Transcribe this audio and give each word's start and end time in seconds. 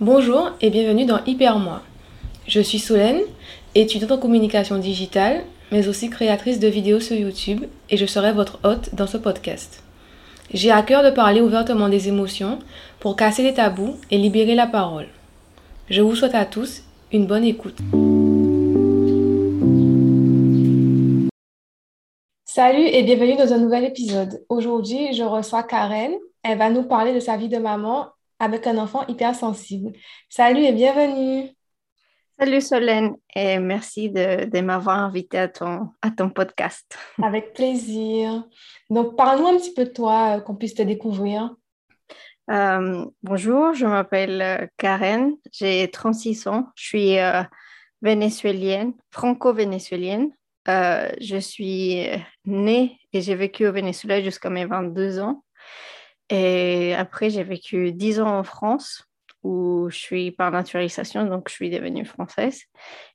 Bonjour 0.00 0.52
et 0.60 0.70
bienvenue 0.70 1.06
dans 1.06 1.24
Hyper 1.24 1.58
Moi. 1.58 1.82
Je 2.46 2.60
suis 2.60 2.78
Solène, 2.78 3.20
étudiante 3.74 4.12
en 4.12 4.18
communication 4.18 4.78
digitale, 4.78 5.42
mais 5.72 5.88
aussi 5.88 6.08
créatrice 6.08 6.60
de 6.60 6.68
vidéos 6.68 7.00
sur 7.00 7.16
YouTube 7.16 7.64
et 7.90 7.96
je 7.96 8.06
serai 8.06 8.32
votre 8.32 8.60
hôte 8.62 8.94
dans 8.94 9.08
ce 9.08 9.16
podcast. 9.16 9.82
J'ai 10.54 10.70
à 10.70 10.82
cœur 10.82 11.02
de 11.02 11.10
parler 11.10 11.40
ouvertement 11.40 11.88
des 11.88 12.06
émotions 12.06 12.60
pour 13.00 13.16
casser 13.16 13.42
les 13.42 13.54
tabous 13.54 13.96
et 14.12 14.18
libérer 14.18 14.54
la 14.54 14.68
parole. 14.68 15.08
Je 15.90 16.00
vous 16.00 16.14
souhaite 16.14 16.36
à 16.36 16.44
tous 16.44 16.84
une 17.10 17.26
bonne 17.26 17.42
écoute. 17.42 17.78
Salut 22.44 22.86
et 22.86 23.02
bienvenue 23.02 23.36
dans 23.36 23.52
un 23.52 23.58
nouvel 23.58 23.82
épisode. 23.82 24.44
Aujourd'hui, 24.48 25.12
je 25.12 25.24
reçois 25.24 25.64
Karen. 25.64 26.12
Elle 26.44 26.58
va 26.58 26.70
nous 26.70 26.84
parler 26.84 27.12
de 27.12 27.20
sa 27.20 27.36
vie 27.36 27.48
de 27.48 27.58
maman 27.58 28.06
avec 28.38 28.66
un 28.66 28.78
enfant 28.78 29.06
hypersensible. 29.06 29.92
Salut 30.28 30.64
et 30.64 30.72
bienvenue. 30.72 31.50
Salut 32.38 32.60
Solène 32.60 33.16
et 33.34 33.58
merci 33.58 34.10
de, 34.10 34.60
m'avoir 34.60 34.98
invité 34.98 35.38
à 35.38 35.48
ton, 35.48 35.88
à 36.02 36.12
ton 36.12 36.30
podcast. 36.30 36.96
Avec 37.22 37.52
plaisir. 37.52 38.44
Donc, 38.90 39.16
parle-nous 39.16 39.48
un 39.48 39.56
petit 39.56 39.74
peu 39.74 39.84
de 39.84 39.90
toi, 39.90 40.36
euh, 40.36 40.40
qu'on 40.40 40.54
puisse 40.54 40.74
te 40.74 40.82
découvrir. 40.82 41.56
Euh, 42.48 43.04
bonjour, 43.24 43.74
je 43.74 43.86
m'appelle 43.86 44.40
euh, 44.40 44.66
Karen, 44.76 45.32
j'ai 45.50 45.90
36 45.90 46.46
ans, 46.46 46.68
je 46.76 46.84
suis 46.84 47.16
vénézuélienne, 48.02 48.92
franco-vénézuélienne. 49.10 50.30
je 50.66 51.38
suis 51.40 52.06
née 52.44 53.00
et 53.12 53.20
j'ai 53.20 53.34
vécu 53.34 53.66
au 53.66 53.72
Venezuela 53.72 54.22
jusqu'à 54.22 54.48
mes 54.48 54.64
22 54.64 55.18
ans. 55.18 55.42
Et 56.30 56.94
après, 56.94 57.30
j'ai 57.30 57.42
vécu 57.42 57.92
10 57.92 58.20
ans 58.20 58.38
en 58.38 58.44
France 58.44 59.08
où 59.42 59.88
je 59.88 59.96
suis 59.96 60.30
par 60.30 60.50
naturalisation, 60.50 61.24
donc 61.24 61.48
je 61.48 61.54
suis 61.54 61.70
devenue 61.70 62.04
française. 62.04 62.64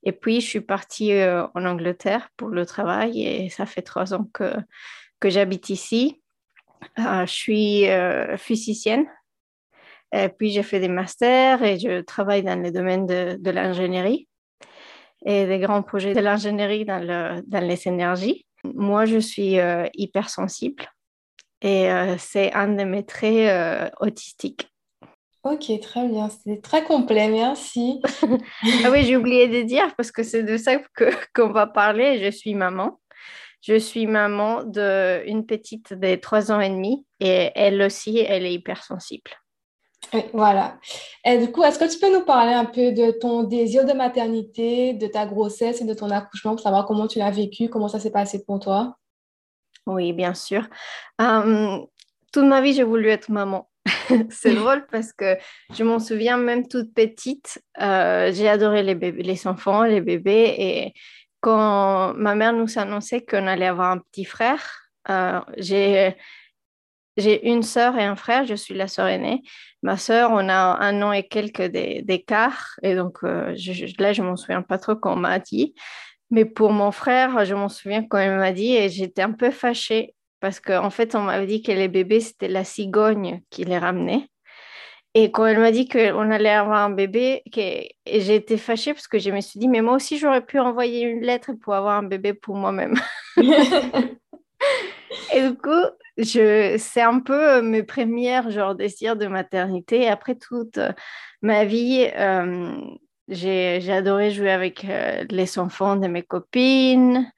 Et 0.03 0.12
puis, 0.12 0.41
je 0.41 0.48
suis 0.48 0.62
partie 0.62 1.11
euh, 1.14 1.45
en 1.53 1.66
Angleterre 1.66 2.30
pour 2.38 2.50
le 2.50 2.66
travail 2.66 3.23
et 3.23 3.50
ça 3.50 3.66
fait 3.66 3.81
trois 3.81 4.14
ans 4.14 4.28
que, 4.34 4.56
que 5.19 5.30
j'habite 5.30 5.69
ici. 5.69 6.22
Euh, 7.00 7.25
je 7.25 7.31
suis 7.31 7.89
euh, 7.89 8.38
physicienne. 8.38 9.06
Et 10.14 10.30
puis, 10.30 10.52
j'ai 10.52 10.64
fait 10.64 10.80
des 10.80 10.88
masters 10.88 11.61
et 11.64 11.80
je 11.80 12.02
travaille 12.02 12.44
dans 12.44 12.61
le 12.61 12.72
domaine 12.72 13.06
de, 13.06 13.38
de 13.39 13.52
l'ingénierie 13.52 14.28
et 15.25 15.45
des 15.45 15.59
grands 15.59 15.81
projets 15.81 16.14
de 16.14 16.19
l'ingénierie 16.19 16.86
dans, 16.86 17.00
le, 17.00 17.41
dans 17.47 17.66
les 17.66 17.88
énergies. 17.88 18.45
Moi, 18.64 19.06
je 19.06 19.17
suis 19.17 19.58
hypersensible 19.95 20.86
et 21.64 21.89
euh, 21.89 22.16
c'est 22.19 22.53
un 22.53 22.67
de 22.67 22.83
mes 22.83 23.06
traits 23.06 23.50
euh, 23.50 23.89
autistiques. 24.02 24.69
Ok, 25.44 25.72
très 25.81 26.08
bien. 26.08 26.30
C'est 26.30 26.61
très 26.61 26.83
complet, 26.83 27.30
merci. 27.30 28.02
ah 28.86 28.92
oui, 28.92 29.03
j'ai 29.03 29.17
oublié 29.17 29.47
de 29.47 29.61
dire 29.61 29.94
parce 29.95 30.11
que 30.11 30.23
c'est 30.23 30.44
de 30.44 30.58
ça 30.58 30.73
qu'on 31.36 31.50
va 31.50 31.67
parler. 31.67 32.23
Je 32.23 32.31
suis 32.31 32.53
maman. 32.53 33.00
Je 33.61 33.80
suis 33.80 34.08
maman 34.08 34.64
d'une 34.64 35.45
petite 35.45 35.94
de 35.94 36.16
3 36.16 36.52
ans 36.52 36.59
et 36.59 36.69
demi 36.69 37.06
et 37.22 37.50
elle 37.56 37.81
aussi, 37.81 38.19
elle 38.19 38.45
est 38.45 38.53
hypersensible. 38.53 39.31
Oui, 40.14 40.25
voilà. 40.34 40.78
Et 41.23 41.38
du 41.38 41.50
coup, 41.50 41.64
est-ce 41.64 41.80
que 41.80 41.89
tu 41.89 41.97
peux 41.97 42.11
nous 42.11 42.25
parler 42.25 42.52
un 42.52 42.66
peu 42.66 42.91
de 42.91 43.11
ton 43.11 43.44
désir 43.44 43.86
de 43.86 43.94
maternité, 43.94 44.94
de 44.94 45.08
ta 45.08 45.25
grossesse 45.25 45.81
et 45.81 45.86
de 45.86 45.94
ton 45.94 46.09
accouchement 46.09 46.52
pour 46.52 46.59
savoir 46.59 46.86
comment 46.86 47.08
tu 47.08 47.19
l'as 47.19 47.31
vécu, 47.31 47.69
comment 47.69 47.88
ça 47.88 48.02
s'est 48.02 48.11
passé 48.11 48.44
pour 48.44 48.59
toi? 48.59 48.97
Oui, 49.86 50.14
bien 50.14 50.34
sûr. 50.34 50.67
toute 51.17 52.45
ma 52.45 52.62
vie, 52.62 52.73
j'ai 52.73 52.84
voulu 52.84 53.09
être 53.09 53.30
maman. 53.30 53.70
c'est 54.30 54.53
drôle 54.53 54.86
parce 54.92 55.12
que 55.12 55.38
je 55.73 55.84
m'en 55.84 56.00
souviens 56.00 56.38
même 56.38 56.67
toute 56.67 56.94
petite, 56.94 57.62
euh, 57.81 58.31
j'ai 58.31 58.48
adoré 58.48 58.81
les, 58.81 58.95
bébés, 58.95 59.23
les 59.23 59.48
enfants, 59.48 59.84
les 59.84 60.02
bébés. 60.02 60.56
Et 60.58 60.94
quand 61.42 62.14
ma 62.16 62.36
mère 62.36 62.53
nous 62.53 62.80
annonçait 62.80 63.25
qu'on 63.25 63.48
allait 63.48 63.67
avoir 63.67 63.92
un 63.92 64.00
petit 64.00 64.25
frère, 64.25 64.90
euh, 65.09 65.41
j'ai 65.57 66.16
j'ai 67.16 67.47
une 67.47 67.62
sœur 67.62 67.96
et 67.97 68.03
un 68.03 68.16
frère, 68.16 68.46
je 68.46 68.56
suis 68.56 68.74
la 68.74 68.88
sœur 68.88 69.07
aînée. 69.07 69.44
Ma 69.84 69.97
sœur, 69.97 70.31
on 70.31 70.50
a 70.50 70.56
un 70.56 71.02
an 71.03 71.12
et 71.12 71.28
quelques 71.28 71.62
d'écart, 71.62 72.75
et 72.81 72.96
donc 72.96 73.19
euh, 73.24 73.56
là, 74.00 74.13
je 74.13 74.22
m'en 74.24 74.36
souviens 74.36 74.63
pas 74.63 74.80
trop 74.80 74.96
quand 74.96 75.13
on 75.13 75.18
m'a 75.18 75.38
dit. 75.38 75.75
Mais 76.33 76.45
pour 76.45 76.71
mon 76.71 76.89
frère, 76.89 77.45
je 77.45 77.53
m'en 77.53 77.69
souviens 77.69 78.03
quand 78.03 78.17
il 78.17 78.31
m'a 78.31 78.53
dit, 78.53 78.73
et 78.73 78.89
j'étais 78.89 79.21
un 79.21 79.33
peu 79.33 79.51
fâchée 79.51 80.16
parce 80.39 80.59
qu'en 80.59 80.89
fait, 80.89 81.13
on 81.13 81.21
m'avait 81.21 81.45
dit 81.45 81.61
que 81.61 81.71
les 81.71 81.88
bébés, 81.88 82.21
c'était 82.21 82.47
la 82.47 82.63
cigogne 82.63 83.44
qui 83.51 83.66
les 83.66 83.77
ramenait. 83.77 84.27
Et 85.13 85.29
quand 85.29 85.45
elle 85.45 85.59
m'a 85.59 85.71
dit 85.71 85.88
qu'on 85.88 86.31
allait 86.31 86.49
avoir 86.49 86.81
un 86.81 86.89
bébé, 86.89 87.44
j'ai 87.55 88.35
été 88.35 88.57
fâchée 88.57 88.95
parce 88.95 89.07
que 89.07 89.19
je 89.19 89.29
me 89.29 89.41
suis 89.41 89.59
dit, 89.59 89.67
mais 89.67 89.81
moi 89.81 89.94
aussi, 89.94 90.17
j'aurais 90.17 90.44
pu 90.44 90.57
envoyer 90.57 91.01
une 91.01 91.21
lettre 91.21 91.51
pour 91.61 91.75
avoir 91.75 91.99
un 91.99 92.03
bébé 92.03 92.33
pour 92.33 92.55
moi-même. 92.55 92.95
et 93.38 93.44
du 95.50 95.55
coup, 95.55 95.85
je, 96.17 96.77
c'est 96.79 97.03
un 97.03 97.19
peu 97.19 97.61
mes 97.61 97.83
premières 97.83 98.50
genre 98.50 98.73
désirs 98.73 99.17
de 99.17 99.27
maternité. 99.27 100.07
Après 100.07 100.33
toute 100.33 100.79
ma 101.44 101.63
vie, 101.63 102.09
euh, 102.17 102.75
j'ai 103.28 103.91
adoré 103.91 104.31
jouer 104.31 104.51
avec 104.51 104.85
euh, 104.85 105.23
les 105.29 105.57
enfants 105.59 105.95
de 105.95 106.07
mes 106.07 106.23
copines. 106.23 107.31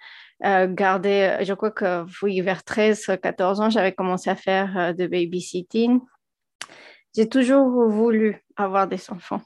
Euh, 0.44 0.68
garder, 0.68 1.38
je 1.42 1.54
crois 1.54 1.72
que 1.72 2.06
oui, 2.22 2.42
vers 2.42 2.62
13-14 2.62 3.62
ans, 3.62 3.70
j'avais 3.70 3.94
commencé 3.94 4.30
à 4.30 4.36
faire 4.36 4.78
euh, 4.78 4.94
de 4.94 5.08
babysitting. 5.08 6.00
J'ai 7.16 7.30
toujours 7.30 7.90
voulu 7.90 8.44
avoir 8.58 8.88
des 8.88 9.00
enfants. 9.10 9.42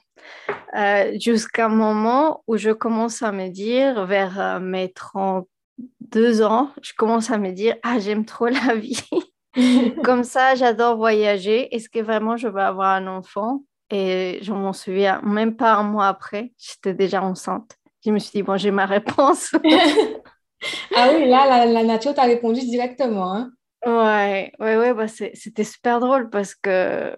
Jusqu'à 1.20 1.66
un 1.66 1.68
moment 1.68 2.42
où 2.48 2.56
je 2.56 2.70
commence 2.70 3.22
à 3.22 3.30
me 3.30 3.48
dire, 3.48 4.06
vers 4.06 4.58
mes 4.60 4.92
32 4.92 6.42
ans, 6.42 6.72
je 6.82 6.92
commence 6.96 7.30
à 7.30 7.38
me 7.38 7.52
dire, 7.52 7.76
ah, 7.84 8.00
j'aime 8.00 8.24
trop 8.24 8.48
la 8.48 8.74
vie. 8.74 9.08
Comme 10.04 10.24
ça, 10.24 10.56
j'adore 10.56 10.96
voyager. 10.96 11.72
Est-ce 11.74 11.88
que 11.88 12.00
vraiment 12.00 12.36
je 12.36 12.48
veux 12.48 12.60
avoir 12.60 12.90
un 12.90 13.06
enfant? 13.06 13.62
Et 13.90 14.38
je 14.42 14.52
m'en 14.52 14.72
souviens, 14.72 15.20
même 15.22 15.56
pas 15.56 15.74
un 15.74 15.82
mois 15.82 16.06
après, 16.06 16.52
j'étais 16.58 16.94
déjà 16.94 17.22
enceinte. 17.22 17.76
Je 18.04 18.10
me 18.10 18.18
suis 18.18 18.32
dit, 18.32 18.42
bon, 18.42 18.56
j'ai 18.56 18.70
ma 18.70 18.86
réponse. 18.86 19.52
ah 20.96 21.10
oui, 21.12 21.28
là, 21.28 21.66
la, 21.66 21.84
nature 21.84 22.14
t'a 22.14 22.22
répondu 22.22 22.60
directement. 22.60 23.34
Hein? 23.34 23.50
Ouais, 23.84 24.52
ouais, 24.58 24.76
ouais 24.76 24.94
bah 24.94 25.08
c'était 25.08 25.64
super 25.64 26.00
drôle 26.00 26.28
parce 26.28 26.54
que 26.54 27.16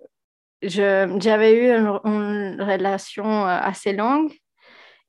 j'avais 0.63 1.55
eu 1.55 1.71
une, 1.71 2.61
relation 2.63 3.25
euh, 3.25 3.59
assez 3.61 3.93
longue 3.93 4.33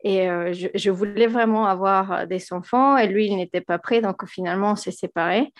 et 0.03 0.27
euh, 0.29 0.51
je, 0.51 0.67
je, 0.73 0.89
voulais 0.89 1.27
vraiment 1.27 1.67
avoir 1.67 2.25
des 2.27 2.51
enfants 2.51 2.97
et 2.97 3.07
lui, 3.07 3.27
il 3.27 3.37
n'était 3.37 3.61
pas 3.61 3.77
prêt, 3.77 4.01
donc 4.01 4.25
finalement, 4.25 4.71
on 4.71 4.75
s'est 4.75 4.91
séparés. 4.91 5.53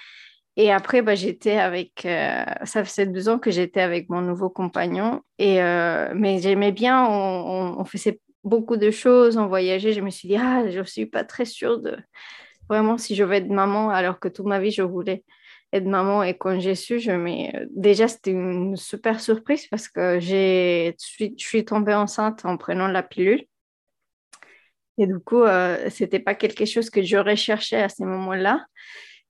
Et 0.56 0.72
après, 0.72 1.02
bah, 1.02 1.16
j'étais 1.16 1.58
avec, 1.58 2.06
euh, 2.06 2.44
ça 2.64 2.84
faisait 2.86 3.08
deux 3.08 3.28
ans 3.28 3.40
que 3.40 3.50
j'étais 3.50 3.82
avec 3.82 4.10
mon 4.10 4.22
nouveau 4.22 4.50
compagnon. 4.50 5.22
Et, 5.40 5.62
euh, 5.64 6.14
mais 6.16 6.40
j'aimais 6.42 6.72
bien, 6.72 7.08
on, 7.08 7.84
faisait 7.86 8.20
beaucoup 8.44 8.78
de 8.78 8.92
choses, 8.92 9.38
on 9.38 9.48
voyageait. 9.48 9.94
Je 9.94 10.02
me 10.02 10.12
suis 10.12 10.28
dit, 10.28 10.36
ah, 10.38 10.70
je 10.70 10.80
ne 10.80 10.84
suis 10.84 11.08
pas 11.08 11.24
très 11.24 11.46
sûre 11.46 11.80
de 11.82 11.98
vraiment 12.70 12.98
si 12.98 13.16
je 13.16 13.24
vais 13.24 13.38
être 13.38 13.50
maman, 13.50 13.90
alors 13.90 14.20
que 14.20 14.28
toute 14.28 14.46
ma 14.46 14.60
vie, 14.60 14.72
je 14.72 14.84
voulais 14.84 15.24
être 15.74 15.86
maman. 15.86 16.24
Et 16.24 16.38
quand 16.38 16.60
j'ai 16.60 16.76
su, 16.76 17.00
je 17.00 17.12
euh, 17.12 17.66
déjà, 17.72 18.08
c'était 18.08 18.32
une 18.32 18.76
super 18.78 19.20
surprise 19.22 19.68
parce 19.68 19.88
que 19.90 20.20
je 20.20 20.94
suis, 21.38 21.66
tombée 21.66 21.96
enceinte 21.96 22.46
en 22.46 22.58
prenant 22.58 22.88
la 22.88 23.04
pilule. 23.04 23.46
Et 25.00 25.08
du 25.08 25.20
coup, 25.20 25.44
ce 25.46 26.04
n'était 26.04 26.20
pas 26.20 26.36
quelque 26.36 26.66
chose 26.66 26.92
que 26.92 27.02
je 27.02 27.18
recherchais 27.18 27.82
à 27.82 27.90
ce 27.90 28.04
moment-là. 28.04 28.64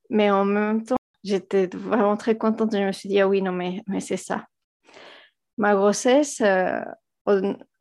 Mais 0.09 0.29
en 0.29 0.45
même 0.45 0.83
temps, 0.83 0.97
j'étais 1.23 1.67
vraiment 1.67 2.17
très 2.17 2.37
contente. 2.37 2.73
Je 2.73 2.83
me 2.83 2.91
suis 2.91 3.09
dit, 3.09 3.19
ah 3.19 3.27
oui, 3.27 3.41
non, 3.41 3.51
mais, 3.51 3.81
mais 3.87 3.99
c'est 3.99 4.17
ça. 4.17 4.45
Ma 5.57 5.75
grossesse, 5.75 6.41
euh, 6.41 6.81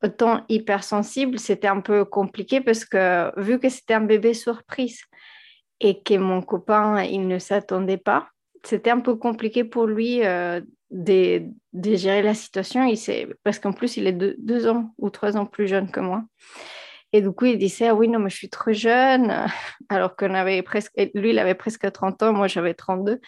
autant 0.03 0.45
hypersensible, 0.49 1.39
c'était 1.39 1.69
un 1.69 1.81
peu 1.81 2.05
compliqué 2.05 2.61
parce 2.61 2.85
que 2.85 3.33
vu 3.41 3.59
que 3.59 3.69
c'était 3.69 3.95
un 3.95 4.03
bébé 4.03 4.35
surprise 4.35 5.01
et 5.81 6.03
que 6.03 6.15
mon 6.15 6.43
copain, 6.43 7.03
il 7.03 7.27
ne 7.27 7.39
s'attendait 7.39 7.97
pas, 7.97 8.29
c'était 8.65 8.91
un 8.91 9.01
peu 9.01 9.17
compliqué 9.17 9.65
pour 9.65 9.87
lui 9.87 10.25
euh, 10.25 10.61
de, 10.91 11.43
gérer 11.73 12.23
la 12.23 12.35
situation. 12.35 12.85
Il 12.85 13.35
parce 13.43 13.59
qu'en 13.59 13.73
plus, 13.73 13.97
il 13.97 14.07
est 14.07 14.13
deux 14.13 14.69
ans 14.69 14.95
ou 14.99 15.11
trois 15.11 15.37
ans 15.37 15.47
plus 15.47 15.67
jeune 15.67 15.91
que 15.91 16.01
moi. 16.01 16.23
Et 17.13 17.21
du 17.21 17.31
coup, 17.31 17.45
il 17.47 17.59
disait, 17.59 17.89
ah 17.89 17.95
oui, 17.95 18.09
non, 18.09 18.19
mais 18.19 18.31
je 18.31 18.37
suis 18.37 18.49
trop 18.49 18.73
jeune, 18.73 19.47
alors 19.89 20.17
qu'on 20.17 20.35
avait 20.35 20.63
presque, 20.63 20.93
lui, 21.15 21.31
il 21.31 21.39
avait 21.39 21.55
presque 21.55 21.91
30 21.91 22.23
ans, 22.23 22.33
moi, 22.33 22.47
j'avais 22.49 22.75
32. 22.75 23.21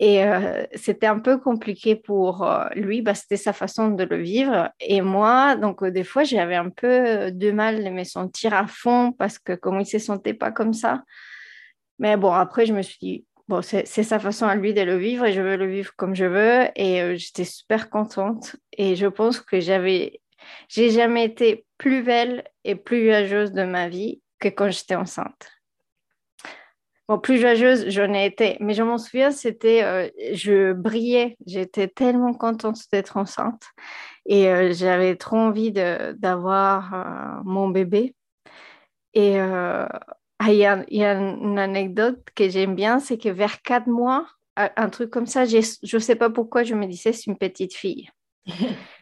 Et 0.00 0.24
euh, 0.24 0.64
c'était 0.74 1.06
un 1.06 1.18
peu 1.18 1.38
compliqué 1.38 1.96
pour 1.96 2.44
euh, 2.44 2.68
lui, 2.76 3.02
bah, 3.02 3.14
c'était 3.14 3.36
sa 3.36 3.52
façon 3.52 3.90
de 3.90 4.04
le 4.04 4.16
vivre. 4.22 4.70
Et 4.80 5.00
moi, 5.00 5.56
donc 5.56 5.82
euh, 5.82 5.90
des 5.90 6.04
fois, 6.04 6.22
j'avais 6.22 6.54
un 6.54 6.70
peu 6.70 7.32
de 7.32 7.50
mal 7.50 7.82
de 7.82 7.90
me 7.90 8.04
sentir 8.04 8.54
à 8.54 8.66
fond 8.68 9.12
parce 9.12 9.38
que 9.38 9.54
comme 9.54 9.74
il 9.76 9.80
ne 9.80 9.84
se 9.84 9.98
sentait 9.98 10.34
pas 10.34 10.52
comme 10.52 10.72
ça. 10.72 11.02
Mais 11.98 12.16
bon, 12.16 12.32
après, 12.32 12.64
je 12.64 12.72
me 12.72 12.82
suis 12.82 12.98
dit, 13.00 13.24
bon, 13.48 13.60
c'est 13.60 13.84
sa 13.86 14.20
façon 14.20 14.46
à 14.46 14.54
lui 14.54 14.72
de 14.72 14.82
le 14.82 14.96
vivre 14.96 15.24
et 15.24 15.32
je 15.32 15.42
veux 15.42 15.56
le 15.56 15.66
vivre 15.66 15.92
comme 15.96 16.14
je 16.14 16.26
veux. 16.26 16.68
Et 16.76 17.16
j'étais 17.16 17.44
super 17.44 17.90
contente. 17.90 18.54
Et 18.72 18.94
je 18.94 19.08
pense 19.08 19.40
que 19.40 19.58
j'avais 19.58 20.20
J'ai 20.68 20.90
jamais 20.90 21.24
été 21.24 21.66
plus 21.78 22.02
belle 22.02 22.44
et 22.64 22.74
plus 22.74 23.06
joyeuse 23.06 23.52
de 23.52 23.64
ma 23.64 23.88
vie 23.88 24.20
que 24.38 24.48
quand 24.48 24.70
j'étais 24.70 24.94
enceinte. 24.94 25.48
Bon, 27.08 27.18
plus 27.18 27.38
joyeuse, 27.38 27.88
j'en 27.88 28.12
ai 28.12 28.26
été, 28.26 28.58
mais 28.60 28.74
je 28.74 28.82
m'en 28.82 28.98
souviens, 28.98 29.30
c'était, 29.30 29.82
euh, 29.82 30.10
je 30.34 30.74
brillais, 30.74 31.38
j'étais 31.46 31.88
tellement 31.88 32.34
contente 32.34 32.76
d'être 32.92 33.16
enceinte 33.16 33.62
et 34.26 34.48
euh, 34.48 34.74
j'avais 34.74 35.16
trop 35.16 35.38
envie 35.38 35.72
d'avoir 35.72 36.92
euh, 36.94 37.42
mon 37.44 37.70
bébé. 37.70 38.14
Et 39.14 39.40
ah, 39.40 39.88
il 40.48 40.56
y, 40.56 40.66
a, 40.66 40.84
y, 40.90 41.02
a 41.02 41.14
une 41.14 41.58
anecdote 41.58 42.20
que 42.34 42.48
j'aime 42.50 42.74
bien, 42.74 43.00
c'est 43.00 43.16
que 43.16 43.30
vers 43.30 43.62
quatre 43.62 43.88
mois, 43.88 44.28
un 44.56 44.90
truc 44.90 45.10
comme 45.10 45.26
ça, 45.26 45.46
je 45.46 45.56
ne 45.58 45.98
sais 45.98 46.14
pas 46.14 46.30
pourquoi 46.30 46.62
je 46.62 46.74
me 46.74 46.86
disais, 46.86 47.12
c'est 47.12 47.26
une 47.26 47.38
petite 47.38 47.74
fille. 47.74 48.10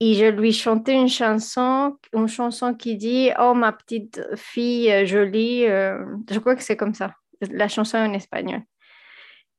Et 0.00 0.14
je 0.14 0.24
lui 0.26 0.52
chantais 0.52 0.94
une 0.94 1.08
chanson, 1.08 1.96
une 2.14 2.26
chanson 2.26 2.74
qui 2.74 2.96
dit 2.96 3.30
Oh, 3.38 3.54
ma 3.54 3.72
petite 3.72 4.20
fille 4.36 5.06
jolie. 5.06 5.64
je 5.64 6.38
crois 6.38 6.56
que 6.56 6.62
c'est 6.62 6.76
comme 6.76 6.94
ça 6.94 7.12
la 7.50 7.68
chanson 7.68 7.98
en 7.98 8.12
espagnol. 8.12 8.62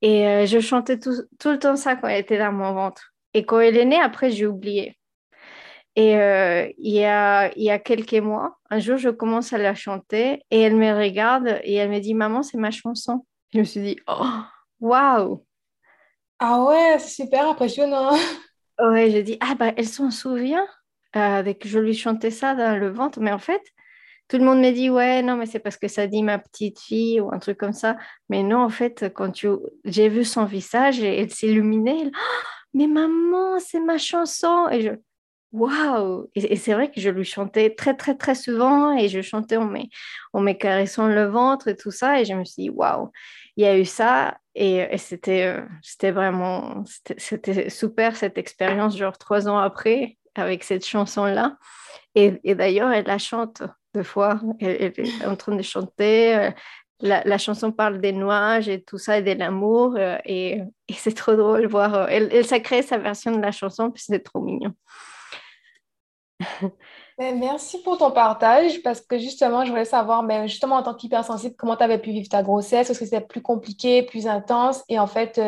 Et 0.02 0.28
euh, 0.28 0.46
je 0.46 0.60
chantais 0.60 1.00
tout, 1.00 1.14
le 1.46 1.60
temps 1.60 1.76
ça 1.76 1.96
quand 1.96 2.08
elle 2.08 2.22
était 2.22 2.38
dans 2.38 2.52
mon 2.52 2.74
ventre. 2.74 3.14
Et 3.34 3.46
quand 3.46 3.60
elle 3.60 3.78
est 3.78 3.86
née, 3.86 4.00
après, 4.00 4.32
j'ai 4.32 4.48
oublié. 4.48 4.98
Et 5.96 6.16
euh, 6.18 6.72
il, 6.78 6.94
y 6.94 7.06
a, 7.06 7.52
il 7.56 7.64
y 7.64 7.70
a 7.70 7.78
quelques 7.78 8.14
mois, 8.14 8.58
un 8.70 8.80
jour, 8.80 8.98
je 8.98 9.10
commence 9.10 9.52
à 9.52 9.58
la 9.58 9.76
chanter 9.76 10.42
et 10.50 10.62
elle 10.62 10.76
me 10.76 10.94
regarde 10.98 11.60
et 11.64 11.76
elle 11.76 11.90
me 11.90 12.00
dit 12.00 12.14
Maman, 12.14 12.44
c'est 12.44 12.58
ma 12.58 12.72
chanson. 12.72 13.26
Je 13.54 13.60
me 13.60 13.64
suis 13.66 13.82
dit 13.82 13.98
Oh, 14.08 14.26
waouh 14.80 15.46
Ah 16.40 16.64
ouais, 16.64 16.98
c'est 17.00 17.24
super 17.24 17.50
impressionnant. 17.50 18.12
Ouais, 18.82 19.12
j'ai 19.12 19.24
dit 19.24 19.38
Ah, 19.42 19.56
bah, 19.56 19.74
elle 19.78 19.88
s'en 19.88 20.12
souvient 20.12 20.66
euh, 21.16 21.54
que 21.54 21.68
je 21.68 21.80
lui 21.80 21.94
chantais 21.94 22.32
ça 22.32 22.56
dans 22.56 22.80
le 22.80 22.90
ventre. 22.90 23.20
Mais 23.20 23.32
en 23.32 23.40
fait, 23.40 23.62
tout 24.28 24.38
le 24.38 24.46
monde 24.46 24.60
me 24.62 24.72
dit 24.72 24.90
ouais 24.90 25.22
non 25.24 25.36
mais 25.36 25.46
c'est 25.46 25.60
parce 25.60 25.76
que 25.78 25.90
ça 25.90 26.08
dit 26.08 26.24
ma 26.24 26.40
petite 26.40 26.80
fille 26.80 27.20
ou 27.20 27.32
un 27.34 27.40
truc 27.40 27.58
comme 27.58 27.74
ça. 27.74 27.98
Mais 28.30 28.44
non 28.44 28.60
en 28.64 28.70
fait 28.70 29.12
quand 29.14 29.32
tu 29.32 29.50
j'ai 29.86 30.10
vu 30.10 30.24
son 30.24 30.46
visage 30.46 31.02
et 31.02 31.20
elle 31.20 31.30
s'illuminait 31.32 32.06
oh, 32.06 32.18
mais 32.74 32.88
maman 32.88 33.60
c'est 33.60 33.82
ma 33.82 33.98
chanson. 33.98 34.70
Et 34.72 34.82
je 34.82 34.92
waouh. 35.52 36.30
Et, 36.36 36.56
c'est 36.56 36.74
vrai 36.74 36.90
que 36.92 37.02
je 37.02 37.10
lui 37.10 37.26
chantais 37.26 37.76
très 37.76 37.96
très 37.96 38.16
très 38.16 38.36
souvent 38.36 38.98
et 38.98 39.10
je 39.10 39.22
chantais 39.22 39.58
en 39.58 39.66
me, 39.66 39.82
en 40.34 40.42
me 40.42 40.54
caressant 40.54 41.08
le 41.08 41.26
ventre 41.26 41.68
et 41.68 41.76
tout 41.76 41.92
ça. 41.92 42.22
Et 42.22 42.26
je 42.26 42.34
me 42.34 42.46
suis 42.46 42.64
dit 42.64 42.70
waouh 42.70 43.12
il 43.58 43.66
y 43.66 43.68
a 43.68 43.78
eu 43.78 43.86
ça 43.86 44.38
et, 44.56 44.98
c'était 44.98 45.46
euh, 45.46 45.66
c'était 45.82 46.12
vraiment 46.12 46.84
c'était 47.18 47.70
super 47.70 48.16
cette 48.16 48.38
expérience 48.38 48.98
genre 48.98 49.18
trois 49.18 49.48
ans 49.48 49.58
après 49.58 50.18
avec 50.36 50.64
cette 50.64 50.86
chanson 50.86 51.26
là 51.26 51.58
et, 52.16 52.40
d'ailleurs 52.56 52.92
elle 52.92 53.06
la 53.06 53.18
chante 53.18 53.64
deux 53.94 54.04
fois. 54.04 54.40
Elle, 54.60 54.94
est 54.98 55.26
en 55.26 55.36
train 55.36 55.56
de 55.56 55.62
chanter. 55.62 56.36
Euh, 56.36 56.52
la, 57.02 57.38
chanson 57.38 57.72
parle 57.72 58.00
des 58.00 58.12
nuages 58.12 58.70
et 58.70 58.84
tout 58.84 58.98
ça 58.98 59.18
et 59.18 59.22
de 59.22 59.32
l'amour. 59.34 59.96
Euh, 59.98 60.18
et, 60.26 60.62
c'est 60.94 61.16
trop 61.16 61.36
drôle 61.36 61.68
voir. 61.68 62.10
Elle, 62.10 62.30
elle, 62.32 62.62
créé 62.62 62.82
sa 62.82 62.98
version 62.98 63.36
de 63.36 63.42
la 63.42 63.52
chanson, 63.52 63.92
puis 63.92 64.04
c'est 64.06 64.20
trop 64.20 64.42
mignon. 64.42 64.74
Ben, 67.22 67.38
merci 67.38 67.80
pour 67.84 68.00
ton 68.00 68.10
partage 68.10 68.82
parce 68.82 69.00
que 69.00 69.20
justement, 69.20 69.64
je 69.64 69.70
voulais 69.70 69.86
savoir, 69.86 70.24
mais 70.24 70.40
ben, 70.40 70.48
justement 70.48 70.78
en 70.78 70.82
tant 70.82 70.96
qu'hypersensible, 70.96 71.54
comment 71.56 71.76
tu 71.76 71.84
avais 71.84 72.00
pu 72.00 72.10
vivre 72.10 72.28
ta 72.28 72.42
grossesse? 72.42 72.90
Est-ce 72.90 72.98
que 72.98 73.06
c'était 73.06 73.22
plus 73.22 73.44
compliqué, 73.44 74.02
plus 74.02 74.26
intense? 74.26 74.84
Et 74.90 74.98
en 74.98 75.06
fait, 75.06 75.40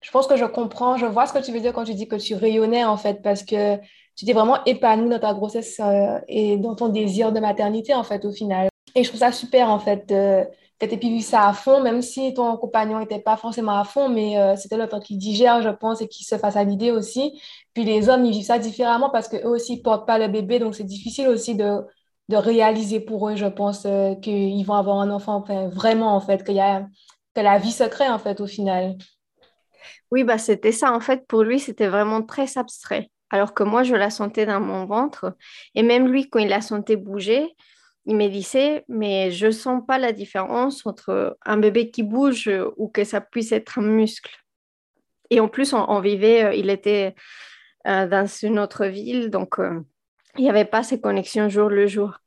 je 0.00 0.10
pense 0.10 0.26
que 0.26 0.36
je 0.36 0.44
comprends, 0.44 0.96
je 0.96 1.06
vois 1.06 1.26
ce 1.26 1.32
que 1.32 1.38
tu 1.38 1.52
veux 1.52 1.60
dire 1.60 1.72
quand 1.72 1.84
tu 1.84 1.94
dis 1.94 2.08
que 2.08 2.16
tu 2.16 2.34
rayonnais 2.34 2.84
en 2.84 2.96
fait 2.96 3.22
parce 3.22 3.44
que 3.44 3.76
tu 4.16 4.24
t'es 4.24 4.32
vraiment 4.32 4.64
épanouie 4.64 5.08
dans 5.08 5.20
ta 5.20 5.32
grossesse 5.32 5.78
euh, 5.78 6.18
et 6.26 6.56
dans 6.56 6.74
ton 6.74 6.88
désir 6.88 7.30
de 7.30 7.38
maternité, 7.38 7.94
en 7.94 8.02
fait, 8.02 8.24
au 8.24 8.32
final. 8.32 8.68
Et 8.96 9.04
je 9.04 9.08
trouve 9.08 9.20
ça 9.20 9.30
super, 9.30 9.70
en 9.70 9.78
fait, 9.78 10.06
que 10.08 10.86
tu 10.86 10.98
pu 10.98 11.20
ça 11.20 11.46
à 11.46 11.52
fond, 11.52 11.82
même 11.82 12.02
si 12.02 12.34
ton 12.34 12.56
compagnon 12.56 12.98
n'était 12.98 13.20
pas 13.20 13.36
forcément 13.36 13.78
à 13.78 13.84
fond, 13.84 14.08
mais 14.08 14.38
euh, 14.38 14.56
c'était 14.56 14.76
le 14.76 14.88
temps 14.88 15.00
qu'il 15.00 15.18
digère, 15.18 15.62
je 15.62 15.68
pense, 15.68 16.00
et 16.00 16.08
qu'il 16.08 16.26
se 16.26 16.36
fasse 16.36 16.56
à 16.56 16.64
l'idée 16.64 16.90
aussi. 16.90 17.40
Puis 17.76 17.84
les 17.84 18.08
hommes, 18.08 18.24
ils 18.24 18.32
vivent 18.32 18.46
ça 18.46 18.58
différemment 18.58 19.10
parce 19.10 19.28
qu'eux 19.28 19.44
aussi 19.44 19.76
ne 19.76 19.82
portent 19.82 20.06
pas 20.06 20.18
le 20.18 20.28
bébé, 20.28 20.58
donc 20.58 20.74
c'est 20.74 20.82
difficile 20.82 21.28
aussi 21.28 21.54
de, 21.54 21.82
de 22.30 22.36
réaliser 22.36 23.00
pour 23.00 23.28
eux, 23.28 23.36
je 23.36 23.44
pense, 23.44 23.84
euh, 23.84 24.14
qu'ils 24.14 24.64
vont 24.64 24.76
avoir 24.76 24.98
un 24.98 25.10
enfant, 25.10 25.44
vraiment, 25.68 26.16
en 26.16 26.20
fait, 26.22 26.42
y 26.48 26.58
a, 26.58 26.86
que 27.34 27.42
la 27.42 27.58
vie 27.58 27.72
se 27.72 27.84
crée, 27.84 28.08
en 28.08 28.18
fait, 28.18 28.40
au 28.40 28.46
final. 28.46 28.96
Oui, 30.10 30.24
bah, 30.24 30.38
c'était 30.38 30.72
ça. 30.72 30.90
En 30.90 31.00
fait, 31.00 31.26
pour 31.26 31.42
lui, 31.42 31.60
c'était 31.60 31.88
vraiment 31.88 32.22
très 32.22 32.56
abstrait 32.56 33.10
alors 33.28 33.52
que 33.52 33.62
moi, 33.62 33.82
je 33.82 33.94
la 33.94 34.08
sentais 34.08 34.46
dans 34.46 34.60
mon 34.60 34.86
ventre. 34.86 35.36
Et 35.74 35.82
même 35.82 36.08
lui, 36.08 36.30
quand 36.30 36.38
il 36.38 36.48
la 36.48 36.62
sentait 36.62 36.96
bouger, 36.96 37.46
il 38.06 38.16
me 38.16 38.28
disait, 38.28 38.86
mais 38.88 39.30
je 39.32 39.48
ne 39.48 39.50
sens 39.50 39.82
pas 39.86 39.98
la 39.98 40.12
différence 40.12 40.86
entre 40.86 41.36
un 41.44 41.58
bébé 41.58 41.90
qui 41.90 42.02
bouge 42.02 42.50
ou 42.78 42.88
que 42.88 43.04
ça 43.04 43.20
puisse 43.20 43.52
être 43.52 43.80
un 43.80 43.82
muscle. 43.82 44.34
Et 45.28 45.40
en 45.40 45.48
plus, 45.48 45.74
on, 45.74 46.00
vivait, 46.00 46.44
euh, 46.44 46.54
il 46.54 46.70
était 46.70 47.14
dans 47.86 48.26
une 48.42 48.58
autre 48.58 48.86
ville, 48.86 49.30
donc 49.30 49.58
euh, 49.58 49.80
il 50.36 50.44
n'y 50.44 50.50
avait 50.50 50.64
pas 50.64 50.82
ces 50.82 51.00
connexions 51.00 51.48
jour 51.48 51.68
le 51.68 51.86
jour. 51.86 52.18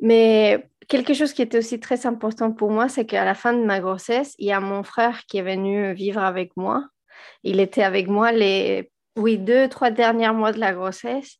Mais 0.00 0.68
quelque 0.88 1.14
chose 1.14 1.32
qui 1.32 1.42
était 1.42 1.58
aussi 1.58 1.80
très 1.80 2.06
important 2.06 2.52
pour 2.52 2.70
moi, 2.70 2.88
c'est 2.88 3.06
qu'à 3.06 3.24
la 3.24 3.34
fin 3.34 3.52
de 3.52 3.64
ma 3.64 3.80
grossesse, 3.80 4.34
il 4.38 4.48
y 4.48 4.52
a 4.52 4.60
mon 4.60 4.82
frère 4.82 5.24
qui 5.26 5.38
est 5.38 5.42
venu 5.42 5.92
vivre 5.94 6.22
avec 6.22 6.56
moi. 6.56 6.86
Il 7.42 7.60
était 7.60 7.82
avec 7.82 8.08
moi 8.08 8.32
les 8.32 8.90
oui, 9.16 9.38
deux, 9.38 9.68
trois 9.68 9.90
derniers 9.90 10.32
mois 10.32 10.52
de 10.52 10.60
la 10.60 10.72
grossesse. 10.72 11.38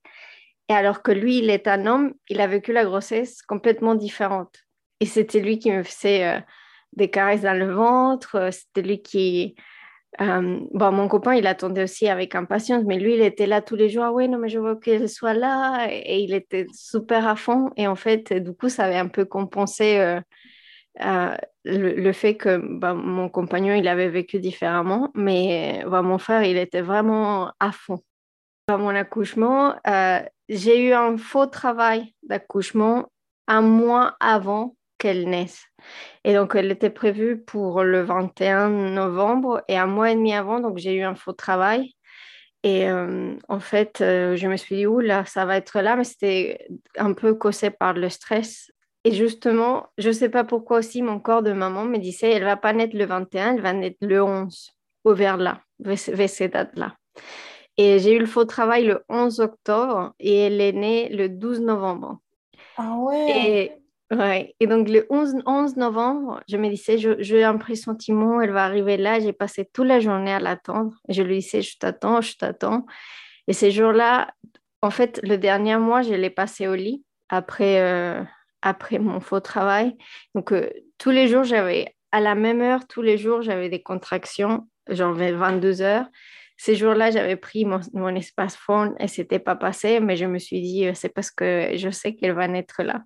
Et 0.69 0.73
alors 0.73 1.03
que 1.03 1.13
lui, 1.13 1.39
il 1.39 1.51
est 1.51 1.69
un 1.69 1.87
homme, 1.87 2.15
il 2.29 2.41
a 2.41 2.47
vécu 2.47 2.73
la 2.73 2.85
grossesse 2.85 3.43
complètement 3.43 3.95
différente. 3.95 4.61
Et 5.01 5.07
c'était 5.07 5.41
lui 5.41 5.59
qui 5.59 5.71
me 5.71 5.83
faisait 5.83 6.25
euh, 6.27 6.41
des 6.95 7.11
caresses 7.11 7.43
dans 7.43 7.59
le 7.59 7.73
ventre. 7.73 8.37
Euh, 8.37 8.51
c'était 8.51 8.83
lui 8.83 9.03
qui. 9.03 9.57
Euh, 10.21 10.61
bon, 10.73 10.93
mon 10.93 11.09
copain, 11.09 11.35
il 11.35 11.47
attendait 11.47 11.83
aussi 11.83 12.09
avec 12.09 12.35
impatience, 12.35 12.85
mais 12.85 12.99
lui, 12.99 13.15
il 13.15 13.23
était 13.23 13.47
là 13.47 13.61
tous 13.61 13.77
les 13.77 13.89
jours. 13.89 14.05
Ah 14.05 14.13
oui, 14.13 14.29
non, 14.29 14.39
mais 14.39 14.49
je 14.49 14.59
veux 14.59 14.77
qu'elle 14.77 15.09
soit 15.09 15.35
là. 15.35 15.89
Et, 15.91 16.21
il 16.21 16.35
était 16.35 16.67
super 16.73 17.27
à 17.27 17.37
fond. 17.37 17.71
Et 17.77 17.87
en 17.87 17.97
fait, 17.97 18.33
du 18.33 18.53
coup, 18.53 18.69
ça 18.69 18.85
avait 18.85 18.97
un 18.97 19.09
peu 19.09 19.25
compensé 19.25 19.99
euh, 21.01 21.37
le, 21.65 22.13
fait 22.13 22.37
que 22.37 22.61
bah, 22.79 22.95
mon 22.95 23.29
compagnon, 23.29 23.75
il 23.75 23.89
avait 23.89 24.09
vécu 24.09 24.39
différemment, 24.39 25.11
mais 25.15 25.85
bah, 25.89 26.03
mon 26.03 26.19
frère, 26.19 26.45
il 26.45 26.57
était 26.57 26.83
vraiment 26.83 27.53
à 27.59 27.73
fond. 27.73 28.01
À 28.69 28.77
mon 28.77 28.95
accouchement, 28.95 29.75
euh, 29.87 30.21
j'ai 30.49 30.89
eu 30.89 30.93
un 30.93 31.17
faux 31.17 31.47
travail 31.47 32.15
d'accouchement 32.23 33.11
un 33.47 33.61
mois 33.61 34.17
avant 34.21 34.75
qu'elle 35.05 35.29
naisse. 35.29 35.67
Et 36.25 36.35
donc, 36.35 36.55
elle 36.55 36.71
était 36.71 36.91
prévue 36.91 37.39
pour 37.39 37.83
le 37.83 38.03
21 38.03 38.71
novembre 38.71 39.63
et 39.69 39.77
un 39.77 39.87
mois 39.87 40.11
et 40.11 40.15
demi 40.15 40.35
avant, 40.35 40.61
donc 40.61 40.79
j'ai 40.79 40.95
eu 40.95 41.03
un 41.03 41.15
faux 41.15 41.33
travail. 41.33 41.95
Et 42.63 42.89
euh, 42.89 43.35
en 43.49 43.61
fait, 43.61 43.97
je 44.01 44.47
me 44.49 44.57
suis 44.57 44.77
dit, 44.77 44.87
là, 45.07 45.25
ça 45.27 45.45
va 45.45 45.57
être 45.57 45.81
là, 45.81 45.97
mais 45.97 46.05
c'était 46.05 46.67
un 46.97 47.13
peu 47.13 47.35
causé 47.35 47.71
par 47.71 47.93
le 47.93 48.09
stress 48.09 48.71
et 49.05 49.13
justement, 49.13 49.87
je 49.99 50.09
ne 50.09 50.15
sais 50.15 50.31
pas 50.31 50.45
pourquoi 50.45 50.79
aussi 50.79 51.03
mon 51.03 51.21
corps 51.21 51.43
de 51.43 51.53
maman 51.53 51.85
me 51.85 51.99
disait, 51.99 52.33
elle 52.33 52.45
va 52.45 52.57
pas 52.57 52.73
naître 52.73 52.97
le 52.97 53.05
21, 53.05 53.55
elle 53.55 53.61
va 53.61 53.73
naître 53.75 53.99
le 54.01 54.23
11, 54.23 54.73
au 55.05 55.15
vers 55.15 55.37
là, 55.37 55.61
vers 55.79 56.29
ces 56.29 56.49
dates-là. 56.49 56.97
Et 57.77 57.99
j'ai 57.99 58.15
eu 58.15 58.19
le 58.19 58.27
faux 58.27 58.47
travail 58.47 58.85
le 58.85 59.05
11 59.11 59.41
octobre 59.41 60.15
et 60.21 60.47
elle 60.47 60.61
est 60.61 60.73
née 60.73 61.11
le 61.11 61.29
12 61.29 61.61
novembre. 61.61 62.19
Ah 62.79 62.97
ouais. 62.97 63.31
Et, 63.47 63.73
ouais. 64.17 64.55
et 64.61 64.67
donc 64.67 64.89
le 64.89 65.07
11, 65.11 65.37
11 65.47 65.77
novembre, 65.77 66.41
je 66.49 66.57
me 66.57 66.69
disais, 66.69 66.99
j'ai 66.99 67.45
un 67.45 67.57
pressentiment, 67.57 68.41
elle 68.41 68.53
va 68.53 68.65
arriver 68.65 68.97
là. 68.97 69.21
J'ai 69.21 69.33
passé 69.33 69.69
toute 69.73 69.87
la 69.87 70.01
journée 70.01 70.33
à 70.33 70.41
l'attendre. 70.41 70.95
Je 71.09 71.23
lui 71.23 71.39
disais, 71.39 71.63
je 71.63 71.79
t'attends, 71.79 72.21
je 72.21 72.37
t'attends. 72.37 72.87
Et 73.47 73.53
ces 73.53 73.71
jours-là, 73.71 74.33
en 74.83 74.91
fait, 74.91 75.21
le 75.23 75.37
dernier 75.37 75.77
mois, 75.77 76.03
je 76.03 76.15
l'ai 76.15 76.31
passé 76.31 76.67
au 76.69 76.75
lit 76.75 77.03
après, 77.29 77.81
euh, 77.81 78.23
après 78.63 78.99
mon 78.99 79.21
faux 79.21 79.41
travail. 79.41 79.97
Donc, 80.35 80.53
euh, 80.53 80.71
tous 80.99 81.11
les 81.11 81.29
jours, 81.29 81.45
j'avais, 81.45 81.95
à 82.13 82.21
la 82.21 82.35
même 82.35 82.61
heure, 82.61 82.87
tous 82.87 83.03
les 83.03 83.19
jours, 83.19 83.43
j'avais 83.43 83.69
des 83.69 83.83
contractions, 83.83 84.69
j'en 84.89 85.13
22 85.13 85.83
heures. 85.83 86.07
Ces 86.57 86.77
jours-là, 86.77 87.11
j'avais 87.11 87.37
pris 87.37 87.65
mon, 87.65 88.15
espace 88.15 88.57
phone 88.57 88.95
et 89.01 89.09
c'était 89.09 89.41
pas 89.41 89.57
passé, 89.57 89.99
mais 90.01 90.17
je 90.17 90.25
me 90.25 90.39
suis 90.39 90.61
dit, 90.61 90.87
euh, 90.87 90.93
c'est 90.95 91.09
parce 91.09 91.31
que 91.31 91.71
je 91.75 91.91
sais 91.91 92.15
qu'elle 92.15 92.33
va 92.33 92.47
naître 92.47 92.83
là. 92.83 93.03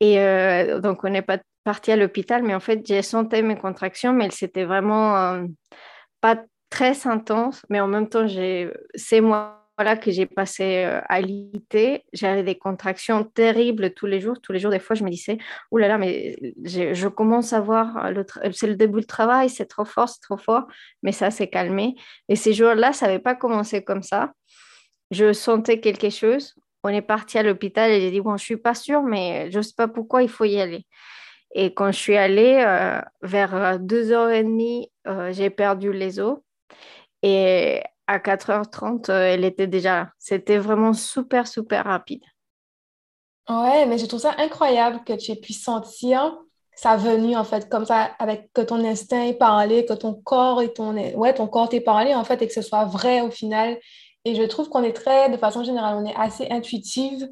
Et 0.00 0.20
euh, 0.20 0.80
donc, 0.80 1.04
on 1.04 1.08
n'est 1.08 1.22
pas 1.22 1.38
parti 1.64 1.92
à 1.92 1.96
l'hôpital, 1.96 2.42
mais 2.42 2.54
en 2.54 2.60
fait, 2.60 2.86
j'ai 2.86 3.02
senti 3.02 3.42
mes 3.42 3.56
contractions, 3.56 4.12
mais 4.12 4.30
c'était 4.30 4.64
vraiment 4.64 5.46
pas 6.20 6.42
très 6.70 7.06
intense, 7.06 7.62
mais 7.70 7.80
en 7.80 7.88
même 7.88 8.08
temps, 8.08 8.26
c'est 8.94 9.20
moi 9.20 9.66
voilà 9.76 9.96
que 9.96 10.10
j'ai 10.10 10.26
passé 10.26 10.84
euh, 10.84 11.00
à 11.08 11.20
l'IT, 11.20 12.02
j'avais 12.12 12.42
des 12.42 12.56
contractions 12.56 13.24
terribles 13.24 13.92
tous 13.92 14.06
les 14.06 14.20
jours. 14.20 14.40
Tous 14.40 14.52
les 14.52 14.58
jours, 14.58 14.70
des 14.70 14.78
fois, 14.78 14.96
je 14.96 15.04
me 15.04 15.10
disais, 15.10 15.38
oh 15.70 15.78
là 15.78 15.86
là, 15.88 15.98
mais 15.98 16.36
je, 16.64 17.08
commence 17.08 17.52
à 17.52 17.60
voir, 17.60 18.10
c'est 18.52 18.66
le 18.66 18.76
début 18.76 19.00
du 19.00 19.06
travail, 19.06 19.50
c'est 19.50 19.66
trop 19.66 19.84
fort, 19.84 20.08
c'est 20.08 20.22
trop 20.22 20.38
fort, 20.38 20.66
mais 21.02 21.12
ça 21.12 21.30
s'est 21.30 21.48
calmé. 21.48 21.94
Et 22.28 22.36
ces 22.36 22.54
jours-là, 22.54 22.92
ça 22.92 23.06
n'avait 23.06 23.18
pas 23.18 23.34
commencé 23.34 23.84
comme 23.84 24.02
ça. 24.02 24.32
Je 25.10 25.32
sentais 25.32 25.80
quelque 25.80 26.10
chose 26.10 26.54
on 26.86 26.94
est 26.94 27.02
parti 27.02 27.38
à 27.38 27.42
l'hôpital 27.42 27.90
et 27.90 28.00
j'ai 28.00 28.10
dit, 28.10 28.20
bon, 28.20 28.36
je 28.36 28.44
suis 28.44 28.56
pas 28.56 28.74
sûre, 28.74 29.02
mais 29.02 29.50
je 29.50 29.60
sais 29.60 29.74
pas 29.76 29.88
pourquoi 29.88 30.22
il 30.22 30.28
faut 30.28 30.44
y 30.44 30.60
aller. 30.60 30.86
Et 31.54 31.72
quand 31.74 31.92
je 31.92 31.98
suis 31.98 32.16
allée, 32.16 32.62
euh, 32.66 33.00
vers 33.22 33.78
2h30, 33.78 34.90
euh, 35.06 35.32
j'ai 35.32 35.50
perdu 35.50 35.92
les 35.92 36.20
os. 36.20 36.38
Et 37.22 37.82
à 38.06 38.18
4h30, 38.18 39.10
elle 39.10 39.44
était 39.44 39.66
déjà 39.66 39.94
là. 39.94 40.10
C'était 40.18 40.58
vraiment 40.58 40.92
super, 40.92 41.46
super 41.46 41.84
rapide. 41.84 42.22
Ouais, 43.48 43.86
mais 43.86 43.98
je 43.98 44.06
trouve 44.06 44.20
ça 44.20 44.34
incroyable 44.38 45.02
que 45.04 45.12
tu 45.12 45.32
aies 45.32 45.40
pu 45.40 45.52
sentir 45.52 46.36
ça 46.76 46.96
venue 46.96 47.34
en 47.34 47.44
fait 47.44 47.68
comme 47.70 47.86
ça 47.86 48.10
avec 48.18 48.52
que 48.52 48.60
ton 48.60 48.84
instinct 48.84 49.24
est 49.24 49.38
parlé, 49.38 49.86
que 49.86 49.94
ton 49.94 50.12
corps 50.12 50.60
et 50.60 50.72
ton 50.72 50.94
ouais, 50.94 51.34
ton 51.34 51.48
corps 51.48 51.70
parlé 51.84 52.14
en 52.14 52.22
fait 52.22 52.42
et 52.42 52.46
que 52.46 52.52
ce 52.52 52.62
soit 52.62 52.84
vrai 52.84 53.22
au 53.22 53.30
final. 53.30 53.78
Et 54.26 54.34
je 54.34 54.42
trouve 54.42 54.68
qu'on 54.68 54.82
est 54.82 54.92
très, 54.92 55.30
de 55.30 55.36
façon 55.36 55.62
générale, 55.62 55.98
on 56.02 56.04
est 56.04 56.16
assez 56.16 56.48
intuitive. 56.50 57.28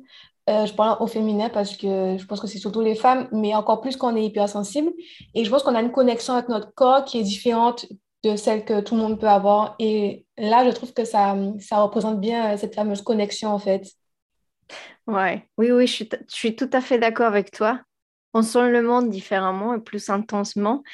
Euh, 0.49 0.65
je 0.65 0.73
parle 0.75 0.97
au 1.03 1.09
féminin 1.09 1.49
parce 1.49 1.77
que 1.77 2.17
je 2.17 2.25
pense 2.25 2.41
que 2.41 2.47
c'est 2.47 2.59
surtout 2.59 2.83
les 2.83 2.95
femmes, 2.95 3.27
mais 3.33 3.53
encore 3.53 3.81
plus 3.81 3.97
qu'on 3.97 4.15
est 4.15 4.25
hypersensible. 4.25 4.93
Et 5.35 5.45
je 5.45 5.51
pense 5.51 5.65
qu'on 5.65 5.75
a 5.75 5.83
une 5.83 5.91
connexion 5.91 6.35
avec 6.35 6.49
notre 6.49 6.73
corps 6.73 7.05
qui 7.05 7.19
est 7.19 7.25
différente 7.25 7.87
de 8.23 8.37
celle 8.37 8.65
que 8.65 8.81
tout 8.81 8.95
le 8.95 9.01
monde 9.01 9.19
peut 9.19 9.29
avoir. 9.29 9.75
Et 9.81 10.25
là, 10.39 10.65
je 10.65 10.71
trouve 10.71 10.93
que 10.93 11.05
ça, 11.05 11.37
ça 11.59 11.83
représente 11.83 12.21
bien 12.21 12.57
cette 12.57 12.77
fameuse 12.77 13.03
connexion 13.03 13.51
en 13.51 13.59
fait. 13.59 13.91
Ouais, 15.09 15.49
oui, 15.59 15.73
oui, 15.73 15.89
je 15.89 15.93
suis, 15.93 16.09
je 16.09 16.35
suis 16.35 16.55
tout 16.55 16.71
à 16.73 16.81
fait 16.81 17.01
d'accord 17.01 17.27
avec 17.27 17.51
toi. 17.51 17.81
On 18.35 18.43
sent 18.43 18.71
le 18.71 18.83
monde 18.83 19.11
différemment 19.11 19.75
et 19.75 19.81
plus 19.81 20.11
intensement. 20.11 20.85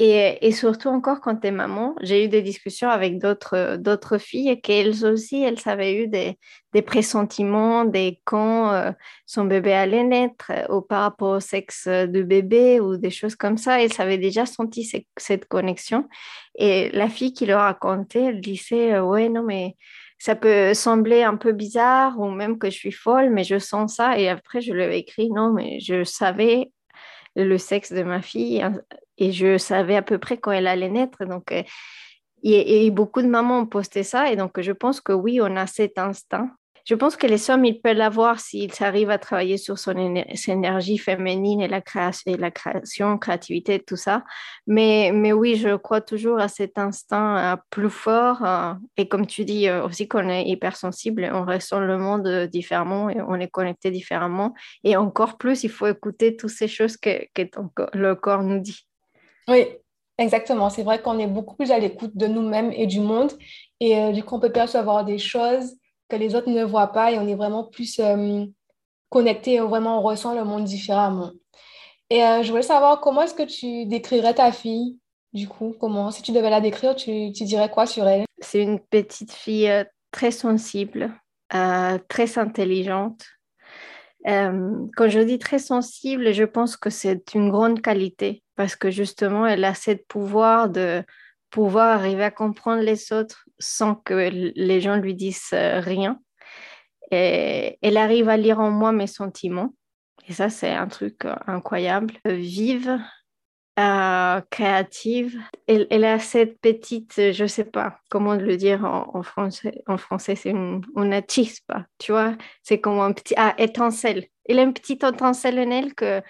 Et, 0.00 0.50
surtout 0.50 0.88
encore 0.88 1.20
quand 1.20 1.36
tu 1.36 1.46
es 1.46 1.50
maman, 1.52 1.94
j'ai 2.02 2.24
eu 2.24 2.28
des 2.28 2.42
discussions 2.42 2.88
avec 2.88 3.20
d'autres, 3.20 3.76
d'autres 3.76 4.18
filles 4.18 4.60
qui 4.60 4.72
elles 4.72 5.04
aussi, 5.04 5.40
elles 5.44 5.60
avaient 5.66 5.94
eu 5.94 6.08
des, 6.08 6.36
des 6.72 6.82
pressentiments, 6.82 7.84
des 7.84 8.20
quand 8.24 8.72
euh, 8.72 8.90
son 9.24 9.44
bébé 9.44 9.72
allait 9.72 10.02
naître 10.02 10.50
ou 10.68 10.80
par 10.80 11.02
rapport 11.02 11.36
au 11.36 11.40
sexe 11.40 11.86
de 11.86 12.22
bébé 12.24 12.80
ou 12.80 12.96
des 12.96 13.10
choses 13.10 13.36
comme 13.36 13.56
ça. 13.56 13.80
Elles 13.80 14.00
avaient 14.00 14.18
déjà 14.18 14.46
senti 14.46 14.84
cette 15.16 15.44
connexion. 15.46 16.08
Et 16.58 16.90
la 16.90 17.08
fille 17.08 17.32
qui 17.32 17.46
leur 17.46 17.60
racontait, 17.60 18.24
elle 18.24 18.40
disait, 18.40 18.94
euh, 18.94 19.04
ouais, 19.04 19.28
non, 19.28 19.44
mais 19.44 19.76
ça 20.18 20.34
peut 20.34 20.74
sembler 20.74 21.22
un 21.22 21.36
peu 21.36 21.52
bizarre 21.52 22.18
ou 22.18 22.30
même 22.30 22.58
que 22.58 22.68
je 22.68 22.76
suis 22.76 22.92
folle, 22.92 23.30
mais 23.30 23.44
je 23.44 23.60
sens 23.60 23.96
ça. 23.96 24.18
Et 24.18 24.28
après, 24.28 24.60
je 24.60 24.72
lui 24.72 24.82
ai 24.82 24.96
écrit, 24.96 25.30
non, 25.30 25.52
mais 25.52 25.78
je 25.80 26.02
savais 26.02 26.72
le 27.36 27.58
sexe 27.58 27.92
de 27.92 28.02
ma 28.02 28.22
fille 28.22 28.62
hein, 28.62 28.80
et 29.18 29.32
je 29.32 29.58
savais 29.58 29.96
à 29.96 30.02
peu 30.02 30.18
près 30.18 30.38
quand 30.38 30.52
elle 30.52 30.66
allait 30.66 30.90
naître. 30.90 31.24
Donc, 31.24 31.52
euh, 31.52 31.62
et, 32.42 32.90
beaucoup 32.90 33.22
de 33.22 33.26
mamans 33.26 33.60
ont 33.60 33.66
posté 33.66 34.02
ça. 34.02 34.30
Et 34.30 34.36
donc, 34.36 34.60
je 34.60 34.72
pense 34.72 35.00
que 35.00 35.12
oui, 35.12 35.40
on 35.40 35.56
a 35.56 35.66
cet 35.66 35.98
instinct 35.98 36.50
je 36.84 36.94
pense 36.94 37.16
que 37.16 37.26
les 37.26 37.50
hommes, 37.50 37.64
ils 37.64 37.80
peuvent 37.80 37.96
l'avoir 37.96 38.38
s'ils 38.38 38.70
arrivent 38.80 39.10
à 39.10 39.16
travailler 39.18 39.56
sur 39.56 39.78
son 39.78 39.96
énergie 39.96 40.98
féminine 40.98 41.62
et 41.62 41.68
la, 41.68 41.80
création, 41.80 43.16
créativité, 43.16 43.80
tout 43.80 43.96
ça. 43.96 44.22
Mais, 44.66 45.10
oui, 45.32 45.56
je 45.56 45.76
crois 45.76 46.02
toujours 46.02 46.38
à 46.40 46.48
cet 46.48 46.76
instinct 46.76 47.54
euh, 47.54 47.56
plus 47.70 47.88
fort. 47.88 48.44
Euh, 48.44 48.74
et 48.98 49.08
comme 49.08 49.26
tu 49.26 49.46
dis 49.46 49.66
euh, 49.66 49.86
aussi 49.86 50.08
qu'on 50.08 50.28
est 50.28 50.44
hypersensible, 50.44 51.30
on 51.32 51.46
ressent 51.46 51.80
le 51.80 51.96
monde 51.96 52.48
différemment 52.52 53.08
et 53.08 53.20
on 53.22 53.36
est 53.36 53.48
connecté 53.48 53.90
différemment. 53.90 54.52
Et 54.84 54.94
encore 54.96 55.38
plus, 55.38 55.64
il 55.64 55.70
faut 55.70 55.86
écouter 55.86 56.36
toutes 56.36 56.50
ces 56.50 56.68
choses 56.68 56.98
que 56.98 57.26
le 57.94 58.14
corps 58.14 58.42
nous 58.42 58.60
dit. 58.60 58.86
Oui, 59.48 59.66
Exactement, 60.16 60.70
c'est 60.70 60.84
vrai 60.84 61.02
qu'on 61.02 61.18
est 61.18 61.26
beaucoup 61.26 61.56
plus 61.56 61.72
à 61.72 61.78
l'écoute 61.80 62.16
de 62.16 62.28
nous-mêmes 62.28 62.70
et 62.70 62.86
du 62.86 63.00
monde 63.00 63.32
et 63.80 64.12
du 64.12 64.22
coup 64.22 64.36
on 64.36 64.38
peut 64.38 64.52
percevoir 64.52 65.04
des 65.04 65.18
choses 65.18 65.74
que 66.08 66.16
les 66.16 66.34
autres 66.34 66.50
ne 66.50 66.64
voient 66.64 66.92
pas 66.92 67.12
et 67.12 67.18
on 67.18 67.26
est 67.26 67.34
vraiment 67.34 67.64
plus 67.64 67.98
euh, 68.00 68.44
connecté, 69.08 69.58
vraiment 69.60 69.98
on 69.98 70.02
ressent 70.02 70.34
le 70.34 70.44
monde 70.44 70.64
différemment. 70.64 71.30
Et 72.10 72.22
euh, 72.22 72.42
je 72.42 72.50
voulais 72.50 72.62
savoir 72.62 73.00
comment 73.00 73.22
est-ce 73.22 73.34
que 73.34 73.42
tu 73.42 73.86
décrirais 73.86 74.34
ta 74.34 74.52
fille, 74.52 74.98
du 75.32 75.48
coup, 75.48 75.74
comment, 75.80 76.10
si 76.10 76.22
tu 76.22 76.32
devais 76.32 76.50
la 76.50 76.60
décrire, 76.60 76.94
tu, 76.94 77.30
dirais 77.30 77.70
quoi 77.70 77.86
sur 77.86 78.06
elle? 78.06 78.24
C'est 78.40 78.62
une 78.62 78.78
petite 78.78 79.32
fille 79.32 79.70
euh, 79.70 79.84
très 80.10 80.30
sensible, 80.30 81.12
très 82.08 82.38
intelligente. 82.38 83.24
quand 84.24 85.08
je 85.08 85.20
dis 85.20 85.38
très 85.38 85.58
sensible, 85.58 86.32
je 86.32 86.44
pense 86.44 86.76
que 86.76 86.90
c'est 86.90 87.34
une 87.34 87.50
grande 87.50 87.80
qualité 87.80 88.42
parce 88.56 88.76
que 88.76 88.90
justement, 88.90 89.46
elle 89.46 89.64
a 89.64 89.74
ce 89.74 89.92
pouvoir 89.92 90.68
de 90.68 91.02
pouvoir 91.50 91.96
arriver 91.96 92.24
à 92.24 92.30
comprendre 92.32 92.82
les 92.82 93.12
autres 93.12 93.43
sans 93.58 93.94
que 93.94 94.30
les 94.32 94.80
gens 94.80 94.96
lui 94.96 95.14
disent 95.14 95.50
euh, 95.52 95.80
rien. 95.80 96.20
Elle 97.10 97.96
arrive 97.96 98.28
à 98.28 98.36
lire 98.36 98.60
en 98.60 98.70
moi 98.70 98.92
mes 98.92 99.06
sentiments. 99.06 99.74
Et 100.26 100.32
ça, 100.32 100.48
c'est 100.48 100.70
un 100.70 100.88
truc 100.88 101.24
euh, 101.24 101.34
incroyable. 101.46 102.14
Vive, 102.24 102.98
euh, 103.78 104.40
créative. 104.50 105.38
Elle, 105.66 106.04
a 106.04 106.18
cette 106.18 106.60
petite, 106.60 107.32
je 107.32 107.46
sais 107.46 107.64
pas 107.64 108.00
comment 108.10 108.34
le 108.34 108.56
dire 108.56 108.84
en, 108.84 109.22
français. 109.22 109.82
En 109.86 109.96
français, 109.96 110.34
c'est 110.34 110.50
une, 110.50 110.82
une 110.96 111.22
chispa, 111.28 111.86
tu 111.98 112.12
vois. 112.12 112.36
C'est 112.62 112.80
comme 112.80 113.00
un 113.00 113.12
petit, 113.12 113.34
ah, 113.36 113.54
étincelle. 113.58 114.26
Elle 114.48 114.58
a 114.58 114.62
une 114.62 114.74
petite 114.74 115.04
étincelle 115.04 115.58
en 115.58 115.70
elle 115.70 115.94
que 115.94 116.22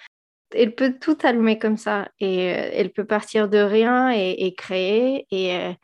elle 0.54 0.74
peut 0.74 0.96
tout 1.00 1.18
allumer 1.22 1.58
comme 1.58 1.76
ça 1.76 2.08
et 2.20 2.46
elle 2.46 2.92
peut 2.92 3.04
partir 3.04 3.48
de 3.48 3.58
rien 3.58 4.10
et, 4.10 4.54
créer. 4.56 5.26
Et, 5.30 5.74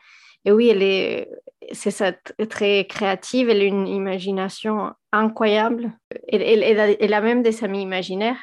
et, 0.44 0.52
oui, 0.52 0.68
elle 0.68 0.82
est, 0.82 1.28
c'est 1.72 1.90
ça, 1.90 2.12
très 2.48 2.86
créative. 2.86 3.50
Elle 3.50 3.60
a 3.60 3.64
une 3.64 3.86
imagination 3.86 4.92
incroyable. 5.12 5.92
Elle, 6.28 7.14
a, 7.14 7.20
même 7.20 7.42
des 7.42 7.62
amis 7.64 7.82
imaginaires. 7.82 8.40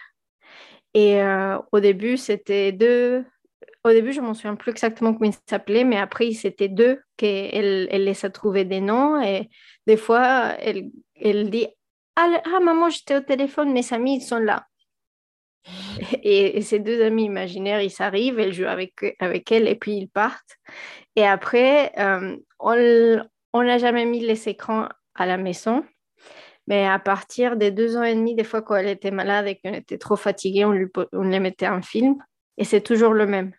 Et 0.93 1.21
euh, 1.21 1.57
au 1.71 1.79
début, 1.79 2.17
c'était 2.17 2.71
deux. 2.71 3.25
Au 3.83 3.89
début, 3.89 4.13
je 4.13 4.21
ne 4.21 4.27
m'en 4.27 4.33
souviens 4.33 4.55
plus 4.55 4.71
exactement 4.71 5.13
comment 5.13 5.29
ils 5.29 5.49
s'appelaient, 5.49 5.83
mais 5.83 5.97
après, 5.97 6.31
c'était 6.33 6.67
deux 6.67 6.99
qu'elle 7.15 7.87
elle 7.91 8.03
laisse 8.03 8.25
trouver 8.33 8.65
des 8.65 8.81
noms. 8.81 9.21
Et 9.21 9.49
des 9.85 9.97
fois, 9.97 10.53
elle, 10.59 10.89
elle 11.15 11.49
dit 11.49 11.67
ah, 12.15 12.41
ah, 12.45 12.59
maman, 12.59 12.89
j'étais 12.89 13.15
au 13.15 13.21
téléphone, 13.21 13.71
mes 13.71 13.93
amis, 13.93 14.17
ils 14.17 14.21
sont 14.21 14.39
là. 14.39 14.65
Et, 16.23 16.61
ces 16.61 16.79
deux 16.79 17.01
amis 17.01 17.25
imaginaires, 17.25 17.81
ils 17.81 17.91
s'arrivent, 17.91 18.39
elle 18.39 18.53
joue 18.53 18.65
avec, 18.65 18.93
avec 19.19 19.51
elle 19.51 19.67
et 19.67 19.75
puis 19.75 19.93
ils 19.93 20.09
partent. 20.09 20.57
Et 21.15 21.25
après, 21.25 21.91
euh, 21.99 22.37
on 22.59 23.63
n'a 23.63 23.77
jamais 23.77 24.05
mis 24.05 24.19
les 24.19 24.47
écrans 24.49 24.87
à 25.15 25.25
la 25.25 25.37
maison. 25.37 25.83
Mais 26.67 26.85
à 26.85 26.99
partir 26.99 27.55
des 27.55 27.71
deux 27.71 27.95
ans 27.95 28.03
et 28.03 28.13
demi, 28.13 28.35
des 28.35 28.43
fois 28.43 28.61
quand 28.61 28.75
elle 28.75 28.89
était 28.89 29.11
malade 29.11 29.47
et 29.47 29.55
qu'on 29.55 29.73
était 29.73 29.97
trop 29.97 30.17
fatiguée, 30.17 30.65
on 30.65 30.71
lui, 30.71 30.87
on 31.13 31.23
lui 31.23 31.39
mettait 31.39 31.65
un 31.65 31.81
film. 31.81 32.17
Et 32.57 32.65
c'est 32.65 32.81
toujours 32.81 33.13
le 33.13 33.25
même. 33.25 33.53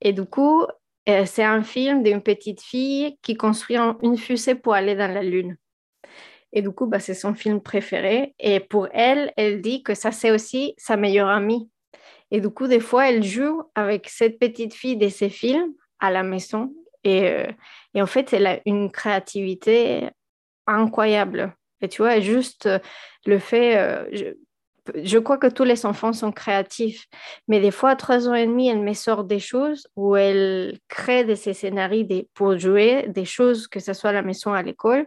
Et 0.00 0.12
du 0.12 0.24
coup, 0.24 0.64
euh, 1.08 1.24
c'est 1.26 1.42
un 1.42 1.62
film 1.62 2.02
d'une 2.02 2.22
petite 2.22 2.62
fille 2.62 3.18
qui 3.22 3.36
construit 3.36 3.76
une 4.02 4.16
fusée 4.16 4.54
pour 4.54 4.74
aller 4.74 4.94
dans 4.94 5.12
la 5.12 5.22
Lune. 5.22 5.56
Et 6.52 6.62
du 6.62 6.70
coup, 6.70 6.86
bah, 6.86 7.00
c'est 7.00 7.14
son 7.14 7.34
film 7.34 7.60
préféré. 7.60 8.34
Et 8.38 8.60
pour 8.60 8.88
elle, 8.92 9.32
elle 9.36 9.60
dit 9.60 9.82
que 9.82 9.94
ça, 9.94 10.12
c'est 10.12 10.30
aussi 10.30 10.74
sa 10.78 10.96
meilleure 10.96 11.28
amie. 11.28 11.68
Et 12.30 12.40
du 12.40 12.50
coup, 12.50 12.66
des 12.66 12.80
fois, 12.80 13.10
elle 13.10 13.22
joue 13.22 13.62
avec 13.74 14.08
cette 14.08 14.38
petite 14.38 14.74
fille 14.74 14.96
de 14.96 15.08
ses 15.08 15.28
films 15.28 15.72
à 16.00 16.10
la 16.10 16.22
maison. 16.22 16.72
Et, 17.04 17.28
euh, 17.28 17.46
et 17.94 18.02
en 18.02 18.06
fait, 18.06 18.32
elle 18.32 18.46
a 18.46 18.60
une 18.66 18.90
créativité 18.90 20.08
incroyable. 20.66 21.54
Et 21.80 21.88
tu 21.88 22.02
vois, 22.02 22.20
juste 22.20 22.66
euh, 22.66 22.78
le 23.24 23.38
fait, 23.38 23.78
euh, 23.78 24.04
je, 24.12 24.24
je, 25.02 25.18
crois 25.18 25.38
que 25.38 25.46
tous 25.46 25.64
les 25.64 25.86
enfants 25.86 26.12
sont 26.12 26.32
créatifs, 26.32 27.06
mais 27.46 27.60
des 27.60 27.70
fois, 27.70 27.90
à 27.90 27.96
trois 27.96 28.28
ans 28.28 28.34
et 28.34 28.46
demi, 28.46 28.68
elle 28.68 28.80
me 28.80 28.94
sort 28.94 29.24
des 29.24 29.38
choses 29.38 29.86
où 29.96 30.16
elle 30.16 30.78
crée 30.88 31.24
de 31.24 31.34
ces 31.34 31.54
scénarios 31.54 32.24
pour 32.34 32.58
jouer, 32.58 33.06
des 33.08 33.24
choses, 33.24 33.68
que 33.68 33.80
ce 33.80 33.92
soit 33.92 34.10
à 34.10 34.14
la 34.14 34.22
maison, 34.22 34.52
à 34.52 34.62
l'école, 34.62 35.06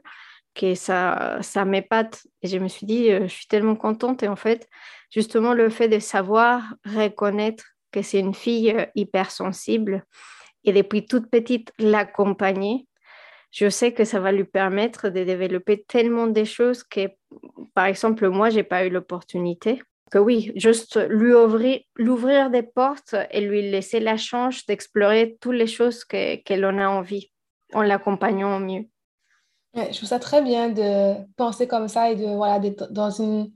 que 0.54 0.76
ça, 0.76 1.38
ça 1.42 1.66
m'épate. 1.66 2.26
Et 2.42 2.48
je 2.48 2.58
me 2.58 2.68
suis 2.68 2.86
dit, 2.86 3.12
euh, 3.12 3.28
je 3.28 3.34
suis 3.34 3.48
tellement 3.48 3.76
contente. 3.76 4.24
Et 4.24 4.28
en 4.28 4.36
fait, 4.36 4.68
justement, 5.10 5.54
le 5.54 5.70
fait 5.70 5.88
de 5.88 6.00
savoir 6.00 6.76
reconnaître 6.86 7.66
que 7.92 8.02
c'est 8.02 8.20
une 8.20 8.34
fille 8.34 8.72
euh, 8.72 8.86
hypersensible 8.96 10.06
et 10.64 10.74
depuis 10.74 11.06
toute 11.06 11.30
petite 11.30 11.72
l'accompagner, 11.80 12.88
je 13.52 13.70
sais 13.70 13.94
que 13.94 14.06
ça 14.06 14.20
va 14.20 14.32
lui 14.32 14.46
permettre 14.46 15.10
de 15.10 15.24
développer 15.24 15.84
tellement 15.84 16.28
de 16.28 16.44
choses 16.44 16.84
que, 16.84 17.10
par 17.74 17.86
exemple, 17.86 18.30
moi, 18.30 18.50
j'ai 18.50 18.64
pas 18.64 18.86
eu 18.86 18.90
l'opportunité. 18.90 19.82
Que 20.10 20.20
oui, 20.20 20.52
juste 20.56 21.00
lui 21.10 21.34
ouvrir, 21.34 21.80
l'ouvrir 21.96 22.50
des 22.50 22.64
portes 22.64 23.16
et 23.32 23.42
lui 23.42 23.70
laisser 23.70 24.00
la 24.00 24.18
chance 24.18 24.66
d'explorer 24.66 25.38
toutes 25.40 25.56
les 25.56 25.68
choses 25.68 26.04
qu'elle 26.06 26.66
en 26.66 26.78
a 26.78 26.88
envie 26.88 27.32
en 27.74 27.82
l'accompagnant 27.82 28.58
au 28.58 28.60
mieux 28.60 28.86
je 29.76 29.96
trouve 29.96 30.10
ça 30.10 30.20
très 30.20 30.42
bien 30.42 30.70
de 30.70 31.16
penser 31.36 31.68
comme 31.68 31.88
ça 31.88 32.12
et 32.12 32.16
de 32.16 32.26
voilà 32.26 32.60
d'être 32.60 32.92
dans 32.92 33.10
une 33.10 33.52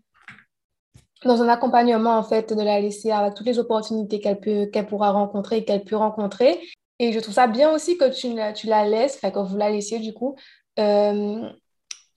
dans 1.23 1.41
un 1.41 1.47
accompagnement 1.47 2.17
en 2.17 2.23
fait 2.23 2.53
de 2.53 2.61
la 2.61 2.79
laisser 2.79 3.11
avec 3.11 3.33
toutes 3.33 3.47
les 3.47 3.59
opportunités 3.59 4.19
qu'elle 4.19 4.39
peut 4.39 4.67
qu'elle 4.67 4.85
pourra 4.85 5.11
rencontrer 5.11 5.57
et 5.57 5.65
qu'elle 5.65 5.83
peut 5.83 5.95
rencontrer 5.95 6.59
et 6.99 7.11
je 7.11 7.19
trouve 7.19 7.33
ça 7.33 7.47
bien 7.47 7.71
aussi 7.71 7.97
que 7.97 8.09
tu 8.13 8.33
la, 8.33 8.53
tu 8.53 8.67
la 8.67 8.87
laisses 8.87 9.17
enfin 9.17 9.31
que 9.31 9.39
vous 9.39 9.57
la 9.57 9.69
laissiez 9.69 9.99
du 9.99 10.13
coup 10.13 10.35
euh, 10.79 11.49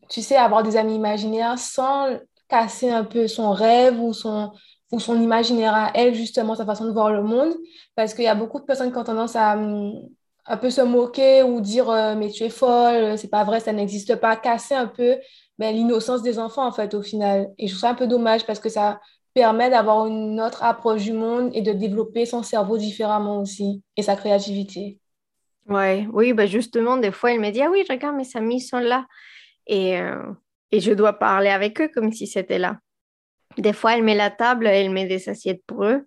tu 0.09 0.23
sais, 0.23 0.37
avoir 0.37 0.63
des 0.63 0.77
amis 0.77 0.95
imaginaires 0.95 1.59
sans 1.59 2.19
casser 2.49 2.91
un 2.91 3.05
peu 3.05 3.29
son 3.29 3.53
rêve 3.53 4.01
ou 4.01 4.13
son, 4.13 4.53
ou 4.91 5.01
son 5.01 5.21
imaginaire 5.21 5.75
à 5.75 5.91
elle, 5.95 6.15
justement, 6.15 6.55
sa 6.55 6.65
façon 6.65 6.87
de 6.87 6.93
voir 6.93 7.13
le 7.13 7.23
monde. 7.23 7.55
Parce 7.95 8.15
qu'il 8.15 8.25
y 8.25 8.29
a 8.29 8.35
beaucoup 8.35 8.59
de 8.59 8.65
personnes 8.65 8.91
qui 8.91 8.99
ont 8.99 9.05
tendance 9.05 9.37
à 9.37 9.57
hum, 9.57 9.93
un 10.49 10.57
peu 10.57 10.71
se 10.71 10.81
moquer 10.81 11.43
ou 11.43 11.61
dire 11.61 11.91
euh, 11.91 12.15
mais 12.17 12.31
tu 12.31 12.43
es 12.43 12.49
folle, 12.49 13.19
c'est 13.19 13.31
pas 13.31 13.45
vrai, 13.45 13.61
ça 13.61 13.73
n'existe 13.73 14.17
pas, 14.17 14.37
casser 14.37 14.75
un 14.75 14.87
peu 14.87 15.17
ben, 15.59 15.75
l'innocence 15.75 16.23
des 16.23 16.39
enfants, 16.39 16.67
en 16.67 16.73
fait, 16.73 16.95
au 16.95 17.03
final. 17.03 17.51
Et 17.59 17.67
je 17.67 17.73
trouve 17.73 17.81
ça 17.81 17.91
un 17.91 17.95
peu 17.95 18.07
dommage 18.07 18.47
parce 18.47 18.59
que 18.59 18.69
ça 18.69 19.01
permet 19.35 19.71
d'avoir 19.71 20.07
une 20.07 20.41
autre 20.41 20.63
approche 20.65 21.05
du 21.05 21.13
monde 21.13 21.51
et 21.53 21.63
de 21.63 21.73
développer 21.73 22.27
son 22.27 22.43
cerveau 22.43 22.79
différemment 22.79 23.41
aussi 23.41 23.83
et 23.97 24.03
sa 24.03 24.17
créativité. 24.17 24.99
Ouais, 25.69 26.07
oui, 26.13 26.33
bah 26.33 26.47
justement, 26.47 26.97
des 26.97 27.13
fois, 27.13 27.33
elle 27.33 27.41
me 27.41 27.51
dit, 27.51 27.61
ah 27.61 27.71
oui, 27.71 27.85
regarde, 27.89 28.17
mes 28.17 28.29
amis 28.35 28.61
sont 28.61 28.79
là. 28.79 29.07
Et, 29.67 29.99
euh, 29.99 30.33
et 30.73 30.81
je 30.81 30.93
dois 30.93 31.13
parler 31.13 31.51
avec 31.51 31.81
eux 31.81 31.91
comme 31.93 32.11
si 32.11 32.27
c'était 32.27 32.59
là. 32.59 32.79
Des 33.59 33.75
fois, 33.75 33.95
elle 33.95 34.03
met 34.03 34.15
la 34.15 34.31
table, 34.31 34.67
elle 34.67 34.91
met 34.91 35.07
des 35.07 35.29
assiettes 35.29 35.63
pour 35.67 35.85
eux. 35.85 36.07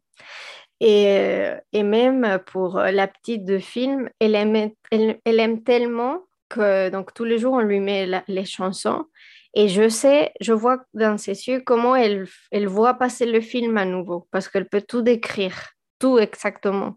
Et, 0.84 1.06
euh, 1.10 1.56
et 1.74 1.84
même 1.84 2.40
pour 2.48 2.80
la 2.80 3.08
petite 3.08 3.46
de 3.46 3.60
film, 3.60 4.10
elle 4.20 4.34
aime, 4.34 4.72
elle, 4.90 5.40
aime 5.40 5.64
tellement 5.64 6.22
que 6.50 6.90
donc 6.90 7.14
tous 7.14 7.24
les 7.24 7.38
jours, 7.38 7.54
on 7.54 7.60
lui 7.60 7.80
met 7.80 8.10
les 8.28 8.46
chansons. 8.46 9.06
Et 9.54 9.68
je 9.68 9.90
sais, 9.90 10.32
je 10.42 10.54
vois 10.54 10.80
dans 10.96 11.20
ses 11.20 11.48
yeux 11.48 11.62
comment 11.64 11.96
elle, 11.96 12.26
elle 12.52 12.68
voit 12.68 12.96
passer 12.96 13.28
le 13.28 13.42
film 13.42 13.78
à 13.78 13.86
nouveau, 13.86 14.28
parce 14.32 14.50
qu'elle 14.50 14.68
peut 14.68 14.82
tout 14.82 15.04
décrire, 15.04 15.56
tout 16.00 16.18
exactement. 16.18 16.96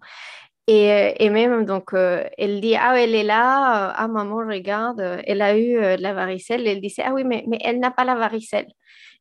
Et, 0.67 0.91
euh, 0.91 1.13
et 1.19 1.29
même, 1.29 1.67
donc, 1.67 1.93
euh, 1.93 2.25
elle 2.39 2.63
dit, 2.63 2.77
ah, 2.77 2.99
elle 2.99 3.15
est 3.15 3.23
là, 3.23 3.93
ah, 3.95 4.09
maman, 4.09 4.37
regarde, 4.49 5.21
elle 5.27 5.43
a 5.43 5.59
eu 5.59 5.79
la 5.99 6.15
varicelle. 6.15 6.67
Elle 6.67 6.81
dit, 6.81 6.95
ah 7.05 7.13
oui, 7.13 7.23
mais, 7.25 7.45
mais 7.49 7.59
elle 7.63 7.81
n'a 7.81 7.91
pas 7.91 8.05
la 8.05 8.15
varicelle. 8.15 8.69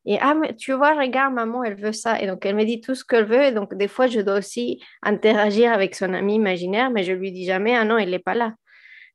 Et 0.06 0.18
ah, 0.20 0.34
mais 0.34 0.54
tu 0.54 0.72
vois, 0.72 0.94
regarde, 0.94 1.32
maman, 1.34 1.64
elle 1.64 1.76
veut 1.76 1.92
ça. 1.92 2.20
Et 2.20 2.26
donc, 2.26 2.44
elle 2.44 2.56
me 2.56 2.64
dit 2.64 2.80
tout 2.80 2.94
ce 2.94 3.04
qu'elle 3.04 3.24
veut. 3.24 3.42
Et 3.42 3.52
donc, 3.52 3.74
des 3.74 3.88
fois, 3.88 4.06
je 4.06 4.20
dois 4.20 4.38
aussi 4.38 4.82
interagir 5.02 5.72
avec 5.72 5.94
son 5.94 6.12
ami 6.12 6.34
imaginaire, 6.34 6.90
mais 6.90 7.04
je 7.04 7.12
lui 7.12 7.32
dis 7.32 7.44
jamais, 7.44 7.74
ah 7.74 7.84
non, 7.84 7.96
elle 7.96 8.10
n'est 8.10 8.18
pas 8.18 8.34
là. 8.34 8.54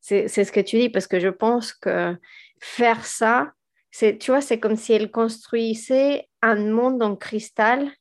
C'est 0.01 0.27
ce 0.27 0.51
que 0.51 0.61
tu 0.61 0.77
dis, 0.77 0.89
parce 0.89 1.07
que 1.07 1.19
je 1.19 1.27
pense 1.27 1.73
que 1.73 2.15
faire 2.61 3.05
ça, 3.05 3.51
c'est, 3.91 4.17
tu 4.17 4.31
vois, 4.31 4.41
c'est 4.41 4.59
comme 4.59 4.75
si 4.75 4.93
elle 4.93 5.11
construisait 5.11 6.27
un 6.41 6.55
monde 6.55 7.03
en 7.03 7.15
cristal 7.15 7.91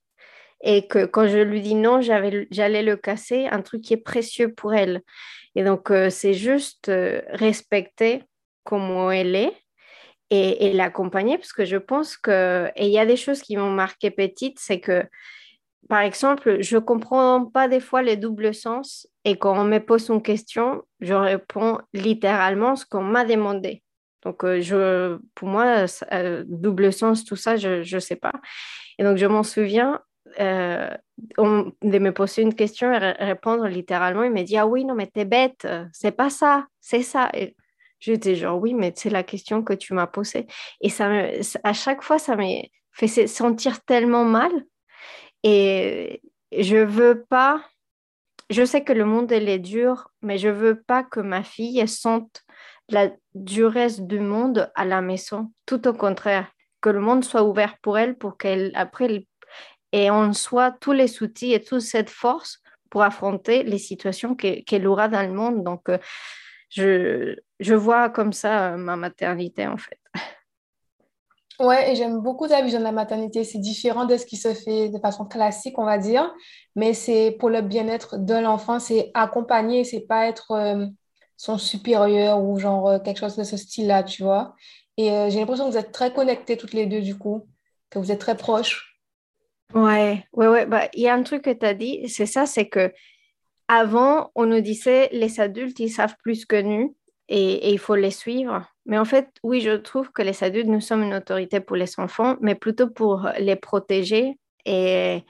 et 0.62 0.87
que 0.87 1.07
quand 1.07 1.28
je 1.28 1.38
lui 1.38 1.61
dis 1.61 1.75
non, 1.75 2.00
j'allais 2.00 2.83
le 2.83 2.97
casser, 2.97 3.47
un 3.47 3.62
truc 3.62 3.83
qui 3.83 3.95
est 3.95 3.99
précieux 3.99 4.52
pour 4.52 4.75
elle. 4.75 5.02
Et 5.54 5.64
donc, 5.64 5.90
euh, 5.90 6.11
c'est 6.11 6.35
juste 6.35 6.88
euh, 6.88 7.23
respecter 7.30 8.25
comment 8.64 9.11
elle 9.11 9.35
est 9.35 9.52
et, 10.30 10.73
l'accompagner 10.73 11.38
parce 11.38 11.52
que 11.52 11.64
je 11.64 11.76
pense 11.76 12.16
que, 12.16 12.70
et 12.76 12.87
il 12.87 12.92
y 12.92 12.99
a 12.99 13.06
des 13.06 13.16
choses 13.16 13.40
qui 13.42 13.56
m'ont 13.56 13.70
marqué 13.70 14.11
petite, 14.11 14.58
c'est 14.58 14.80
que, 14.80 15.04
par 15.88 16.00
exemple, 16.00 16.58
je 16.61 16.76
comprends 16.76 17.47
pas 17.47 17.68
des 17.68 17.80
fois 17.80 18.02
les 18.02 18.16
doubles 18.16 18.54
sens 18.54 19.08
et 19.25 19.37
quand 19.37 19.58
on 19.58 19.64
me 19.64 19.78
pose 19.78 20.08
une 20.08 20.23
question, 20.23 20.82
je 21.00 21.14
réponds 21.14 21.78
littéralement 21.94 22.76
ce 22.76 22.85
qu'on 22.85 23.02
m'a 23.02 23.25
demandé. 23.25 23.82
Donc, 24.25 24.44
euh, 24.44 24.61
je, 24.61 25.18
pour 25.35 25.49
moi, 25.49 25.87
euh, 26.12 26.44
double 26.47 26.92
sens, 26.92 27.25
tout 27.25 27.37
ça, 27.37 27.56
je 27.56 27.94
ne 27.94 28.00
sais 28.00 28.16
pas. 28.16 28.32
Et 28.99 29.04
donc, 29.04 29.16
je 29.16 29.26
m'en 29.26 29.42
souviens 29.42 30.00
euh, 30.40 30.90
de 31.38 31.99
me 31.99 32.11
poser 32.11 32.42
une 32.42 32.54
question 32.54 32.92
et 32.92 32.99
répondre 32.99 33.66
littéralement. 33.68 34.25
Il 34.25 34.32
m'a 34.32 34.42
dit 34.42 34.56
Ah 34.58 34.66
oui, 34.66 34.85
non, 34.85 34.94
mais 34.94 35.06
t'es 35.06 35.25
bête, 35.25 35.66
c'est 35.92 36.12
pas 36.12 36.30
ça, 36.30 36.66
c'est 36.80 37.02
ça. 37.02 37.30
J'étais 38.00 38.34
genre, 38.34 38.60
oui, 38.60 38.74
mais 38.74 38.92
c'est 38.96 39.10
la 39.10 39.22
question 39.22 39.62
que 39.62 39.72
tu 39.72 39.94
m'as 39.94 40.06
posée. 40.06 40.46
Et 40.80 40.88
ça 40.88 41.10
à 41.64 41.72
chaque 41.72 42.02
fois, 42.02 42.18
ça 42.18 42.36
m'a 42.36 42.44
fait 42.92 43.26
sentir 43.26 43.84
tellement 43.84 44.24
mal. 44.24 44.50
Et 45.42 46.22
je 46.56 46.76
veux 46.76 47.24
pas, 47.28 47.64
je 48.50 48.64
sais 48.64 48.82
que 48.82 48.92
le 48.92 49.04
monde, 49.04 49.30
elle 49.32 49.48
est 49.48 49.58
dur, 49.58 50.11
mais 50.22 50.38
je 50.38 50.48
veux 50.48 50.80
pas 50.80 51.02
que 51.02 51.20
ma 51.20 51.42
fille 51.42 51.87
sente 51.87 52.42
la 52.88 53.11
duresse 53.34 54.00
du 54.00 54.20
monde 54.20 54.70
à 54.74 54.84
la 54.84 55.00
maison. 55.00 55.52
Tout 55.66 55.87
au 55.88 55.92
contraire, 55.92 56.50
que 56.80 56.90
le 56.90 57.00
monde 57.00 57.24
soit 57.24 57.42
ouvert 57.42 57.76
pour 57.82 57.98
elle, 57.98 58.16
pour 58.16 58.38
qu'elle, 58.38 58.72
après, 58.74 59.26
et 59.92 60.11
on 60.11 60.32
soit 60.32 60.72
tous 60.72 60.92
les 60.92 61.22
outils 61.22 61.52
et 61.52 61.62
toute 61.62 61.80
cette 61.80 62.11
force 62.11 62.61
pour 62.90 63.02
affronter 63.02 63.62
les 63.62 63.78
situations 63.78 64.34
qu'elle 64.34 64.87
aura 64.87 65.08
dans 65.08 65.22
le 65.22 65.32
monde. 65.32 65.62
Donc, 65.62 65.88
euh, 65.88 65.98
je, 66.70 67.37
je 67.61 67.75
vois 67.75 68.09
comme 68.11 68.33
ça 68.33 68.73
euh, 68.73 68.77
ma 68.77 68.97
maternité 68.97 69.66
en 69.66 69.77
fait. 69.77 69.99
Ouais, 71.61 71.90
et 71.90 71.97
j'aime 71.97 72.21
beaucoup 72.21 72.47
ta 72.47 72.62
vision 72.62 72.79
de 72.79 72.85
la 72.85 72.92
maternité. 72.92 73.42
C'est 73.42 73.59
différent 73.59 74.05
de 74.05 74.16
ce 74.16 74.25
qui 74.25 74.37
se 74.37 74.55
fait 74.55 74.90
de 74.90 74.99
façon 74.99 75.25
classique, 75.25 75.77
on 75.79 75.85
va 75.85 75.99
dire, 75.99 76.33
mais 76.77 76.94
c'est 76.94 77.33
pour 77.33 77.51
le 77.51 77.62
bien-être 77.62 78.16
de 78.16 78.35
l'enfant, 78.35 78.79
c'est 78.79 79.11
accompagner, 79.12 79.83
c'est 79.83 80.07
pas 80.07 80.29
être 80.29 80.53
euh, 80.53 80.87
son 81.37 81.59
supérieur 81.59 82.40
ou 82.40 82.61
genre 82.61 82.88
euh, 82.88 82.99
quelque 83.01 83.18
chose 83.18 83.37
de 83.37 83.42
ce 83.42 83.57
style-là, 83.57 84.05
tu 84.05 84.23
vois. 84.23 84.55
Et 84.97 85.11
j'ai 85.31 85.38
l'impression 85.38 85.66
que 85.66 85.71
vous 85.73 85.79
êtes 85.79 85.92
très 85.92 86.12
connectés 86.12 86.57
toutes 86.57 86.75
les 86.75 86.87
deux, 86.87 87.01
du 87.01 87.16
coup, 87.16 87.47
que 87.88 88.01
vous 88.01 88.11
êtes 88.11 88.21
très 88.21 88.37
proches. 88.37 88.99
Ouais, 89.75 90.25
ouais, 90.33 90.49
ouais. 90.49 90.66
Bah, 90.66 90.88
il 90.94 91.03
y 91.03 91.09
a 91.09 91.14
un 91.14 91.23
truc 91.23 91.42
que 91.42 91.53
tu 91.53 91.64
as 91.64 91.75
dit, 91.75 92.09
c'est 92.09 92.27
ça, 92.27 92.47
c'est 92.47 92.68
que 92.68 92.92
avant, 93.68 94.33
on 94.35 94.47
nous 94.47 94.61
disait 94.61 95.09
les 95.12 95.40
adultes, 95.40 95.79
ils 95.79 95.90
savent 95.90 96.16
plus 96.23 96.47
que 96.47 96.61
nous 96.61 96.97
et, 97.28 97.70
il 97.70 97.78
faut 97.78 97.94
les 97.94 98.10
suivre. 98.10 98.64
Mais 98.86 98.98
en 98.98 99.04
fait, 99.04 99.28
oui, 99.42 99.60
je 99.60 99.72
trouve 99.72 100.10
que 100.12 100.22
les 100.22 100.42
adultes, 100.42 100.68
nous 100.68 100.80
sommes 100.80 101.02
une 101.02 101.14
autorité 101.14 101.60
pour 101.60 101.76
les 101.76 101.98
enfants, 101.98 102.36
mais 102.40 102.54
plutôt 102.54 102.88
pour 102.88 103.28
les 103.38 103.56
protéger 103.56 104.38
et, 104.64 105.24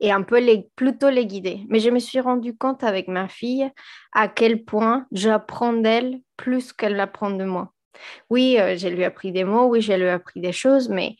et 0.00 0.12
un 0.12 0.22
peu 0.22 0.38
les, 0.38 0.68
plutôt 0.76 1.10
les 1.10 1.26
guider. 1.26 1.64
Mais 1.68 1.80
je 1.80 1.90
me 1.90 1.98
suis 1.98 2.20
rendu 2.20 2.56
compte 2.56 2.84
avec 2.84 3.08
ma 3.08 3.28
fille 3.28 3.70
à 4.12 4.28
quel 4.28 4.64
point 4.64 5.06
j'apprends 5.12 5.72
d'elle 5.72 6.20
plus 6.36 6.72
qu'elle 6.72 6.98
apprend 7.00 7.30
de 7.30 7.44
moi. 7.44 7.72
Oui, 8.30 8.56
euh, 8.58 8.76
j'ai 8.76 8.90
lui 8.90 9.04
appris 9.04 9.32
des 9.32 9.44
mots, 9.44 9.66
oui, 9.66 9.82
j'ai 9.82 9.98
lui 9.98 10.08
appris 10.08 10.40
des 10.40 10.52
choses, 10.52 10.88
mais 10.88 11.16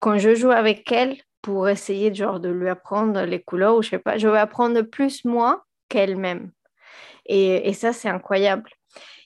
quand 0.00 0.18
je 0.18 0.34
joue 0.34 0.50
avec 0.50 0.90
elle 0.90 1.16
pour 1.42 1.68
essayer 1.68 2.12
genre, 2.12 2.40
de 2.40 2.48
lui 2.48 2.68
apprendre 2.68 3.22
les 3.22 3.40
couleurs 3.42 3.76
ou 3.76 3.82
je 3.82 3.90
sais 3.90 3.98
pas, 3.98 4.18
je 4.18 4.28
vais 4.28 4.38
apprendre 4.38 4.82
plus 4.82 5.24
moi 5.24 5.64
qu'elle-même. 5.88 6.50
Et, 7.26 7.68
et, 7.68 7.72
ça, 7.72 7.92
c'est 7.92 8.08
incroyable. 8.08 8.70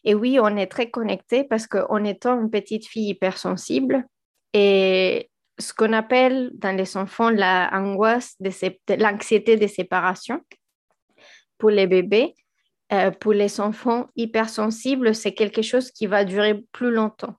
Et 0.05 0.15
oui, 0.15 0.39
on 0.41 0.57
est 0.57 0.67
très 0.67 0.91
connecté 0.91 1.45
parce 1.45 1.67
qu'en 1.67 2.05
étant 2.05 2.41
une 2.41 2.51
petite 2.51 2.87
fille 2.87 3.11
hypersensible, 3.11 4.05
et 4.55 5.31
ce 5.59 5.73
qu'on 5.73 5.93
appelle 5.93 6.51
dans 6.55 6.77
les 6.77 6.97
enfants 6.97 7.31
la 7.31 7.71
de 8.41 8.95
l'anxiété 8.95 9.57
de 9.57 9.67
séparation 9.67 10.41
pour 11.59 11.71
les 11.71 11.87
bébés, 11.87 12.35
euh, 12.93 13.11
pour 13.11 13.33
les 13.33 13.61
enfants 13.61 14.07
hypersensibles, 14.17 15.15
c'est 15.15 15.35
quelque 15.35 15.63
chose 15.63 15.91
qui 15.91 16.07
va 16.07 16.25
durer 16.25 16.63
plus 16.73 16.91
longtemps. 16.91 17.35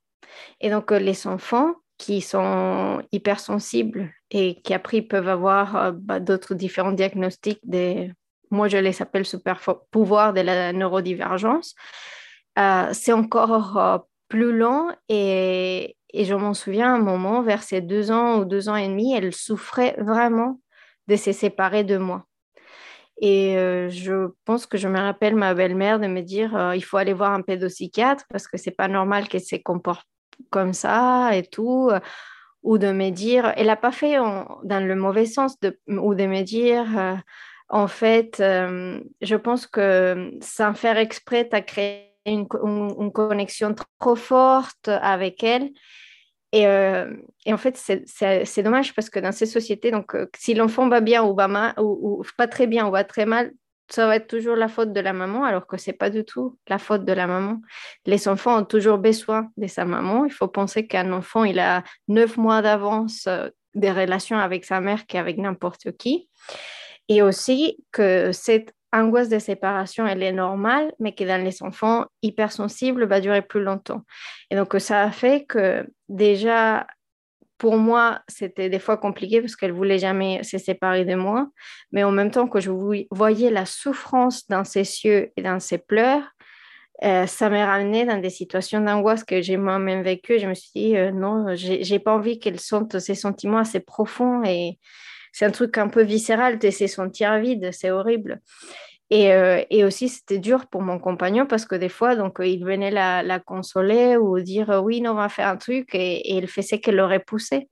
Et 0.59 0.69
donc, 0.69 0.91
euh, 0.91 0.99
les 0.99 1.25
enfants 1.25 1.73
qui 1.97 2.21
sont 2.21 3.01
hypersensibles 3.11 4.11
et 4.29 4.61
qui 4.61 4.73
après 4.73 5.01
peuvent 5.01 5.27
avoir 5.27 5.75
euh, 5.75 5.91
bah, 5.93 6.19
d'autres 6.19 6.53
différents 6.53 6.91
diagnostics 6.91 7.61
moi 8.51 8.67
je 8.67 8.77
les 8.77 9.01
appelle 9.01 9.25
super 9.25 9.59
pouvoirs 9.91 10.33
de 10.33 10.41
la 10.41 10.73
neurodivergence, 10.73 11.75
euh, 12.59 12.89
c'est 12.93 13.13
encore 13.13 13.77
euh, 13.77 13.97
plus 14.27 14.55
long 14.55 14.89
et, 15.07 15.95
je 16.13 16.33
m'en 16.33 16.55
souviens 16.55 16.95
un 16.95 16.99
moment, 16.99 17.43
vers 17.43 17.61
ses 17.61 17.81
deux 17.81 18.11
ans 18.11 18.39
ou 18.39 18.45
deux 18.45 18.67
ans 18.67 18.75
et 18.75 18.87
demi, 18.87 19.13
elle 19.13 19.31
souffrait 19.31 19.95
vraiment 19.99 20.59
de 21.07 21.15
se 21.15 21.31
séparer 21.31 21.83
de 21.83 21.97
moi. 21.97 22.25
Et 23.21 23.57
euh, 23.57 23.89
je 23.89 24.29
pense 24.43 24.65
que 24.65 24.77
je 24.77 24.87
me 24.87 24.97
rappelle 24.97 25.35
ma 25.35 25.53
belle-mère 25.53 25.99
de 25.99 26.07
me 26.07 26.21
dire 26.21 26.73
il 26.75 26.83
faut 26.83 26.97
aller 26.97 27.13
voir 27.13 27.31
un 27.31 27.41
pédopsychiatre 27.43 28.25
parce 28.29 28.47
que 28.47 28.57
c'est 28.57 28.71
pas 28.71 28.87
normal 28.87 29.27
qu'elle 29.27 29.43
se 29.43 29.57
comporte 29.57 30.07
comme 30.49 30.73
ça 30.73 31.35
et 31.35 31.43
tout. 31.43 31.91
Ou 32.63 32.77
de 32.77 32.91
me 32.91 33.11
dire, 33.11 33.53
elle 33.55 33.67
n'a 33.67 33.75
pas 33.75 33.91
fait 33.91 34.15
dans 34.15 34.85
le 34.85 34.95
mauvais 34.95 35.25
sens, 35.25 35.57
ou 35.87 36.15
de 36.15 36.25
me 36.25 36.41
dire 36.41 37.21
en 37.69 37.87
fait, 37.87 38.37
je 38.39 39.35
pense 39.35 39.67
que 39.67 40.31
sans 40.41 40.73
faire 40.73 40.97
exprès, 40.97 41.47
tu 41.47 41.55
as 41.55 41.61
créé 41.61 42.08
une, 42.29 43.11
connexion 43.11 43.75
trop 43.99 44.15
forte 44.15 44.87
avec 44.87 45.43
elle. 45.43 45.71
Et, 46.51 46.65
euh, 46.65 47.13
en 47.47 47.57
fait, 47.57 47.77
c'est 47.77 48.63
dommage 48.63 48.95
parce 48.95 49.09
que 49.09 49.19
dans 49.19 49.31
ces 49.31 49.45
sociétés, 49.45 49.91
donc, 49.91 50.15
euh, 50.15 50.27
si 50.35 50.53
l'enfant 50.53 50.89
va 50.89 51.01
bien 51.01 51.23
ou 51.23 51.35
mal, 51.35 51.73
ou, 51.79 52.23
pas 52.37 52.47
très 52.47 52.67
bien 52.67 52.87
ou 52.87 52.91
va 52.91 53.03
très 53.03 53.25
mal, 53.25 53.51
ça 53.91 54.07
va 54.07 54.15
être 54.15 54.27
toujours 54.27 54.55
la 54.55 54.67
faute 54.67 54.93
de 54.93 54.99
la 54.99 55.13
maman, 55.13 55.43
alors 55.43 55.65
que 55.65 55.77
c'est 55.77 55.93
pas 55.93 56.09
du 56.09 56.23
tout 56.23 56.57
la 56.67 56.77
faute 56.77 57.05
de 57.05 57.13
la 57.13 57.27
maman. 57.27 57.59
Les 58.05 58.27
enfants 58.27 58.59
ont 58.59 58.65
toujours 58.65 58.99
besoin 58.99 59.49
de 59.57 59.67
sa 59.67 59.85
maman. 59.85 60.25
Il 60.25 60.31
faut 60.31 60.47
penser 60.47 60.87
qu'un 60.87 61.11
enfant, 61.11 61.43
il 61.43 61.59
a 61.59 61.83
neuf 62.07 62.37
mois 62.37 62.61
d'avance 62.61 63.25
euh, 63.27 63.49
des 63.75 63.91
relations 63.91 64.37
avec 64.37 64.65
sa 64.65 64.79
mère 64.79 65.05
qu'avec 65.07 65.37
n'importe 65.37 65.91
qui. 65.97 66.29
Et 67.07 67.23
aussi 67.23 67.83
que 67.91 68.31
cette 68.31 68.73
angoisse 68.91 69.29
de 69.29 69.39
séparation, 69.39 70.07
elle 70.07 70.23
est 70.23 70.31
normale, 70.31 70.91
mais 70.99 71.13
que 71.13 71.23
dans 71.23 71.43
les 71.43 71.61
enfants 71.63 72.05
hypersensibles, 72.21 73.05
va 73.05 73.19
durer 73.19 73.41
plus 73.41 73.61
longtemps. 73.61 74.03
Et 74.49 74.55
donc, 74.55 74.75
ça 74.79 75.03
a 75.03 75.11
fait 75.11 75.45
que 75.45 75.87
déjà, 76.07 76.87
pour 77.57 77.77
moi, 77.77 78.21
c'était 78.27 78.69
des 78.69 78.79
fois 78.79 78.97
compliqué 78.97 79.41
parce 79.41 79.55
qu'elle 79.55 79.73
voulait 79.73 79.99
jamais 79.99 80.43
se 80.43 80.57
séparer 80.57 81.05
de 81.05 81.15
moi, 81.15 81.49
mais 81.91 82.03
en 82.03 82.11
même 82.11 82.31
temps 82.31 82.47
que 82.47 82.59
je 82.59 82.71
voyais 83.11 83.51
la 83.51 83.65
souffrance 83.65 84.47
dans 84.47 84.63
ses 84.63 84.81
yeux 85.03 85.31
et 85.35 85.41
dans 85.41 85.59
ses 85.59 85.77
pleurs, 85.77 86.23
euh, 87.03 87.25
ça 87.27 87.49
m'a 87.49 87.65
ramené 87.65 88.05
dans 88.05 88.19
des 88.19 88.29
situations 88.29 88.81
d'angoisse 88.81 89.23
que 89.23 89.41
j'ai 89.41 89.55
moi-même 89.55 90.01
vécues. 90.01 90.39
Je 90.39 90.47
me 90.47 90.53
suis 90.53 90.71
dit, 90.75 90.97
euh, 90.97 91.11
non, 91.11 91.45
j'ai 91.55 91.99
pas 91.99 92.13
envie 92.13 92.39
qu'elle 92.39 92.59
sentent 92.59 92.99
ces 92.99 93.15
sentiments 93.15 93.59
assez 93.59 93.79
profonds 93.79 94.43
et 94.43 94.79
c'est 95.31 95.45
un 95.45 95.51
truc 95.51 95.77
un 95.77 95.87
peu 95.87 96.03
viscéral 96.03 96.59
de 96.59 96.69
se 96.69 96.87
sentir 96.87 97.37
vide, 97.39 97.69
c'est 97.71 97.91
horrible. 97.91 98.41
Et, 99.11 99.33
euh, 99.33 99.63
et 99.71 99.83
aussi, 99.83 100.07
c'était 100.07 100.37
dur 100.37 100.67
pour 100.67 100.81
mon 100.83 100.99
compagnon 100.99 101.47
parce 101.47 101.65
que 101.65 101.75
des 101.75 101.89
fois, 101.89 102.15
donc, 102.15 102.37
il 102.43 102.63
venait 102.63 102.91
la, 102.91 103.23
la 103.23 103.39
consoler 103.39 104.17
ou 104.17 104.39
dire 104.39 104.81
oui, 104.83 105.01
non, 105.01 105.11
on 105.11 105.15
va 105.15 105.29
faire 105.29 105.47
un 105.47 105.57
truc 105.57 105.95
et, 105.95 106.31
et 106.31 106.37
il 106.37 106.47
faisait 106.47 106.79
qu'elle 106.79 106.97
l'aurait 106.97 107.19
poussé. 107.19 107.69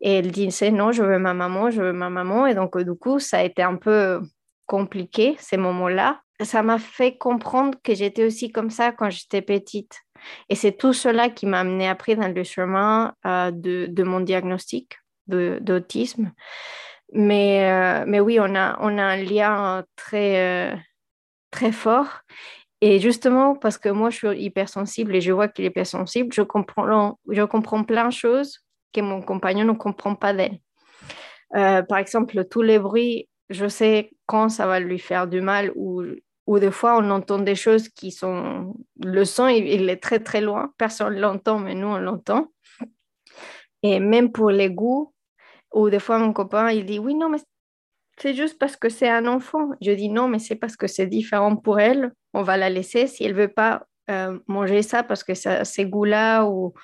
Et 0.00 0.18
elle 0.18 0.30
disait 0.30 0.70
non, 0.70 0.92
je 0.92 1.02
veux 1.02 1.18
ma 1.18 1.34
maman, 1.34 1.70
je 1.70 1.82
veux 1.82 1.92
ma 1.92 2.10
maman. 2.10 2.46
Et 2.46 2.54
donc, 2.54 2.76
du 2.78 2.94
coup, 2.94 3.18
ça 3.18 3.38
a 3.38 3.44
été 3.44 3.62
un 3.62 3.76
peu 3.76 4.20
compliqué 4.66 5.36
ces 5.38 5.56
moments-là 5.56 6.20
ça 6.44 6.62
m'a 6.62 6.78
fait 6.78 7.16
comprendre 7.16 7.78
que 7.82 7.94
j'étais 7.94 8.24
aussi 8.24 8.52
comme 8.52 8.70
ça 8.70 8.92
quand 8.92 9.10
j'étais 9.10 9.42
petite. 9.42 10.00
Et 10.48 10.54
c'est 10.54 10.72
tout 10.72 10.92
cela 10.92 11.30
qui 11.30 11.46
m'a 11.46 11.60
amené 11.60 11.88
après 11.88 12.16
dans 12.16 12.32
le 12.32 12.44
chemin 12.44 13.14
euh, 13.26 13.50
de, 13.50 13.86
de, 13.86 14.02
mon 14.02 14.20
diagnostic 14.20 14.98
d'autisme. 15.28 16.32
Mais, 17.12 17.70
euh, 17.70 18.04
mais 18.06 18.20
oui, 18.20 18.38
on 18.40 18.54
a, 18.54 18.76
on 18.80 18.98
a 18.98 19.02
un 19.02 19.16
lien 19.16 19.84
très, 19.96 20.72
euh, 20.72 20.76
très 21.50 21.72
fort. 21.72 22.20
Et 22.80 23.00
justement, 23.00 23.56
parce 23.56 23.78
que 23.78 23.88
moi, 23.88 24.10
je 24.10 24.16
suis 24.16 24.42
hypersensible 24.42 25.16
et 25.16 25.20
je 25.20 25.32
vois 25.32 25.48
qu'il 25.48 25.64
est 25.64 25.68
hypersensible, 25.68 26.32
je 26.32 26.42
comprends, 26.42 27.18
je 27.28 27.42
comprends 27.42 27.82
plein 27.82 28.06
de 28.08 28.12
choses 28.12 28.60
que 28.92 29.00
mon 29.00 29.20
compagnon 29.22 29.64
ne 29.64 29.72
comprend 29.72 30.14
pas 30.14 30.32
d'elle. 30.32 30.58
par 31.52 31.98
exemple, 31.98 32.44
tous 32.44 32.62
les 32.62 32.78
bruits, 32.78 33.28
je 33.50 33.66
sais 33.66 34.10
quand 34.26 34.48
ça 34.48 34.66
va 34.66 34.78
lui 34.80 34.98
faire 34.98 35.26
du 35.26 35.40
mal 35.40 35.72
ou 35.74 36.02
ou 36.48 36.58
des 36.58 36.70
fois 36.70 36.96
on 36.96 37.10
entend 37.10 37.38
des 37.38 37.54
choses 37.54 37.90
qui 37.90 38.10
sont... 38.10 38.74
Le 39.04 39.26
son, 39.26 39.48
il, 39.48 39.90
est 39.90 40.02
très 40.02 40.18
très 40.18 40.40
loin, 40.40 40.72
personne 40.78 41.14
ne 41.14 41.20
l'entend, 41.20 41.58
mais 41.58 41.74
nous 41.74 41.88
on 41.88 41.98
l'entend. 41.98 42.50
Et 43.82 44.00
même 44.00 44.32
pour 44.32 44.50
les 44.50 44.70
goûts, 44.70 45.12
ou 45.72 45.90
des 45.90 45.98
fois 45.98 46.18
mon 46.18 46.32
copain, 46.32 46.70
il 46.70 46.84
dit, 46.84 46.98
oui, 46.98 47.14
non, 47.14 47.28
mais 47.28 47.38
c'est 48.18 48.34
juste 48.34 48.58
parce 48.58 48.76
que 48.76 48.88
c'est 48.88 49.08
un 49.08 49.26
enfant. 49.26 49.70
Je 49.80 49.92
dis, 49.92 50.08
non, 50.08 50.28
mais 50.28 50.38
c'est 50.38 50.56
parce 50.56 50.76
que 50.76 50.86
c'est 50.86 51.06
différent 51.06 51.56
pour 51.56 51.80
elle, 51.80 52.12
on 52.34 52.42
va 52.42 52.56
la 52.56 52.70
laisser. 52.70 53.06
Si 53.06 53.24
elle 53.24 53.34
veut 53.34 53.48
pas 53.48 53.86
euh, 54.10 54.38
manger 54.46 54.82
ça 54.82 55.02
parce 55.02 55.22
que 55.22 55.34
ça, 55.34 55.64
ces 55.64 55.84
goûts-là 55.86 56.44
ou, 56.46 56.74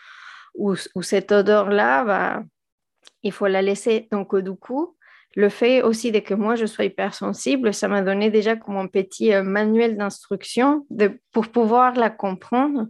ou, 0.55 0.77
cette 1.03 1.33
odeur-là, 1.33 2.05
bah, 2.05 2.43
il 3.23 3.33
faut 3.33 3.47
la 3.47 3.63
laisser. 3.63 4.09
Donc, 4.13 4.37
du 4.37 4.53
coup, 4.53 4.97
le 5.35 5.49
fait 5.49 5.83
aussi 5.83 6.13
de 6.13 6.21
que 6.21 6.35
moi 6.35 6.55
je 6.55 6.67
sois 6.67 6.85
hypersensible, 6.85 7.75
ça 7.75 7.89
m'a 7.89 8.03
donné 8.03 8.31
déjà 8.31 8.57
comme 8.57 8.77
un 8.77 8.87
petit 8.87 9.33
euh, 9.33 9.43
manuel 9.43 9.97
d'instruction 9.97 10.87
pour 11.33 11.49
pouvoir 11.49 11.95
la 11.95 12.11
comprendre 12.11 12.87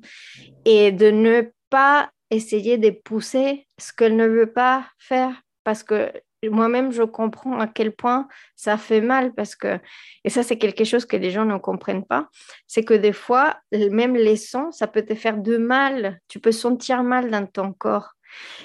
et 0.65 0.93
de 0.93 1.11
ne 1.11 1.51
pas 1.71 2.11
essayer 2.31 2.77
de 2.77 2.91
pousser 2.91 3.67
ce 3.79 3.93
qu'elle 3.93 4.17
ne 4.17 4.27
veut 4.27 4.53
pas 4.53 4.87
faire 4.99 5.41
parce 5.65 5.83
que 5.83 6.13
moi-même 6.45 6.93
je 6.93 7.03
comprends 7.03 7.59
à 7.59 7.67
quel 7.67 7.93
point 7.93 8.29
ça 8.55 8.77
fait 8.77 9.01
mal 9.01 9.33
parce 9.33 9.57
que 9.57 9.79
et 10.25 10.31
ça 10.31 10.43
c'est 10.43 10.59
quelque 10.59 10.85
chose 10.85 11.07
que 11.07 11.17
les 11.17 11.31
gens 11.31 11.47
ne 11.47 11.57
comprennent 11.57 12.05
pas, 12.05 12.29
c'est 12.67 12.85
que 12.85 12.95
des 12.95 13.13
fois 13.15 13.57
même 13.73 14.15
les 14.15 14.37
sons 14.37 14.71
ça 14.71 14.87
peut 14.87 15.03
te 15.03 15.15
faire 15.15 15.39
de 15.39 15.57
mal, 15.57 16.21
tu 16.29 16.39
peux 16.41 16.53
sentir 16.53 17.03
mal 17.03 17.31
dans 17.31 17.47
ton 17.47 17.73
corps. 17.73 18.15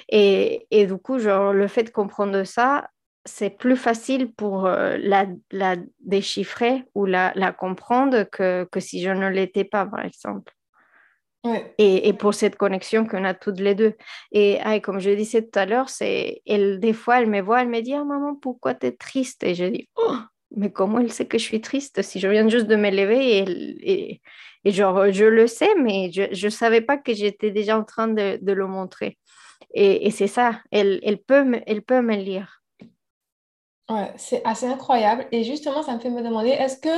Et, 0.10 0.68
et, 0.72 0.88
du 0.88 0.98
coup, 0.98 1.20
genre, 1.20 1.54
le 1.54 1.68
fait 1.68 1.84
de 1.84 1.90
comprendre 1.90 2.44
ça, 2.44 2.90
c'est 3.26 3.52
plus 3.52 3.76
facile 3.76 4.34
pour 4.34 4.66
euh, 4.66 4.98
la, 5.00 5.76
déchiffrer 6.00 6.86
ou 6.96 7.06
la, 7.06 7.32
comprendre 7.58 8.24
que, 8.24 8.68
si 8.80 9.02
je 9.02 9.10
ne 9.10 9.30
l'étais 9.30 9.66
pas, 9.66 9.86
par 9.86 10.04
exemple. 10.04 10.54
Et, 11.78 12.10
et, 12.10 12.14
pour 12.14 12.34
cette 12.34 12.58
connexion 12.58 13.06
qu'on 13.06 13.24
a 13.24 13.34
toutes 13.34 13.60
les 13.62 13.74
deux. 13.74 13.96
Et 14.32 14.60
comme 14.84 15.00
je 15.00 15.12
disais 15.12 15.42
tout 15.42 15.58
à 15.58 15.66
l'heure, 15.66 15.90
c'est 15.90 16.42
elle, 16.46 16.80
des 16.80 16.94
fois, 16.94 17.22
elle 17.22 17.30
me 17.30 17.42
voit, 17.42 17.62
elle 17.62 17.70
me 17.70 17.82
dit 17.82 17.94
ah, 17.94 18.04
Maman, 18.04 18.36
pourquoi 18.36 18.76
tu 18.76 18.88
es 18.88 18.92
triste? 18.92 19.44
Et 19.44 19.56
je 19.56 19.66
dis 19.66 19.90
oh, 19.96 20.16
mais 20.56 20.72
comment 20.72 21.00
elle 21.00 21.12
sait 21.12 21.28
que 21.28 21.38
je 21.38 21.44
suis 21.44 21.62
triste 21.62 22.02
si 22.02 22.20
je 22.20 22.28
viens 22.28 22.48
juste 22.50 22.68
de 22.68 22.76
m'élever 22.76 23.38
et, 23.38 23.92
et, 23.92 24.22
et, 24.66 24.72
genre, 24.72 25.12
je 25.12 25.26
le 25.26 25.48
sais, 25.48 25.74
mais 25.76 26.12
je 26.12 26.46
ne 26.46 26.50
savais 26.50 26.82
pas 26.82 26.98
que 26.98 27.14
j'étais 27.14 27.52
déjà 27.52 27.78
en 27.78 27.84
train 27.84 28.08
de, 28.08 28.38
de 28.42 28.52
le 28.52 28.68
montrer. 28.68 29.18
Et, 29.74 30.10
c'est 30.12 30.28
ça, 30.28 30.62
elle, 30.72 31.00
elle, 31.04 31.22
peut 31.22 31.44
me, 31.44 31.62
elle 31.68 31.84
peut 31.84 32.02
me 32.02 32.16
lire. 32.16 32.62
Ouais, 33.90 34.12
c'est 34.18 34.44
assez 34.46 34.68
incroyable. 34.68 35.28
Et 35.32 35.44
justement, 35.44 35.84
ça 35.84 35.96
me 35.96 36.00
fait 36.00 36.10
me 36.10 36.22
demander, 36.22 36.50
est-ce 36.50 36.78
que 36.78 36.90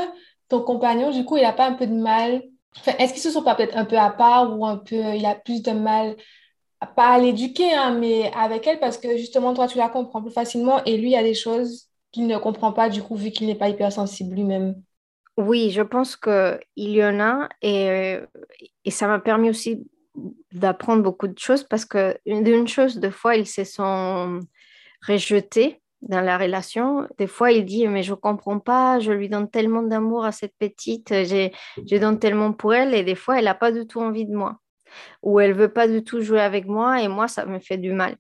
ton 0.49 0.61
compagnon, 0.61 1.11
du 1.11 1.25
coup, 1.25 1.37
il 1.37 1.43
n'a 1.43 1.53
pas 1.53 1.67
un 1.67 1.73
peu 1.73 1.87
de 1.87 1.93
mal, 1.93 2.41
est-ce 2.99 3.13
qu'ils 3.13 3.21
se 3.21 3.31
sont 3.31 3.43
pas 3.43 3.55
peut-être 3.55 3.77
un 3.77 3.85
peu 3.85 3.97
à 3.97 4.09
part 4.09 4.57
ou 4.57 4.65
un 4.65 4.77
peu, 4.77 5.15
il 5.15 5.25
a 5.25 5.35
plus 5.35 5.61
de 5.61 5.71
mal, 5.71 6.15
pas 6.95 7.09
à 7.09 7.19
l'éduquer, 7.19 7.73
hein, 7.73 7.97
mais 7.99 8.31
avec 8.33 8.65
elle, 8.67 8.79
parce 8.79 8.97
que 8.97 9.17
justement, 9.17 9.53
toi, 9.53 9.67
tu 9.67 9.77
la 9.77 9.89
comprends 9.89 10.21
plus 10.21 10.31
facilement 10.31 10.83
et 10.85 10.97
lui, 10.97 11.09
il 11.09 11.13
y 11.13 11.17
a 11.17 11.23
des 11.23 11.33
choses 11.33 11.87
qu'il 12.11 12.27
ne 12.27 12.37
comprend 12.37 12.73
pas, 12.73 12.89
du 12.89 13.01
coup, 13.01 13.15
vu 13.15 13.31
qu'il 13.31 13.47
n'est 13.47 13.55
pas 13.55 13.69
hypersensible 13.69 14.35
lui-même. 14.35 14.81
Oui, 15.37 15.71
je 15.71 15.81
pense 15.81 16.15
qu'il 16.15 16.59
y 16.75 17.03
en 17.03 17.19
a 17.19 17.49
et, 17.61 18.17
et 18.83 18.91
ça 18.91 19.07
m'a 19.07 19.19
permis 19.19 19.49
aussi 19.49 19.87
d'apprendre 20.51 21.03
beaucoup 21.03 21.27
de 21.27 21.39
choses 21.39 21.63
parce 21.63 21.85
que 21.85 22.17
d'une 22.25 22.67
chose, 22.67 22.97
deux 22.99 23.11
fois, 23.11 23.37
ils 23.37 23.47
se 23.47 23.63
sont 23.63 24.39
rejetés 25.07 25.80
dans 26.01 26.21
la 26.21 26.37
relation. 26.37 27.07
Des 27.17 27.27
fois, 27.27 27.51
il 27.51 27.65
dit, 27.65 27.87
mais 27.87 28.03
je 28.03 28.13
comprends 28.13 28.59
pas, 28.59 28.99
je 28.99 29.11
lui 29.11 29.29
donne 29.29 29.49
tellement 29.49 29.83
d'amour 29.83 30.25
à 30.25 30.31
cette 30.31 30.55
petite, 30.57 31.09
je 31.13 31.97
donne 31.97 32.19
tellement 32.19 32.53
pour 32.53 32.73
elle, 32.73 32.93
et 32.93 33.03
des 33.03 33.15
fois, 33.15 33.39
elle 33.39 33.45
n'a 33.45 33.55
pas 33.55 33.71
du 33.71 33.85
tout 33.85 34.01
envie 34.01 34.25
de 34.25 34.35
moi, 34.35 34.57
ou 35.21 35.39
elle 35.39 35.53
veut 35.53 35.71
pas 35.71 35.87
du 35.87 36.03
tout 36.03 36.21
jouer 36.21 36.41
avec 36.41 36.65
moi, 36.65 37.01
et 37.01 37.07
moi, 37.07 37.27
ça 37.27 37.45
me 37.45 37.59
fait 37.59 37.77
du 37.77 37.93
mal. 37.93 38.17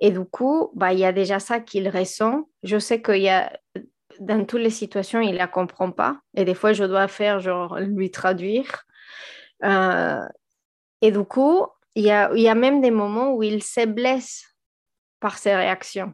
Et 0.00 0.10
du 0.10 0.24
coup, 0.24 0.70
bah, 0.74 0.92
il 0.92 0.98
y 1.00 1.04
a 1.04 1.12
déjà 1.12 1.40
ça 1.40 1.58
qu'il 1.58 1.88
ressent. 1.88 2.48
Je 2.62 2.78
sais 2.78 3.02
qu'il 3.02 3.22
y 3.22 3.28
a, 3.28 3.52
dans 4.20 4.44
toutes 4.44 4.60
les 4.60 4.70
situations, 4.70 5.20
il 5.20 5.34
la 5.34 5.48
comprend 5.48 5.90
pas, 5.90 6.20
et 6.36 6.44
des 6.44 6.54
fois, 6.54 6.72
je 6.72 6.84
dois 6.84 7.08
faire, 7.08 7.40
genre, 7.40 7.78
lui 7.80 8.10
traduire. 8.10 8.84
Euh, 9.64 10.24
et 11.00 11.10
du 11.10 11.24
coup, 11.24 11.66
il 11.94 12.04
y 12.04 12.10
a, 12.10 12.30
il 12.34 12.42
y 12.42 12.48
a 12.48 12.54
même 12.54 12.80
des 12.80 12.90
moments 12.90 13.32
où 13.34 13.42
il 13.42 13.62
se 13.62 13.86
blesse 13.86 14.44
par 15.20 15.38
ses 15.38 15.54
réactions. 15.54 16.12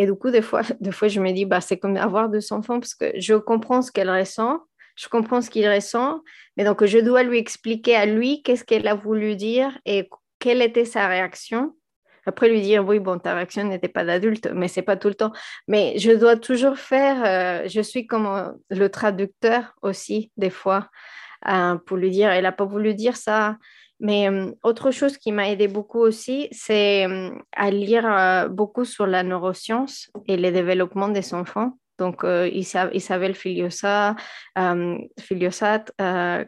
Et 0.00 0.06
du 0.06 0.14
coup, 0.14 0.30
des 0.30 0.40
fois, 0.42 0.62
des 0.80 0.90
fois 0.90 1.08
je 1.08 1.20
me 1.20 1.30
dis, 1.30 1.44
bah, 1.44 1.60
c'est 1.60 1.78
comme 1.78 1.96
avoir 1.96 2.30
deux 2.30 2.52
enfants 2.52 2.80
parce 2.80 2.94
que 2.94 3.12
je 3.16 3.34
comprends 3.34 3.82
ce 3.82 3.92
qu'elle 3.92 4.10
ressent, 4.10 4.60
je 4.96 5.08
comprends 5.08 5.42
ce 5.42 5.50
qu'il 5.50 5.68
ressent, 5.68 6.22
mais 6.56 6.64
donc 6.64 6.84
je 6.84 6.98
dois 6.98 7.22
lui 7.22 7.38
expliquer 7.38 7.94
à 7.94 8.06
lui 8.06 8.42
qu'est-ce 8.42 8.64
qu'elle 8.64 8.88
a 8.88 8.94
voulu 8.94 9.36
dire 9.36 9.78
et 9.84 10.08
quelle 10.38 10.62
était 10.62 10.86
sa 10.86 11.06
réaction. 11.06 11.76
Après, 12.26 12.48
lui 12.48 12.60
dire, 12.60 12.86
oui, 12.86 12.98
bon, 12.98 13.18
ta 13.18 13.34
réaction 13.34 13.64
n'était 13.64 13.88
pas 13.88 14.04
d'adulte, 14.04 14.48
mais 14.54 14.68
c'est 14.68 14.82
pas 14.82 14.96
tout 14.96 15.08
le 15.08 15.14
temps. 15.14 15.32
Mais 15.68 15.98
je 15.98 16.12
dois 16.12 16.36
toujours 16.36 16.78
faire, 16.78 17.24
euh, 17.24 17.68
je 17.68 17.80
suis 17.80 18.06
comme 18.06 18.26
euh, 18.26 18.50
le 18.70 18.88
traducteur 18.88 19.74
aussi, 19.82 20.30
des 20.36 20.50
fois, 20.50 20.88
euh, 21.48 21.76
pour 21.76 21.96
lui 21.96 22.10
dire, 22.10 22.30
elle 22.30 22.44
n'a 22.44 22.52
pas 22.52 22.66
voulu 22.66 22.94
dire 22.94 23.16
ça, 23.16 23.56
mais 24.00 24.28
autre 24.62 24.90
chose 24.90 25.16
qui 25.18 25.32
m'a 25.32 25.48
aidé 25.50 25.68
beaucoup 25.68 26.00
aussi, 26.00 26.48
c'est 26.52 27.06
à 27.54 27.70
lire 27.70 28.48
beaucoup 28.50 28.84
sur 28.84 29.06
la 29.06 29.22
neuroscience 29.22 30.10
et 30.26 30.36
le 30.36 30.50
développement 30.50 31.08
des 31.08 31.34
enfants. 31.34 31.72
Donc, 31.98 32.24
Isabelle 32.24 33.34
Filiosa, 33.34 34.16
Filiosat, 35.18 35.84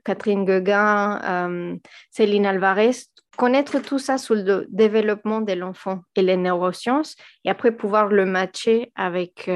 Catherine 0.02 0.46
Gueguin, 0.46 1.78
Céline 2.10 2.46
Alvarez, 2.46 2.92
connaître 3.36 3.78
tout 3.80 3.98
ça 3.98 4.18
sur 4.18 4.34
le 4.34 4.66
développement 4.70 5.40
de 5.40 5.52
l'enfant 5.52 6.00
et 6.16 6.22
les 6.22 6.36
neurosciences, 6.36 7.16
et 7.44 7.50
après 7.50 7.72
pouvoir 7.72 8.08
le 8.08 8.24
matcher 8.24 8.92
avec, 8.94 9.50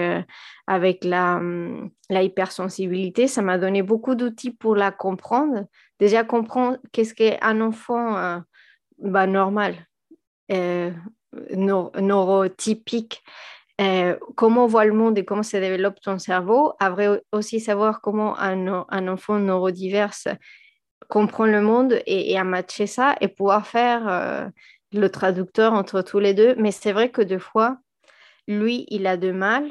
avec 0.67 1.05
la, 1.05 1.41
la 2.11 2.23
hypersensibilité, 2.23 3.27
ça 3.27 3.43
m'a 3.43 3.59
donné 3.59 3.83
beaucoup 3.83 4.15
d'outils 4.15 4.53
pour 4.53 4.77
la 4.77 4.91
comprendre 4.91 5.67
déjà 5.99 6.25
comprendre 6.25 6.79
qu'est-ce 6.93 7.15
qu'un 7.15 7.61
enfant 7.61 8.17
euh, 8.17 8.39
bah, 8.99 9.27
normal, 9.27 9.75
euh, 10.53 10.91
neurotypique, 11.33 13.23
euh, 13.81 14.17
comment 14.37 14.67
voit 14.67 14.85
le 14.85 14.95
monde 14.95 15.19
et 15.19 15.25
comment 15.25 15.43
se 15.43 15.57
développe 15.57 16.01
ton 16.01 16.19
cerveau. 16.19 16.73
Après 16.81 17.23
aussi 17.33 17.61
savoir 17.61 18.01
comment 18.01 18.39
un, 18.39 18.87
un 18.89 19.09
enfant 19.09 19.39
neurodiverse 19.39 20.29
comprend 21.09 21.47
le 21.47 21.61
monde 21.61 22.01
et, 22.07 22.33
et, 22.33 22.39
à 22.39 22.45
matcher 22.45 22.87
ça 22.87 23.17
et 23.21 23.29
pouvoir 23.29 23.67
faire 23.67 24.51
le 24.93 25.09
traducteur 25.09 25.75
entre 25.75 26.01
tous 26.03 26.19
les 26.19 26.33
deux. 26.33 26.55
Mais 26.57 26.73
c'est 26.73 26.93
vrai 26.93 27.11
que 27.11 27.21
des 27.23 27.39
fois, 27.39 27.79
lui, 28.49 28.87
il 28.89 29.07
a 29.07 29.17
de 29.17 29.31
mal 29.31 29.71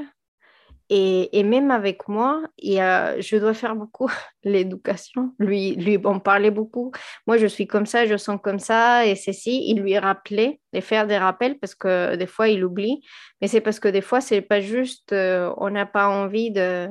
Et, 0.90 1.44
même 1.44 1.72
avec 1.72 2.08
moi, 2.08 2.44
je 2.62 3.38
dois 3.38 3.54
faire 3.54 3.76
beaucoup 3.76 4.10
l'éducation. 4.44 5.34
Lui, 5.40 5.76
lui 5.76 6.00
en 6.06 6.20
parlait 6.20 6.52
beaucoup. 6.52 6.92
Moi, 7.26 7.38
je 7.38 7.48
suis 7.48 7.66
comme 7.66 7.86
ça, 7.86 8.06
je 8.06 8.18
sens 8.18 8.40
comme 8.42 8.60
ça, 8.60 9.06
et 9.06 9.16
ceci. 9.16 9.64
Il 9.68 9.82
lui 9.82 9.98
rappelait, 9.98 10.60
et 10.74 10.82
faire 10.82 11.08
des 11.08 11.18
rappels, 11.18 11.58
parce 11.58 11.74
que 11.76 12.16
des 12.16 12.28
fois, 12.28 12.50
il 12.50 12.64
oublie. 12.64 13.02
Mais 13.42 13.48
c'est 13.48 13.62
parce 13.62 13.80
que 13.80 13.88
des 13.88 14.02
fois, 14.02 14.22
c'est 14.22 14.42
pas 14.42 14.62
juste, 14.62 15.12
euh, 15.14 15.52
on 15.58 15.70
n'a 15.70 15.86
pas 15.86 16.08
envie 16.08 16.52
de, 16.52 16.90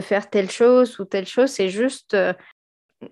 faire 0.00 0.28
telle 0.30 0.50
chose 0.50 0.98
ou 0.98 1.04
telle 1.04 1.26
chose, 1.26 1.50
c'est 1.50 1.68
juste, 1.68 2.14
euh, 2.14 2.32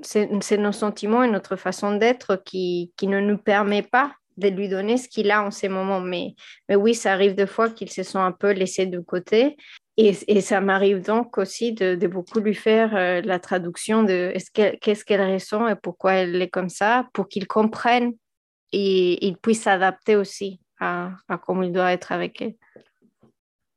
c'est 0.03 0.59
nos 0.59 0.73
sentiments 0.73 1.23
et 1.23 1.31
notre 1.31 1.57
façon 1.57 1.97
d'être 1.97 2.43
qui, 2.45 2.93
qui 2.97 3.07
ne 3.07 3.21
nous 3.21 3.39
permet 3.39 3.83
pas 3.83 4.13
de 4.37 4.49
lui 4.49 4.69
donner 4.69 4.99
ce 4.99 5.09
qu'il 5.09 5.31
a 5.31 5.43
en 5.43 5.51
ces 5.51 5.69
moments. 5.69 6.01
Mais, 6.01 6.35
mais 6.69 6.77
oui, 6.77 6.95
ça 6.95 7.13
arrive 7.13 7.35
des 7.35 7.47
fois 7.47 7.71
qu'il 7.71 7.91
se 7.91 8.03
sent 8.03 8.19
un 8.19 8.33
peu 8.33 8.51
laissé 8.53 8.87
de 8.87 8.99
côté. 9.01 9.57
Et, 9.99 10.41
ça 10.43 10.61
m'arrive 10.61 11.03
donc 11.03 11.39
aussi 11.39 11.73
de, 11.73 12.07
beaucoup 12.07 12.41
lui 12.41 12.55
faire 12.55 12.95
euh, 12.95 13.23
la 13.23 13.39
traduction 13.39 14.03
de 14.03 14.35
qu'est-ce 14.53 15.05
qu'elle 15.05 15.33
ressent 15.33 15.67
et 15.69 15.75
pourquoi 15.75 16.15
elle 16.15 16.41
est 16.41 16.51
comme 16.51 16.69
ça, 16.69 17.07
pour 17.15 17.29
qu'il 17.29 17.47
comprenne 17.47 18.13
et 18.73 19.27
il 19.27 19.39
puisse 19.39 19.63
s'adapter 19.63 20.15
aussi 20.15 20.61
à, 20.81 21.13
à 21.29 21.39
comment 21.39 21.63
il 21.63 21.73
doit 21.73 21.93
être 21.93 22.13
avec 22.13 22.43
elle. 22.43 22.55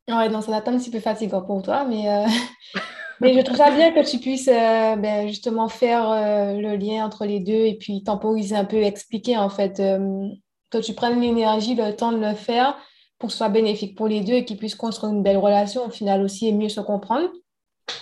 Ouais, 0.10 0.28
non, 0.28 0.42
ça 0.42 0.52
va 0.52 0.58
être 0.58 0.68
un 0.68 0.78
petit 0.78 0.92
peu 0.92 1.00
fatigant 1.00 1.42
pour 1.42 1.62
toi, 1.62 1.86
mais, 1.86 2.10
euh, 2.10 2.26
mais 3.22 3.34
je 3.34 3.40
trouve 3.40 3.56
ça 3.56 3.72
bien 3.72 3.94
que 3.94 4.10
tu 4.10 4.18
puisses 4.18 4.50
euh, 4.50 4.98
ben, 4.98 5.26
justement 5.26 5.70
faire 5.70 6.10
le 6.58 6.76
lien 6.76 7.06
entre 7.06 7.26
les 7.26 7.40
deux 7.40 7.54
et 7.54 7.78
puis 7.80 8.04
temporiser 8.04 8.58
un 8.58 8.66
peu, 8.66 8.82
expliquer 8.82 9.38
en 9.38 9.50
fait, 9.50 9.78
que 9.78 10.78
tu 10.80 10.94
prennes 10.94 11.22
l'énergie, 11.22 11.76
le 11.76 11.96
temps 11.96 12.12
de 12.12 12.20
le 12.20 12.34
faire 12.34 12.78
pour 13.20 13.28
que 13.28 13.34
ce 13.34 13.38
soit 13.40 13.50
bénéfique 13.50 13.96
pour 13.96 14.08
les 14.08 14.22
deux 14.22 14.34
et 14.34 14.46
qu'ils 14.46 14.58
puissent 14.58 14.76
construire 14.76 15.14
une 15.14 15.22
belle 15.22 15.38
relation 15.38 15.86
au 15.86 15.90
final 15.90 16.24
aussi 16.24 16.48
et 16.48 16.54
mieux 16.54 16.70
se 16.70 16.80
comprendre. 16.80 17.30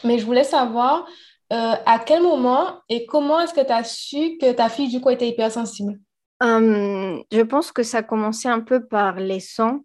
Mais 0.04 0.20
je 0.20 0.26
voulais 0.26 0.44
savoir 0.44 1.08
euh, 1.52 1.74
à 1.86 2.00
quel 2.00 2.22
moment 2.22 2.82
et 2.88 3.06
comment 3.06 3.40
est-ce 3.40 3.54
que 3.54 3.66
tu 3.66 3.72
as 3.72 3.84
su 3.84 4.38
que 4.38 4.52
ta 4.52 4.70
fille 4.70 4.90
du 4.90 5.02
coup 5.02 5.10
était 5.10 5.28
hypersensible? 5.28 6.00
Hum, 6.40 7.24
Je 7.32 7.42
pense 7.42 7.72
que 7.72 7.84
ça 7.84 8.04
commençait 8.04 8.50
un 8.50 8.60
peu 8.60 8.86
par 8.86 9.16
les 9.16 9.40
sons. 9.40 9.84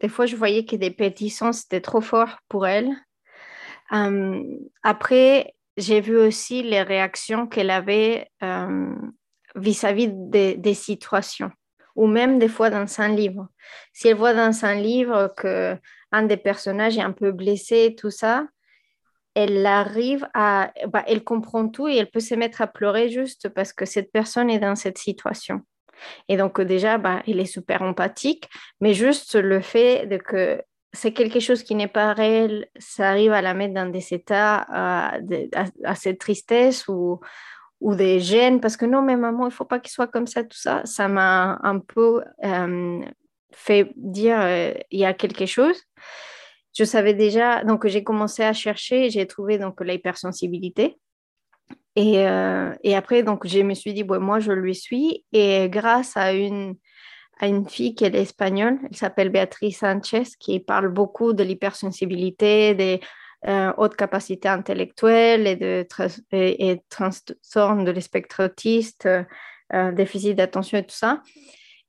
Des 0.00 0.08
fois, 0.08 0.26
je 0.26 0.36
voyais 0.36 0.64
que 0.64 0.76
des 0.76 0.90
petits 0.90 1.30
sons, 1.30 1.52
c'était 1.52 1.80
trop 1.80 2.00
fort 2.00 2.38
pour 2.48 2.66
elle. 2.66 2.90
Hum, 3.90 4.44
après, 4.82 5.54
j'ai 5.76 6.00
vu 6.00 6.16
aussi 6.16 6.62
les 6.62 6.82
réactions 6.82 7.48
qu'elle 7.48 7.70
avait 7.70 8.28
hum, 8.40 9.12
vis-à-vis 9.56 10.08
des 10.12 10.74
situations 10.74 11.50
ou 11.94 12.06
même 12.06 12.38
des 12.38 12.48
fois 12.48 12.70
dans 12.70 12.86
un 13.00 13.08
livre. 13.08 13.48
Si 13.92 14.08
elle 14.08 14.16
voit 14.16 14.34
dans 14.34 14.64
un 14.64 14.74
livre 14.74 15.32
que 15.36 15.76
un 16.12 16.22
des 16.22 16.36
personnages 16.36 16.96
est 16.96 17.02
un 17.02 17.12
peu 17.12 17.32
blessé, 17.32 17.94
tout 17.98 18.10
ça, 18.10 18.46
elle 19.34 19.66
arrive 19.66 20.28
à, 20.32 20.72
bah, 20.88 21.04
elle 21.06 21.24
comprend 21.24 21.68
tout 21.68 21.88
et 21.88 21.96
elle 21.96 22.10
peut 22.10 22.20
se 22.20 22.34
mettre 22.34 22.62
à 22.62 22.66
pleurer 22.68 23.10
juste 23.10 23.48
parce 23.48 23.72
que 23.72 23.84
cette 23.84 24.12
personne 24.12 24.48
est 24.48 24.60
dans 24.60 24.76
cette 24.76 24.98
situation. 24.98 25.62
Et 26.28 26.36
donc 26.36 26.60
déjà, 26.60 26.98
bah, 26.98 27.22
elle 27.26 27.40
est 27.40 27.46
super 27.46 27.82
empathique, 27.82 28.48
mais 28.80 28.94
juste 28.94 29.34
le 29.34 29.60
fait 29.60 30.06
de 30.06 30.16
que 30.18 30.62
c'est 30.92 31.12
quelque 31.12 31.40
chose 31.40 31.64
qui 31.64 31.74
n'est 31.74 31.88
pas 31.88 32.12
réel, 32.12 32.68
ça 32.78 33.10
arrive 33.10 33.32
à 33.32 33.42
la 33.42 33.52
mettre 33.52 33.74
dans 33.74 33.90
des 33.90 34.14
états, 34.14 34.64
à, 34.68 35.18
à 35.82 35.94
cette 35.96 36.20
tristesse 36.20 36.86
ou, 36.86 37.20
ou 37.84 37.94
des 37.94 38.18
gènes, 38.18 38.60
parce 38.62 38.78
que 38.78 38.86
non, 38.86 39.02
mais 39.02 39.14
maman, 39.14 39.46
il 39.46 39.52
faut 39.52 39.66
pas 39.66 39.78
qu'il 39.78 39.92
soit 39.92 40.06
comme 40.06 40.26
ça, 40.26 40.42
tout 40.42 40.56
ça, 40.56 40.80
ça 40.86 41.06
m'a 41.06 41.58
un 41.62 41.80
peu 41.80 42.22
euh, 42.42 43.04
fait 43.52 43.92
dire 43.96 44.40
euh, 44.40 44.72
il 44.90 45.00
y 45.00 45.04
a 45.04 45.12
quelque 45.12 45.44
chose. 45.44 45.76
Je 46.74 46.84
savais 46.84 47.12
déjà, 47.12 47.62
donc 47.62 47.86
j'ai 47.86 48.02
commencé 48.02 48.42
à 48.42 48.54
chercher, 48.54 49.10
j'ai 49.10 49.26
trouvé 49.26 49.58
donc 49.58 49.82
l'hypersensibilité. 49.82 50.96
Et, 51.94 52.26
euh, 52.26 52.72
et, 52.82 52.96
après, 52.96 53.22
donc, 53.22 53.46
je 53.46 53.60
me 53.60 53.74
suis 53.74 53.92
dit, 53.92 54.02
bon, 54.02 54.18
moi, 54.18 54.40
je 54.40 54.52
lui 54.52 54.74
suis. 54.74 55.24
Et 55.32 55.68
grâce 55.68 56.16
à 56.16 56.32
une, 56.32 56.76
à 57.38 57.48
une 57.48 57.68
fille 57.68 57.94
qui 57.94 58.04
est 58.04 58.14
espagnole, 58.14 58.78
elle 58.90 58.96
s'appelle 58.96 59.28
Béatrice 59.28 59.80
Sanchez, 59.80 60.24
qui 60.40 60.58
parle 60.58 60.88
beaucoup 60.88 61.34
de 61.34 61.44
l'hypersensibilité, 61.44 62.74
des 62.74 63.00
euh, 63.46 63.72
haute 63.76 63.94
capacité 63.94 64.48
intellectuelle 64.48 65.46
et 65.46 65.56
de 65.56 65.86
et, 66.32 66.76
de 66.76 67.90
l'espectre 67.90 68.44
autiste, 68.44 69.06
euh, 69.06 69.92
déficit 69.92 70.36
d'attention 70.36 70.78
et 70.78 70.86
tout 70.86 70.94
ça. 70.94 71.20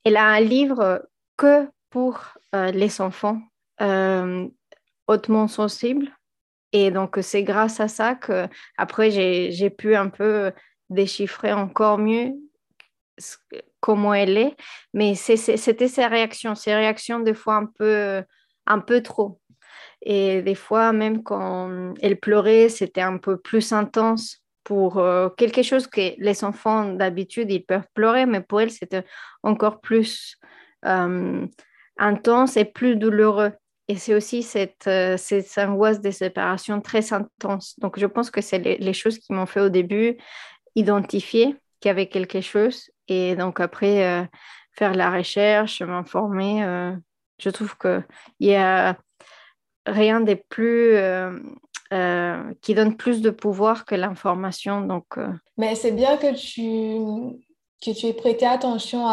Elle 0.04 0.18
a 0.18 0.26
un 0.26 0.42
livre 0.42 1.08
que 1.38 1.70
pour 1.90 2.20
euh, 2.54 2.72
les 2.72 3.00
enfants 3.00 3.42
hautement 5.08 5.48
sensibles. 5.48 6.10
Et 6.74 6.92
donc, 6.92 7.20
c'est 7.22 7.44
grâce 7.44 7.80
à 7.80 7.88
ça 7.88 8.16
que 8.16 8.48
après 8.78 9.12
j'ai 9.12 9.70
pu 9.70 9.96
un 9.96 10.10
peu 10.10 10.52
déchiffrer 10.90 11.54
encore 11.54 12.00
mieux 12.00 12.34
comment 13.80 14.14
elle 14.14 14.38
est. 14.38 14.56
Mais 14.94 15.16
c'était 15.16 15.88
ses 15.88 16.06
réactions, 16.06 16.54
ses 16.56 16.76
réactions 16.76 17.20
des 17.20 17.34
fois 17.34 17.56
un 17.56 17.66
peu, 17.66 18.24
un 18.66 18.80
peu 18.80 19.02
trop. 19.02 19.40
Et 20.02 20.42
des 20.42 20.56
fois, 20.56 20.94
même 20.94 21.24
quand 21.24 21.94
elle 22.02 22.20
pleurait, 22.20 22.70
c'était 22.70 23.02
un 23.02 23.18
peu 23.18 23.38
plus 23.38 23.72
intense 23.74 24.46
pour 24.66 24.98
euh, 24.98 25.30
quelque 25.30 25.62
chose 25.62 25.88
que 25.88 26.16
les 26.18 26.44
enfants 26.44 26.86
d'habitude, 26.86 27.52
ils 27.52 27.64
peuvent 27.64 27.88
pleurer, 27.94 28.26
mais 28.26 28.42
pour 28.42 28.62
elle, 28.62 28.72
c'était 28.72 29.06
encore 29.44 29.80
plus 29.80 30.38
euh, 30.86 31.46
intense 31.98 32.58
et 32.58 32.66
plus 32.66 32.98
douloureux. 32.98 33.54
Et 33.88 33.96
c'est 33.96 34.16
aussi 34.16 34.42
cette, 34.42 34.88
euh, 34.88 35.18
cette, 35.18 35.56
angoisse 35.60 36.02
de 36.02 36.10
séparation 36.10 36.82
très 36.82 37.14
intense. 37.14 37.80
Donc, 37.80 38.00
je 38.00 38.08
pense 38.08 38.32
que 38.32 38.42
c'est 38.42 38.58
les, 38.58 38.78
les, 38.78 38.94
choses 38.94 39.20
qui 39.20 39.34
m'ont 39.34 39.46
fait 39.46 39.62
au 39.62 39.70
début 39.70 40.18
identifier 40.74 41.56
qu'il 41.80 41.90
y 41.90 41.92
avait 41.92 42.08
quelque 42.08 42.42
chose. 42.42 42.90
Et 43.08 43.36
donc, 43.36 43.60
après, 43.60 44.28
faire 44.72 44.96
la 44.96 45.12
recherche, 45.12 45.84
m'informer, 45.84 46.96
je 47.40 47.50
trouve 47.52 47.78
qu'il 47.78 48.04
y 48.40 48.56
a 48.56 48.98
rien 49.86 50.22
de 50.22 50.34
plus 50.34 50.96
euh, 50.96 51.38
euh, 51.94 52.54
qui 52.62 52.74
donne 52.74 52.96
plus 52.96 53.22
de 53.22 53.30
pouvoir 53.30 53.86
que 53.86 53.96
l'information. 53.96 54.82
Donc, 54.82 55.06
euh. 55.18 55.30
Mais 55.58 55.76
c'est 55.76 55.92
bien 55.92 56.18
que 56.18 56.34
tu, 56.34 57.36
que 57.84 57.98
tu 57.98 58.08
aies 58.08 58.14
prêté 58.14 58.46
attention 58.46 59.06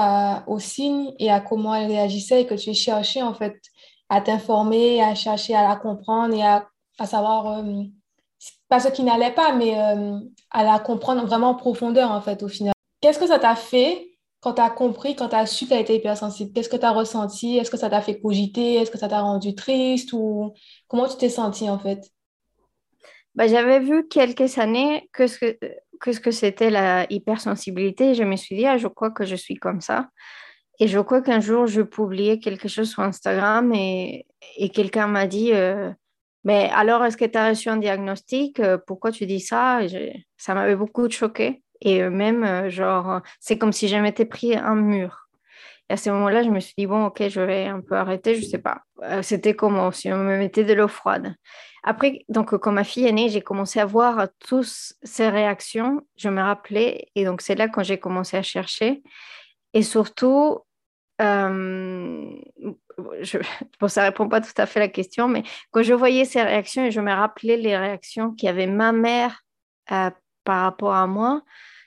aux 0.47 0.59
signes 0.59 1.13
et 1.19 1.31
à 1.31 1.41
comment 1.41 1.75
elle 1.75 1.91
réagissait 1.91 2.43
et 2.43 2.47
que 2.47 2.55
tu 2.55 2.71
aies 2.71 2.75
cherché 2.75 3.23
en 3.23 3.35
fait 3.35 3.57
à 4.09 4.21
t'informer, 4.21 5.03
à 5.03 5.15
chercher 5.15 5.55
à 5.55 5.67
la 5.67 5.77
comprendre 5.77 6.35
et 6.35 6.43
à, 6.43 6.69
à 6.99 7.07
savoir, 7.07 7.65
pas 8.69 8.81
ce 8.81 8.89
qui 8.89 9.03
n'allait 9.05 9.33
pas, 9.33 9.55
mais 9.55 9.75
à 10.51 10.65
la 10.65 10.79
comprendre 10.79 11.25
vraiment 11.25 11.51
en 11.51 11.55
profondeur 11.55 12.11
en 12.11 12.21
fait 12.21 12.43
au 12.43 12.49
final. 12.49 12.75
Qu'est-ce 13.01 13.19
que 13.19 13.27
ça 13.27 13.39
t'a 13.39 13.57
fait 13.57 14.12
quand 14.42 14.55
tu 14.55 14.61
as 14.61 14.70
compris, 14.70 15.14
quand 15.14 15.28
tu 15.28 15.37
as 15.37 15.46
su 15.46 15.66
qu'elle 15.66 15.81
était 15.81 15.96
hypersensible, 15.96 16.52
qu'est-ce 16.52 16.68
que 16.68 16.76
tu 16.76 16.85
as 16.85 16.90
ressenti? 16.90 17.59
Est-ce 17.59 17.70
que 17.70 17.76
ça 17.76 17.88
t'a 17.88 18.02
fait 18.02 18.20
cogiter? 18.20 18.74
Est-ce 18.74 18.90
que 18.90 18.98
ça 18.98 19.09
t'a 19.09 19.20
rendu 19.20 19.55
triste 19.55 20.12
ou 20.12 20.52
comment 20.88 21.09
tu 21.09 21.16
t'es 21.16 21.28
senti 21.28 21.70
en 21.70 21.78
fait? 21.78 22.11
Bah, 23.37 23.46
J'avais 23.46 23.78
vu 23.78 24.09
quelques 24.09 24.59
années 24.59 25.09
que 25.12 25.28
ce 25.28 25.38
que, 25.38 25.57
que, 26.00 26.12
ce 26.12 26.18
que 26.18 26.33
c'était 26.33 26.70
la 26.70 27.07
hypersensibilité 27.09 28.14
je 28.14 28.24
me 28.24 28.35
suis 28.35 28.57
dit, 28.57 28.66
ah, 28.66 28.78
je 28.78 28.88
crois 28.88 29.12
que 29.12 29.24
je 29.24 29.37
suis 29.37 29.55
comme 29.55 29.81
ça. 29.81 30.09
Et 30.81 30.88
je 30.88 30.98
crois 30.98 31.22
qu'un 31.22 31.38
jour, 31.38 31.68
je 31.68 31.83
publiais 31.83 32.40
quelque 32.40 32.66
chose 32.66 32.90
sur 32.90 33.05
Instagram 33.05 33.72
et, 33.72 34.26
et 34.57 34.70
quelqu'un 34.70 35.07
m'a 35.07 35.28
dit, 35.28 35.52
euh, 35.52 35.92
mais 36.42 36.68
alors, 36.74 37.05
est-ce 37.05 37.16
que 37.16 37.24
tu 37.24 37.38
as 37.38 37.50
reçu 37.50 37.68
un 37.68 37.76
diagnostic? 37.76 38.61
Pourquoi 38.88 39.12
tu 39.12 39.26
dis 39.26 39.38
ça? 39.38 39.78
Ça 40.37 40.55
m'avait 40.55 40.74
beaucoup 40.74 41.09
choqué. 41.09 41.62
Et 41.85 42.09
même, 42.09 42.45
euh, 42.45 42.71
genre, 42.71 43.21
c'est 43.40 43.59
comme 43.59 43.73
si 43.73 43.88
je 43.88 43.97
m'étais 43.97 44.25
pris 44.25 44.55
un 44.55 44.77
mur. 44.77 45.29
Et 45.90 45.95
à 45.95 45.97
ce 45.97 46.11
moment-là, 46.11 46.45
je 46.45 46.49
me 46.49 46.61
suis 46.61 46.75
dit, 46.79 46.87
bon, 46.87 47.07
ok, 47.07 47.29
je 47.29 47.40
vais 47.40 47.66
un 47.66 47.81
peu 47.81 47.97
arrêter, 47.97 48.37
je 48.37 48.47
sais 48.47 48.59
pas. 48.59 48.83
Euh, 49.03 49.21
c'était 49.23 49.55
comme 49.55 49.92
si 49.92 50.12
on 50.12 50.18
me 50.18 50.38
mettait 50.38 50.62
de 50.62 50.75
l'eau 50.75 50.87
froide. 50.87 51.35
Après, 51.83 52.21
donc, 52.29 52.57
quand 52.57 52.71
ma 52.71 52.85
fille 52.85 53.07
est 53.07 53.12
née, 53.12 53.29
j'ai 53.29 53.40
commencé 53.40 53.81
à 53.81 53.85
voir 53.85 54.29
toutes 54.38 54.73
ces 55.03 55.29
réactions. 55.29 56.07
Je 56.16 56.29
me 56.29 56.40
rappelais. 56.40 57.09
Et 57.16 57.25
donc, 57.25 57.40
c'est 57.40 57.57
là 57.57 57.68
quand 57.68 57.83
j'ai 57.83 57.99
commencé 57.99 58.37
à 58.37 58.42
chercher. 58.42 59.03
Et 59.75 59.83
surtout, 59.83 60.61
euh, 61.21 62.31
bon, 63.81 63.88
ça 63.88 64.05
répond 64.05 64.29
pas 64.29 64.40
tout 64.40 64.53
à 64.57 64.66
fait 64.66 64.79
à 64.79 64.85
la 64.85 64.88
question, 64.88 65.27
mais 65.27 65.42
quand 65.73 65.83
je 65.83 65.95
voyais 65.95 66.25
ces 66.25 66.42
réactions 66.42 66.85
et 66.85 66.92
je 66.92 67.01
me 67.01 67.12
rappelais 67.12 67.57
les 67.57 67.77
réactions 67.77 68.33
qu'avait 68.37 68.68
ma 68.68 68.92
mère 68.92 69.42
par 69.87 70.62
rapport 70.62 70.95
à 70.95 71.07
moi, 71.07 71.42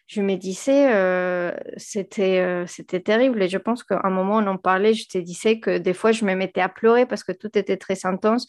je 0.07 0.21
me 0.21 0.35
disais, 0.35 0.93
euh, 0.93 1.51
c'était, 1.77 2.39
euh, 2.39 2.65
c'était 2.67 2.99
terrible. 2.99 3.41
Et 3.41 3.49
je 3.49 3.57
pense 3.57 3.83
qu'à 3.83 4.01
un 4.03 4.09
moment, 4.09 4.37
on 4.37 4.47
en 4.47 4.57
parlait, 4.57 4.93
je 4.93 5.07
te 5.07 5.17
disais 5.17 5.59
que 5.59 5.77
des 5.77 5.93
fois, 5.93 6.11
je 6.11 6.25
me 6.25 6.35
mettais 6.35 6.61
à 6.61 6.69
pleurer 6.69 7.05
parce 7.05 7.23
que 7.23 7.31
tout 7.31 7.57
était 7.57 7.77
très 7.77 8.05
intense. 8.05 8.47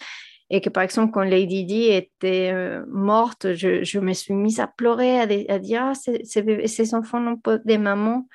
Et 0.51 0.61
que 0.61 0.69
par 0.69 0.83
exemple, 0.83 1.13
quand 1.13 1.23
Lady 1.23 1.65
Di 1.65 1.87
était 1.87 2.51
euh, 2.53 2.85
morte, 2.89 3.55
je, 3.55 3.99
me 3.99 4.13
suis 4.13 4.35
mise 4.35 4.61
à 4.61 4.69
pleurer, 4.69 5.19
à, 5.21 5.59
dire, 5.59 5.83
ah, 5.83 5.93
ces, 5.95 6.95
enfants 6.95 7.21
n'ont 7.21 7.37
pas 7.37 7.59
des 7.59 7.79
mamans. 7.79 8.29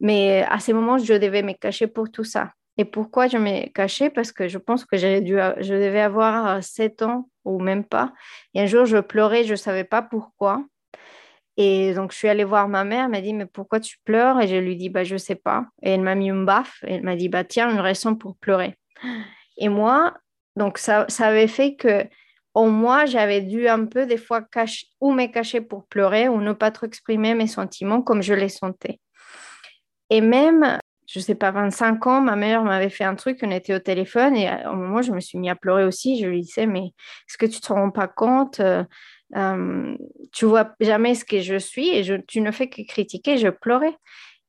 Mais 0.00 0.44
à 0.48 0.58
ces 0.58 0.72
moments, 0.72 0.98
je 0.98 1.14
devais 1.14 1.42
me 1.42 1.52
cacher 1.52 1.86
pour 1.86 2.10
tout 2.10 2.24
ça. 2.24 2.52
Et 2.78 2.84
pourquoi 2.84 3.28
je 3.28 3.38
m'ai 3.38 3.70
cachée 3.74 4.10
Parce 4.10 4.32
que 4.32 4.48
je 4.48 4.58
pense 4.58 4.84
que 4.84 5.20
dû, 5.20 5.38
je 5.60 5.74
devais 5.74 6.00
avoir 6.00 6.62
7 6.62 7.02
ans 7.02 7.28
ou 7.44 7.60
même 7.60 7.84
pas. 7.84 8.12
Et 8.54 8.60
un 8.60 8.66
jour, 8.66 8.84
je 8.86 8.98
pleurais, 8.98 9.44
je 9.44 9.52
ne 9.52 9.56
savais 9.56 9.84
pas 9.84 10.02
pourquoi. 10.02 10.64
Et 11.56 11.94
donc, 11.94 12.12
je 12.12 12.18
suis 12.18 12.28
allée 12.28 12.44
voir 12.44 12.68
ma 12.68 12.84
mère, 12.84 13.04
elle 13.04 13.10
m'a 13.10 13.20
dit, 13.20 13.32
mais 13.32 13.46
pourquoi 13.46 13.80
tu 13.80 13.96
pleures? 14.04 14.40
Et 14.40 14.48
je 14.48 14.56
lui 14.56 14.76
dis, 14.76 14.90
bah, 14.90 15.04
je 15.04 15.16
sais 15.16 15.36
pas. 15.36 15.64
Et 15.82 15.90
elle 15.90 16.02
m'a 16.02 16.14
mis 16.14 16.28
une 16.28 16.44
baffe, 16.44 16.84
et 16.86 16.94
elle 16.94 17.02
m'a 17.02 17.16
dit, 17.16 17.28
bah, 17.28 17.44
tiens, 17.44 17.70
une 17.70 17.80
raison 17.80 18.14
pour 18.14 18.36
pleurer. 18.36 18.76
Et 19.56 19.68
moi, 19.68 20.14
donc, 20.56 20.78
ça, 20.78 21.06
ça 21.08 21.28
avait 21.28 21.48
fait 21.48 21.76
que, 21.76 22.04
au 22.52 22.66
moins, 22.68 23.06
j'avais 23.06 23.40
dû 23.40 23.68
un 23.68 23.86
peu, 23.86 24.06
des 24.06 24.18
fois, 24.18 24.42
ou 25.00 25.12
me 25.12 25.26
cacher 25.26 25.60
pour 25.62 25.86
pleurer, 25.86 26.28
ou 26.28 26.40
ne 26.40 26.52
pas 26.52 26.70
trop 26.70 26.86
exprimer 26.86 27.34
mes 27.34 27.46
sentiments 27.46 28.02
comme 28.02 28.22
je 28.22 28.34
les 28.34 28.48
sentais. 28.50 29.00
Et 30.10 30.20
même, 30.20 30.78
je 31.06 31.20
sais 31.20 31.34
pas, 31.34 31.50
25 31.50 32.06
ans, 32.06 32.20
ma 32.20 32.36
mère 32.36 32.64
m'avait 32.64 32.90
fait 32.90 33.04
un 33.04 33.14
truc, 33.14 33.38
on 33.42 33.50
était 33.50 33.74
au 33.74 33.78
téléphone, 33.78 34.36
et 34.36 34.50
au 34.66 34.74
moment, 34.74 35.00
je 35.02 35.12
me 35.12 35.20
suis 35.20 35.38
mis 35.38 35.48
à 35.48 35.54
pleurer 35.54 35.84
aussi. 35.84 36.20
Je 36.20 36.26
lui 36.26 36.42
disais, 36.42 36.66
mais 36.66 36.86
est-ce 37.28 37.38
que 37.38 37.46
tu 37.46 37.60
te 37.60 37.72
rends 37.72 37.90
pas 37.90 38.08
compte 38.08 38.60
tu 39.32 40.44
vois 40.44 40.74
jamais 40.80 41.14
ce 41.14 41.24
que 41.24 41.40
je 41.40 41.56
suis 41.56 41.88
et 41.88 42.04
je, 42.04 42.14
tu 42.14 42.40
ne 42.40 42.50
fais 42.50 42.68
que 42.68 42.82
critiquer, 42.86 43.38
je 43.38 43.48
pleurais. 43.48 43.96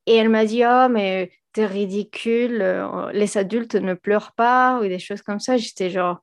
Et 0.05 0.15
elle 0.15 0.29
m'a 0.29 0.45
dit, 0.45 0.63
oh, 0.65 0.87
mais 0.89 1.31
t'es 1.53 1.65
ridicule, 1.65 2.61
euh, 2.61 3.11
les 3.11 3.37
adultes 3.37 3.75
ne 3.75 3.93
pleurent 3.93 4.33
pas, 4.33 4.79
ou 4.79 4.83
des 4.83 4.99
choses 4.99 5.21
comme 5.21 5.39
ça. 5.39 5.57
J'étais 5.57 5.89
genre, 5.89 6.19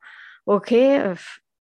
ok, 0.46 0.72
euh, 0.72 1.14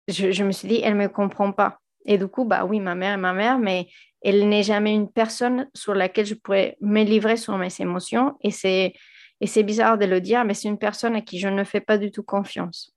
je, 0.08 0.30
je, 0.30 0.44
me 0.44 0.52
suis 0.52 0.68
dit, 0.68 0.80
elle 0.84 0.96
ne 0.96 1.02
me 1.02 1.08
comprend 1.08 1.52
pas. 1.52 1.78
Et 2.04 2.18
du 2.18 2.28
coup, 2.28 2.44
bah 2.44 2.64
oui, 2.64 2.78
ma 2.80 2.94
mère 2.94 3.14
est 3.14 3.18
ma 3.18 3.32
mère, 3.32 3.58
mais 3.58 3.88
elle 4.22 4.48
n'est 4.48 4.62
jamais 4.62 4.94
une 4.94 5.10
personne 5.10 5.68
sur 5.74 5.94
laquelle 5.94 6.26
je 6.26 6.34
pourrais 6.34 6.76
me 6.80 7.02
livrer 7.02 7.36
sur 7.36 7.56
mes 7.58 7.68
émotions. 7.80 8.36
Et 8.42 8.50
c'est, 8.50 8.92
et 9.40 9.46
c'est 9.46 9.62
bizarre 9.62 9.98
de 9.98 10.06
le 10.06 10.20
dire, 10.20 10.44
mais 10.44 10.54
c'est 10.54 10.68
une 10.68 10.78
personne 10.78 11.16
à 11.16 11.20
qui 11.20 11.38
je 11.38 11.48
ne 11.48 11.64
fais 11.64 11.80
pas 11.80 11.98
du 11.98 12.12
tout 12.12 12.22
confiance. 12.22 12.94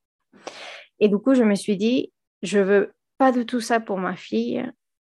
Et 0.99 1.07
du 1.07 1.17
coup, 1.17 1.33
je 1.33 1.43
me 1.43 1.55
suis 1.55 1.77
dit, 1.77 2.11
je 2.43 2.59
veux 2.59 2.93
pas 3.19 3.31
de 3.31 3.43
tout 3.43 3.61
ça 3.61 3.79
pour 3.79 3.99
ma 3.99 4.15
fille. 4.15 4.65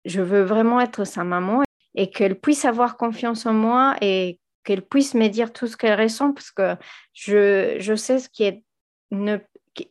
Je 0.06 0.22
veux 0.22 0.42
vraiment 0.42 0.80
être 0.80 1.04
sa 1.04 1.24
maman 1.24 1.64
et 1.94 2.10
qu'elle 2.10 2.40
puisse 2.40 2.66
avoir 2.66 2.98
confiance 2.98 3.46
en 3.46 3.54
moi 3.54 3.96
et 4.02 4.40
qu'elle 4.64 4.82
puisse 4.82 5.14
me 5.14 5.28
dire 5.28 5.54
tout 5.54 5.68
ce 5.68 5.78
qu'elle 5.78 6.00
ressent 6.00 6.34
parce 6.34 6.52
que 6.52 6.76
je, 7.14 7.76
je 7.80 7.94
sais 7.94 8.20
ce 8.20 8.30
qui 8.30 8.44
est 8.46 8.64
ne, 9.12 9.38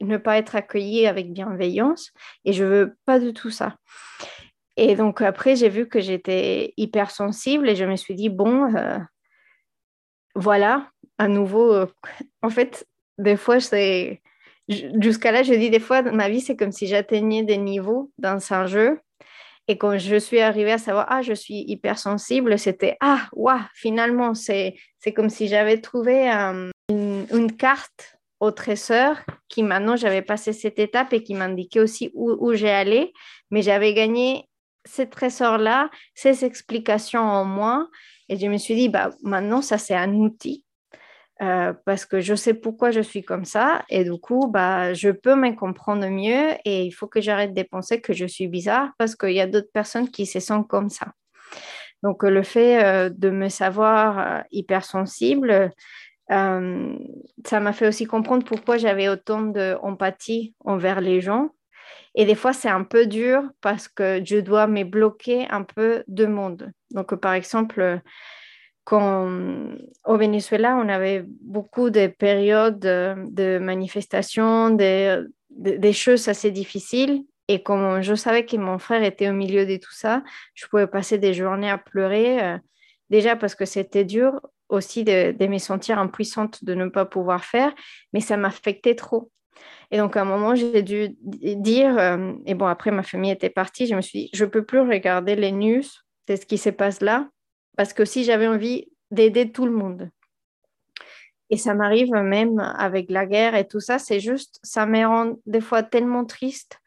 ne 0.01 0.17
pas 0.17 0.39
être 0.39 0.57
accueillie 0.57 1.07
avec 1.07 1.33
bienveillance 1.33 2.13
et 2.45 2.53
je 2.53 2.65
veux 2.65 2.97
pas 3.05 3.21
de 3.21 3.31
tout 3.31 3.51
ça. 3.51 3.77
Et 4.77 4.95
donc 4.97 5.21
après, 5.21 5.55
j'ai 5.55 5.69
vu 5.69 5.87
que 5.89 6.01
j'étais 6.01 6.73
hypersensible 6.77 7.69
et 7.69 7.77
je 7.77 7.85
me 7.85 7.97
suis 7.97 8.15
dit, 8.15 8.31
bon, 8.31 8.75
euh, 8.75 8.99
voilà, 10.35 10.91
à 11.19 11.29
nouveau, 11.29 11.75
euh, 11.75 11.87
en 12.43 12.49
fait, 12.49 12.87
des 13.19 13.37
fois, 13.37 13.61
c'est 13.61 14.23
jusqu'à 14.69 15.33
là, 15.33 15.43
je 15.43 15.55
dis 15.55 15.71
des 15.71 15.81
fois, 15.81 16.03
ma 16.03 16.29
vie, 16.29 16.41
c'est 16.41 16.57
comme 16.57 16.73
si 16.73 16.87
j'atteignais 16.87 17.43
des 17.43 17.59
niveaux 17.59 18.11
dans 18.19 18.39
un 18.53 18.67
jeu. 18.67 19.01
Et 19.67 19.77
quand 19.77 19.99
je 19.99 20.17
suis 20.17 20.41
arrivée 20.41 20.73
à 20.73 20.79
savoir, 20.79 21.07
ah, 21.11 21.21
je 21.21 21.35
suis 21.35 21.65
hypersensible, 21.69 22.59
c'était, 22.59 22.97
ah, 23.01 23.29
waouh, 23.33 23.61
finalement, 23.75 24.35
c'est, 24.35 24.75
comme 25.15 25.29
si 25.29 25.47
j'avais 25.47 25.81
trouvé 25.81 26.31
euh, 26.33 26.71
une, 26.89 27.55
carte 27.57 28.17
au 28.41 28.51
trésor 28.51 29.17
qui 29.49 29.63
maintenant, 29.63 29.97
j'avais 29.97 30.23
passé 30.23 30.55
cette 30.55 30.79
étape 30.79 31.13
et 31.13 31.23
qui 31.23 31.35
m'indiquait 31.35 31.81
aussi 31.81 32.11
où, 32.15 32.33
où 32.39 32.55
j'ai 32.55 32.71
allé. 32.71 33.13
Mais 33.51 33.61
j'avais 33.61 33.93
gagné 33.93 34.49
ce 34.87 35.03
trésor-là, 35.03 35.91
ces 36.15 36.47
explications 36.47 37.21
en 37.21 37.45
moi. 37.45 37.89
Et 38.31 38.39
je 38.39 38.47
me 38.47 38.57
suis 38.57 38.75
dit, 38.75 38.89
bah, 38.89 39.11
maintenant, 39.23 39.61
ça, 39.61 39.77
c'est 39.77 39.95
un 39.95 40.15
outil 40.15 40.65
euh, 41.41 41.73
parce 41.85 42.05
que 42.05 42.21
je 42.21 42.35
sais 42.35 42.53
pourquoi 42.53 42.91
je 42.91 43.01
suis 43.01 43.23
comme 43.23 43.45
ça 43.45 43.85
et 43.89 44.03
du 44.03 44.19
coup, 44.19 44.49
bah, 44.49 44.93
je 44.93 45.11
peux 45.11 45.37
me 45.37 45.55
comprendre 45.55 46.09
mieux 46.09 46.55
et 46.65 46.85
il 46.85 46.91
faut 46.91 47.07
que 47.07 47.21
j'arrête 47.21 47.55
de 47.55 47.63
penser 47.63 48.01
que 48.01 48.13
je 48.13 48.27
suis 48.27 48.49
bizarre 48.49 48.91
parce 48.99 49.15
qu'il 49.15 49.33
y 49.33 49.41
a 49.41 49.47
d'autres 49.47 49.71
personnes 49.73 50.11
qui 50.11 50.27
se 50.27 50.41
sentent 50.41 50.67
comme 50.67 50.91
ça. 50.91 51.07
Donc, 52.03 52.25
le 52.25 52.43
fait 52.43 52.85
euh, 52.85 53.09
de 53.09 53.31
me 53.31 53.49
savoir 53.49 54.19
euh, 54.19 54.43
hypersensible, 54.51 55.71
ça 56.29 57.61
m'a 57.61 57.73
fait 57.73 57.89
aussi 57.89 58.05
comprendre 58.05 58.45
pourquoi 58.45 58.77
j'avais 58.77 59.09
autant 59.09 59.41
d'empathie 59.41 60.55
envers 60.65 61.01
les 61.01 61.23
gens. 61.23 61.51
Et 62.15 62.27
des 62.27 62.35
fois, 62.35 62.53
c'est 62.53 62.69
un 62.69 62.85
peu 62.85 63.07
dur 63.07 63.43
parce 63.63 63.89
que 63.89 64.21
je 64.25 64.37
dois 64.37 64.67
me 64.67 64.85
bloquer 64.85 65.47
un 65.51 65.63
peu 65.63 66.05
de 66.07 66.27
monde. 66.27 66.73
Donc, 66.91 67.15
par 67.15 67.33
exemple, 67.33 68.03
au 68.97 70.17
Venezuela, 70.17 70.77
on 70.77 70.89
avait 70.89 71.25
beaucoup 71.41 71.91
de 71.91 72.07
périodes 72.07 72.79
de 72.81 73.59
manifestations, 73.59 74.71
des, 74.71 75.93
choses 75.93 76.29
assez 76.29 76.51
difficiles. 76.51 77.25
Et 77.49 77.63
comme 77.63 78.03
je 78.03 78.15
savais 78.15 78.45
que 78.45 78.57
mon 78.57 78.79
frère 78.79 79.03
était 79.03 79.29
au 79.29 79.33
milieu 79.33 79.65
de 79.65 79.77
tout 79.77 79.93
ça, 79.93 80.23
je 80.55 80.67
pouvais 80.67 80.87
passer 80.87 81.19
des 81.19 81.33
journées 81.33 81.71
à 81.71 81.79
pleurer, 81.79 82.43
euh, 82.43 82.59
déjà 83.09 83.37
parce 83.37 83.55
que 83.55 83.65
c'était 83.65 84.05
dur 84.05 84.41
aussi 84.69 85.03
de, 85.03 85.33
de, 85.33 85.47
me 85.47 85.57
sentir 85.57 85.99
impuissante 85.99 86.63
de 86.63 86.75
ne 86.75 86.89
pas 86.89 87.07
pouvoir 87.07 87.47
faire, 87.47 87.75
mais 88.13 88.21
ça 88.21 88.37
m'affectait 88.37 88.95
trop. 88.95 89.31
Et 89.91 89.97
donc, 89.97 90.17
à 90.17 90.23
un 90.23 90.25
moment, 90.25 90.55
j'ai 90.55 90.83
dû 90.83 91.17
dire, 91.21 91.99
euh, 91.99 92.33
et 92.45 92.55
bon, 92.55 92.67
après 92.67 92.91
ma 92.91 93.03
famille 93.03 93.31
était 93.31 93.51
partie, 93.51 93.87
je 93.87 93.95
me 93.95 94.03
suis 94.03 94.25
dit, 94.25 94.31
je 94.35 94.45
ne 94.45 94.51
peux 94.51 94.65
plus 94.65 94.81
regarder 94.81 95.35
les 95.35 95.53
news 95.53 95.83
de 96.29 96.37
ce 96.37 96.45
qui 96.45 96.59
se 96.59 96.71
passe 96.71 97.01
là, 97.01 97.29
parce 97.79 97.93
que 97.93 98.05
si 98.05 98.25
j'avais 98.25 98.49
envie 98.49 98.89
d'aider 99.13 99.53
tout 99.53 99.65
le 99.65 99.71
monde. 99.71 100.11
Et 101.49 101.57
ça 101.57 101.75
m'arrive 101.75 102.11
même 102.11 102.59
avec 102.77 103.09
la 103.09 103.25
guerre 103.25 103.55
et 103.55 103.69
tout 103.69 103.79
ça, 103.79 104.01
c'est 104.01 104.19
juste, 104.19 104.59
ça 104.65 104.85
me 104.85 105.07
rend 105.07 105.37
des 105.47 105.61
fois 105.61 105.85
tellement 105.85 106.25
triste. 106.25 106.81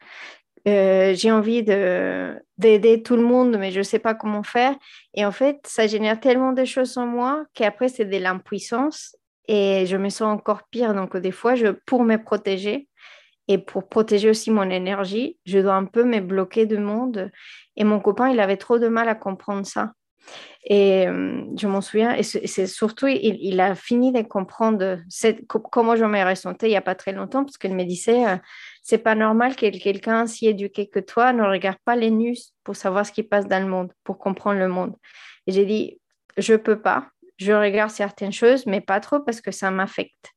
Euh, 0.68 1.14
j'ai 1.14 1.32
envie 1.32 1.62
d'aider 1.62 3.02
tout 3.02 3.16
le 3.16 3.22
monde, 3.22 3.56
mais 3.58 3.70
je 3.70 3.78
ne 3.78 3.84
sais 3.84 4.00
pas 4.00 4.14
comment 4.14 4.42
faire. 4.42 4.76
Et 5.14 5.24
en 5.24 5.32
fait, 5.32 5.60
ça 5.64 5.86
génère 5.86 6.20
tellement 6.20 6.52
de 6.52 6.66
choses 6.66 6.98
en 6.98 7.06
moi 7.06 7.46
qu'après, 7.54 7.88
c'est 7.88 8.04
de 8.04 8.18
l'impuissance 8.18 9.16
et 9.48 9.86
je 9.86 9.96
me 9.96 10.10
sens 10.10 10.30
encore 10.30 10.64
pire. 10.70 10.92
Donc, 10.92 11.16
des 11.16 11.32
fois, 11.32 11.54
je, 11.54 11.68
pour 11.86 12.04
me 12.04 12.22
protéger 12.22 12.86
et 13.48 13.56
pour 13.56 13.88
protéger 13.88 14.28
aussi 14.28 14.50
mon 14.50 14.68
énergie, 14.68 15.38
je 15.46 15.58
dois 15.58 15.74
un 15.74 15.86
peu 15.86 16.04
me 16.04 16.20
bloquer 16.20 16.66
du 16.66 16.76
monde. 16.76 17.30
Et 17.76 17.84
mon 17.84 17.98
copain, 17.98 18.28
il 18.28 18.38
avait 18.40 18.58
trop 18.58 18.78
de 18.78 18.88
mal 18.88 19.08
à 19.08 19.14
comprendre 19.14 19.66
ça. 19.66 19.94
Et 20.64 21.08
euh, 21.08 21.42
je 21.56 21.66
m'en 21.66 21.80
souviens, 21.80 22.14
et 22.14 22.22
c'est 22.22 22.66
surtout, 22.68 23.08
il, 23.08 23.60
a 23.60 23.74
fini 23.74 24.12
de 24.12 24.22
comprendre 24.22 25.00
comment 25.48 25.96
je 25.96 26.04
me 26.04 26.24
ressentais 26.24 26.66
il 26.66 26.70
n'y 26.70 26.76
a 26.76 26.82
pas 26.82 26.94
très 26.94 27.12
longtemps, 27.12 27.44
parce 27.44 27.58
qu'il 27.58 27.74
me 27.74 27.82
disait, 27.84 28.26
euh, 28.26 28.36
c'est 28.80 28.98
pas 28.98 29.16
normal 29.16 29.56
que 29.56 29.76
quelqu'un 29.76 30.28
si 30.28 30.46
éduqué 30.46 30.86
que 30.86 31.00
toi 31.00 31.32
ne 31.32 31.42
regarde 31.42 31.78
pas 31.84 31.96
les 31.96 32.12
news 32.12 32.36
pour 32.62 32.76
savoir 32.76 33.04
ce 33.04 33.10
qui 33.10 33.24
passe 33.24 33.48
dans 33.48 33.60
le 33.60 33.68
monde, 33.68 33.92
pour 34.04 34.18
comprendre 34.18 34.60
le 34.60 34.68
monde. 34.68 34.94
Et 35.48 35.52
j'ai 35.52 35.66
dit, 35.66 36.00
je 36.36 36.54
peux 36.54 36.80
pas, 36.80 37.08
je 37.38 37.52
regarde 37.52 37.90
certaines 37.90 38.32
choses, 38.32 38.64
mais 38.66 38.80
pas 38.80 39.00
trop 39.00 39.18
parce 39.18 39.40
que 39.40 39.50
ça 39.50 39.72
m'affecte. 39.72 40.30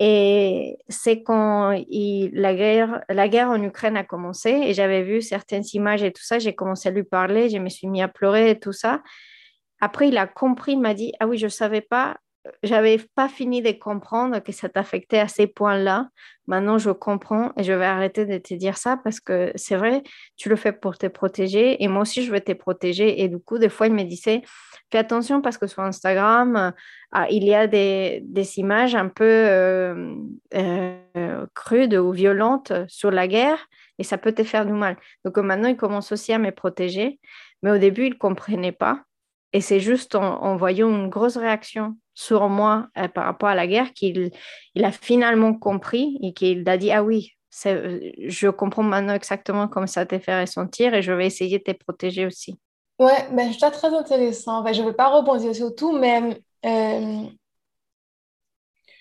Et 0.00 0.78
c'est 0.88 1.22
quand 1.22 1.70
la, 1.70 2.54
guerre, 2.54 3.02
la 3.10 3.28
guerre 3.28 3.50
en 3.50 3.62
Ukraine 3.62 3.96
a 3.96 4.04
commencé 4.04 4.50
et 4.50 4.74
j'avais 4.74 5.02
vu 5.02 5.20
certaines 5.20 5.64
images 5.74 6.02
et 6.02 6.12
tout 6.12 6.24
ça, 6.24 6.38
j'ai 6.38 6.54
commencé 6.54 6.88
à 6.88 6.92
lui 6.92 7.04
parler, 7.04 7.50
je 7.50 7.58
me 7.58 7.68
suis 7.68 7.86
mis 7.86 8.02
à 8.02 8.08
pleurer 8.08 8.50
et 8.50 8.58
tout 8.58 8.72
ça. 8.72 9.02
Après, 9.84 10.08
il 10.08 10.16
a 10.16 10.26
compris, 10.26 10.72
il 10.72 10.80
m'a 10.80 10.94
dit, 10.94 11.12
ah 11.20 11.26
oui, 11.26 11.36
je 11.36 11.44
ne 11.44 11.50
savais 11.50 11.82
pas, 11.82 12.16
j'avais 12.62 12.98
pas 13.14 13.28
fini 13.28 13.60
de 13.60 13.70
comprendre 13.72 14.38
que 14.38 14.50
ça 14.50 14.70
t'affectait 14.70 15.18
à 15.18 15.28
ces 15.28 15.46
points-là. 15.46 16.08
Maintenant, 16.46 16.78
je 16.78 16.90
comprends 16.90 17.52
et 17.58 17.64
je 17.64 17.74
vais 17.74 17.84
arrêter 17.84 18.24
de 18.24 18.38
te 18.38 18.54
dire 18.54 18.78
ça 18.78 18.96
parce 19.04 19.20
que 19.20 19.52
c'est 19.56 19.76
vrai, 19.76 20.02
tu 20.38 20.48
le 20.48 20.56
fais 20.56 20.72
pour 20.72 20.96
te 20.96 21.06
protéger 21.06 21.84
et 21.84 21.88
moi 21.88 22.00
aussi, 22.00 22.22
je 22.24 22.32
veux 22.32 22.40
te 22.40 22.52
protéger. 22.52 23.20
Et 23.20 23.28
du 23.28 23.38
coup, 23.38 23.58
des 23.58 23.68
fois, 23.68 23.86
il 23.86 23.92
me 23.92 24.04
disait, 24.04 24.40
fais 24.90 24.96
attention 24.96 25.42
parce 25.42 25.58
que 25.58 25.66
sur 25.66 25.82
Instagram, 25.82 26.72
ah, 27.12 27.26
il 27.28 27.44
y 27.44 27.54
a 27.54 27.66
des, 27.66 28.22
des, 28.24 28.58
images 28.58 28.94
un 28.94 29.08
peu 29.08 29.22
euh, 29.22 30.14
euh, 30.54 31.46
crudes 31.52 31.92
ou 31.92 32.10
violentes 32.10 32.72
sur 32.88 33.10
la 33.10 33.28
guerre 33.28 33.66
et 33.98 34.02
ça 34.02 34.16
peut 34.16 34.32
te 34.32 34.44
faire 34.44 34.64
du 34.64 34.72
mal. 34.72 34.96
Donc 35.26 35.36
maintenant, 35.36 35.68
il 35.68 35.76
commence 35.76 36.10
aussi 36.10 36.32
à 36.32 36.38
me 36.38 36.52
protéger. 36.52 37.20
Mais 37.62 37.70
au 37.70 37.76
début, 37.76 38.06
il 38.06 38.14
ne 38.14 38.18
comprenait 38.18 38.72
pas. 38.72 39.04
Et 39.54 39.60
c'est 39.60 39.78
juste 39.78 40.16
en, 40.16 40.56
voyant 40.56 40.88
une 40.90 41.08
grosse 41.08 41.36
réaction 41.36 41.96
sur 42.12 42.48
moi 42.48 42.88
euh, 42.98 43.06
par 43.06 43.24
rapport 43.24 43.48
à 43.48 43.54
la 43.54 43.68
guerre 43.68 43.92
qu'il 43.92 44.32
il 44.74 44.84
a 44.84 44.90
finalement 44.90 45.54
compris 45.54 46.18
et 46.22 46.34
qu'il 46.34 46.68
a 46.68 46.76
dit 46.76 46.90
Ah 46.90 47.04
oui, 47.04 47.34
je 47.52 48.48
comprends 48.50 48.82
maintenant 48.82 49.14
exactement 49.14 49.68
comment 49.68 49.86
ça 49.86 50.04
t'a 50.04 50.18
fait 50.18 50.40
ressentir 50.40 50.92
et 50.92 51.02
je 51.02 51.12
vais 51.12 51.26
essayer 51.26 51.60
de 51.60 51.72
te 51.72 51.72
protéger 51.72 52.26
aussi. 52.26 52.58
Ouais, 52.98 53.28
ben, 53.32 53.52
je 53.52 53.58
très 53.58 53.94
intéressant. 53.94 54.62
Ben, 54.62 54.72
je 54.72 54.82
ne 54.82 54.88
vais 54.88 54.92
pas 54.92 55.08
rebondir 55.08 55.54
sur 55.54 55.72
tout, 55.72 55.96
mais 55.96 56.40
euh, 56.66 57.22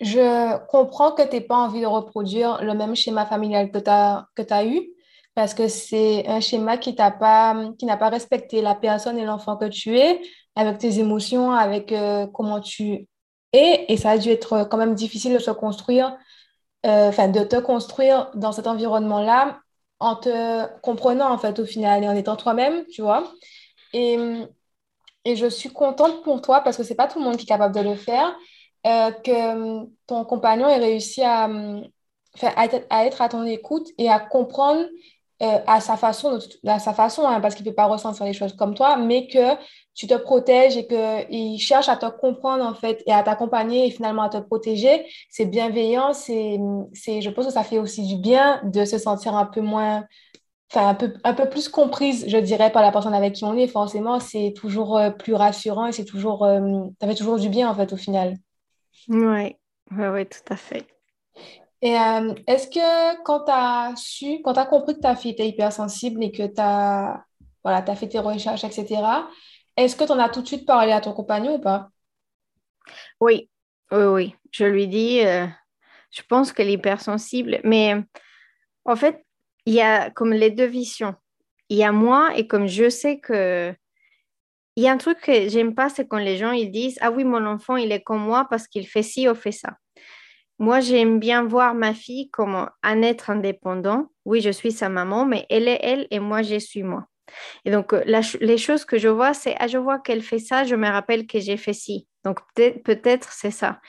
je 0.01 0.67
comprends 0.67 1.13
que 1.13 1.23
tu 1.23 1.30
n'aies 1.32 1.41
pas 1.41 1.57
envie 1.57 1.82
de 1.82 1.88
reproduire 1.88 2.63
le 2.63 2.75
même 2.75 2.95
schéma 2.95 3.25
familial 3.25 3.71
que 3.71 3.80
tu 3.80 3.89
as, 3.89 4.27
as 4.51 4.65
eu 4.65 4.88
parce 5.36 5.53
que 5.53 5.67
c'est 5.67 6.27
un 6.27 6.39
schéma 6.39 6.77
qui 6.77 6.93
n'a 6.93 7.11
pas, 7.11 7.71
qui 7.77 7.86
pas 7.86 8.09
respecté 8.09 8.61
la 8.61 8.75
personne 8.75 9.17
et 9.17 9.25
l'enfant 9.25 9.57
que 9.57 9.65
tu 9.65 9.97
es, 9.97 10.21
avec 10.55 10.77
tes 10.77 10.99
émotions, 10.99 11.51
avec 11.51 11.91
euh, 11.91 12.27
comment 12.27 12.59
tu 12.59 13.07
Et, 13.53 13.86
et 13.91 13.97
ça 13.97 14.11
a 14.11 14.17
dû 14.17 14.29
être 14.29 14.67
quand 14.69 14.77
même 14.77 14.95
difficile 14.95 15.34
de 15.34 15.39
se 15.39 15.51
construire, 15.51 16.15
euh, 16.86 17.09
enfin 17.09 17.29
de 17.29 17.43
te 17.43 17.55
construire 17.59 18.29
dans 18.36 18.51
cet 18.51 18.67
environnement-là 18.67 19.59
en 19.99 20.15
te 20.15 20.79
comprenant 20.81 21.31
en 21.31 21.38
fait 21.38 21.59
au 21.59 21.65
final 21.65 22.03
et 22.03 22.09
en 22.09 22.15
étant 22.15 22.36
toi-même, 22.36 22.86
tu 22.88 23.01
vois. 23.01 23.31
Et, 23.93 24.17
et 25.25 25.36
je 25.36 25.47
suis 25.47 25.69
contente 25.69 26.23
pour 26.23 26.41
toi 26.41 26.61
parce 26.61 26.77
que 26.77 26.84
c'est 26.84 26.95
pas 26.95 27.07
tout 27.07 27.19
le 27.19 27.25
monde 27.25 27.38
qui 27.38 27.43
est 27.43 27.47
capable 27.47 27.73
de 27.73 27.81
le 27.81 27.95
faire, 27.95 28.36
euh, 28.86 29.11
que 29.11 29.86
ton 30.07 30.25
compagnon 30.25 30.67
ait 30.67 30.77
réussi 30.77 31.23
à, 31.23 31.49
à, 32.41 33.05
être 33.05 33.21
à 33.21 33.29
ton 33.29 33.45
écoute 33.45 33.88
et 33.97 34.09
à 34.09 34.19
comprendre 34.19 34.86
euh, 35.43 35.59
à 35.67 35.81
sa 35.81 35.97
façon, 35.97 36.39
à 36.65 36.79
sa 36.79 36.93
façon 36.93 37.27
hein, 37.27 37.41
parce 37.41 37.55
qu'il 37.55 37.65
ne 37.65 37.71
peut 37.71 37.75
pas 37.75 37.87
ressentir 37.87 38.25
les 38.25 38.33
choses 38.33 38.53
comme 38.55 38.75
toi, 38.75 38.95
mais 38.95 39.27
que 39.27 39.57
tu 39.93 40.07
te 40.07 40.13
protèges 40.13 40.77
et 40.77 40.87
qu'il 40.87 41.59
cherche 41.59 41.89
à 41.89 41.97
te 41.97 42.05
comprendre 42.05 42.63
en 42.65 42.73
fait 42.73 43.03
et 43.05 43.11
à 43.11 43.23
t'accompagner 43.23 43.87
et 43.87 43.91
finalement 43.91 44.21
à 44.23 44.29
te 44.29 44.37
protéger. 44.37 45.05
C'est 45.29 45.45
bienveillant, 45.45 46.13
c'est, 46.13 46.57
je 46.97 47.29
pense 47.29 47.47
que 47.47 47.51
ça 47.51 47.63
fait 47.63 47.77
aussi 47.77 48.07
du 48.07 48.15
bien 48.15 48.61
de 48.63 48.85
se 48.85 48.97
sentir 48.97 49.35
un 49.35 49.45
peu 49.45 49.59
moins, 49.61 50.05
enfin 50.71 50.87
un 50.87 50.95
peu, 50.95 51.13
un 51.23 51.33
peu 51.33 51.49
plus 51.49 51.67
comprise, 51.67 52.25
je 52.27 52.37
dirais, 52.37 52.71
par 52.71 52.81
la 52.81 52.91
personne 52.91 53.13
avec 53.13 53.33
qui 53.33 53.43
on 53.43 53.57
est. 53.57 53.67
Forcément, 53.67 54.19
c'est 54.21 54.53
toujours 54.55 54.97
euh, 54.97 55.09
plus 55.09 55.33
rassurant 55.33 55.87
et 55.87 55.91
c'est 55.91 56.05
toujours, 56.05 56.45
euh, 56.45 56.85
ça 57.01 57.07
fait 57.07 57.15
toujours 57.15 57.37
du 57.37 57.49
bien 57.49 57.69
en 57.69 57.75
fait 57.75 57.91
au 57.91 57.97
final. 57.97 58.37
Oui, 59.09 59.57
oui, 59.91 60.07
ouais, 60.07 60.25
tout 60.25 60.53
à 60.53 60.55
fait. 60.55 60.87
Et 61.84 61.99
euh, 61.99 62.34
est-ce 62.47 62.67
que 62.67 63.21
quand 63.23 63.43
tu 63.43 63.51
as 63.51 63.93
su, 63.97 64.41
quand 64.41 64.53
tu 64.53 64.59
as 64.59 64.65
compris 64.65 64.95
que 64.95 65.01
ta 65.01 65.17
fille 65.17 65.31
était 65.31 65.49
hypersensible 65.49 66.23
et 66.23 66.31
que 66.31 66.47
tu 66.47 66.61
as, 66.61 67.25
voilà, 67.61 67.95
fait 67.97 68.07
tes 68.07 68.19
recherches, 68.19 68.63
etc., 68.63 69.01
est-ce 69.75 69.97
que 69.97 70.05
tu 70.05 70.11
en 70.13 70.19
as 70.19 70.29
tout 70.29 70.41
de 70.41 70.47
suite 70.47 70.65
parlé 70.65 70.93
à 70.93 71.01
ton 71.01 71.11
compagnon 71.11 71.55
ou 71.55 71.59
pas? 71.59 71.89
Oui, 73.19 73.49
oui, 73.91 74.03
oui. 74.03 74.36
Je 74.51 74.63
lui 74.63 74.88
dis, 74.88 75.25
euh, 75.25 75.45
je 76.09 76.21
pense 76.21 76.53
qu'elle 76.53 76.69
est 76.69 76.73
hypersensible, 76.73 77.59
mais 77.65 77.95
en 78.86 78.95
fait, 78.95 79.25
il 79.65 79.73
y 79.73 79.81
a 79.81 80.09
comme 80.09 80.31
les 80.31 80.51
deux 80.51 80.67
visions. 80.67 81.15
Il 81.67 81.77
y 81.77 81.84
a 81.84 81.91
moi 81.91 82.31
et 82.38 82.47
comme 82.47 82.67
je 82.67 82.89
sais 82.89 83.19
que 83.19 83.75
il 84.77 84.84
y 84.84 84.88
a 84.88 84.91
un 84.93 84.97
truc 84.97 85.19
que 85.19 85.49
j'aime 85.49 85.75
pas, 85.75 85.89
c'est 85.89 86.07
quand 86.07 86.17
les 86.17 86.38
gens 86.38 86.51
ils 86.51 86.71
disent 86.71 86.97
ah 87.01 87.11
oui 87.11 87.25
mon 87.25 87.45
enfant 87.45 87.75
il 87.75 87.91
est 87.91 88.01
comme 88.01 88.21
moi 88.21 88.47
parce 88.49 88.67
qu'il 88.67 88.88
fait 88.88 89.03
ci 89.03 89.27
ou 89.27 89.36
fait 89.36 89.51
ça. 89.51 89.73
Moi, 90.64 90.80
j'aime 90.80 91.20
bien 91.20 91.43
voir 91.43 91.76
ma 91.76 91.93
fille 91.93 92.30
comme 92.30 92.70
un 92.84 93.01
être 93.01 93.30
indépendant. 93.30 94.07
Oui, 94.24 94.39
je 94.39 94.49
suis 94.49 94.72
sa 94.72 94.88
maman, 94.88 95.26
mais 95.26 95.45
elle 95.49 95.68
est 95.68 95.82
elle 95.84 96.07
et 96.09 96.20
moi, 96.20 96.41
je 96.41 96.57
suis 96.57 96.84
moi. 96.84 97.05
Et 97.66 97.72
donc, 97.72 97.91
euh, 97.91 98.01
les 98.39 98.57
choses 98.57 98.86
que 98.86 98.97
je 98.97 99.09
vois, 99.09 99.34
c'est, 99.34 99.57
ah, 99.59 99.68
je 99.68 99.78
vois 99.78 99.99
qu'elle 99.99 100.22
fait 100.22 100.39
ça, 100.39 100.64
je 100.64 100.76
me 100.76 100.88
rappelle 100.88 101.28
que 101.28 101.41
j'ai 101.41 101.57
fait 101.57 101.74
ci. 101.74 102.07
Donc, 102.24 102.39
peut-être, 102.55 103.34
c'est 103.34 103.51
ça. 103.51 103.82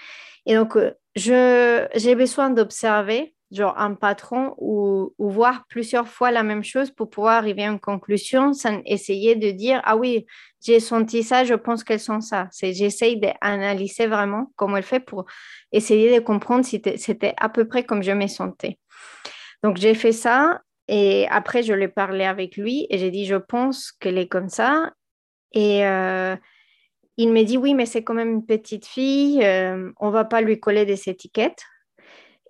Et 0.47 0.57
donc, 0.57 0.77
euh, 0.77 1.87
j'ai 1.95 2.14
besoin 2.16 2.51
d'observer 2.51 3.37
genre 3.55 3.78
un 3.78 3.94
patron 3.94 4.55
ou, 4.59 5.12
voir 5.18 5.64
plusieurs 5.68 6.09
fois 6.09 6.30
la 6.30 6.42
même 6.42 6.64
chose 6.64 6.90
pour 6.90 7.11
pouvoir 7.11 7.34
arriver 7.34 7.64
à 7.64 7.70
une 7.70 7.80
conclusion 7.80 8.52
sans 8.52 8.80
essayer 8.84 9.36
de 9.36 9.50
dire 9.50 9.80
ah 9.84 9.96
oui 9.96 10.26
j'ai 10.62 10.80
senti 10.80 11.22
ça 11.22 11.44
je 11.44 11.55
pense 11.55 11.84
qu'elles 11.84 12.00
sont 12.00 12.20
ça. 12.20 12.48
J'essaye 12.61 13.18
d'analyser 13.18 14.07
vraiment 14.07 14.52
comment 14.57 14.76
elle 14.76 14.82
fait 14.82 15.00
pour 15.00 15.26
essayer 15.72 16.14
de 16.14 16.20
comprendre 16.20 16.64
si 16.64 16.82
c'était 16.96 17.34
à 17.38 17.48
peu 17.48 17.66
près 17.66 17.84
comme 17.84 18.02
je 18.02 18.12
me 18.12 18.26
sentais. 18.26 18.78
Donc 19.62 19.76
j'ai 19.76 19.94
fait 19.94 20.12
ça 20.12 20.61
et 20.88 21.26
après 21.30 21.62
je 21.62 21.72
l'ai 21.72 21.88
parlé 21.88 22.24
avec 22.24 22.57
lui 22.57 22.86
et 22.90 22.98
j'ai 22.98 23.11
dit 23.11 23.26
je 23.26 23.36
pense 23.36 23.92
qu'elle 23.92 24.18
est 24.18 24.28
comme 24.28 24.48
ça. 24.48 24.92
Et 25.52 25.86
euh, 25.86 26.36
il 27.16 27.32
me 27.32 27.44
dit 27.44 27.57
oui 27.57 27.74
mais 27.74 27.86
c'est 27.86 28.02
quand 28.02 28.14
même 28.14 28.30
une 28.30 28.46
petite 28.46 28.86
fille 28.86 29.44
euh, 29.44 29.90
on 30.00 30.11
va 30.11 30.24
pas 30.24 30.40
lui 30.40 30.59
coller 30.59 30.84
des 30.84 31.09
étiquettes 31.09 31.64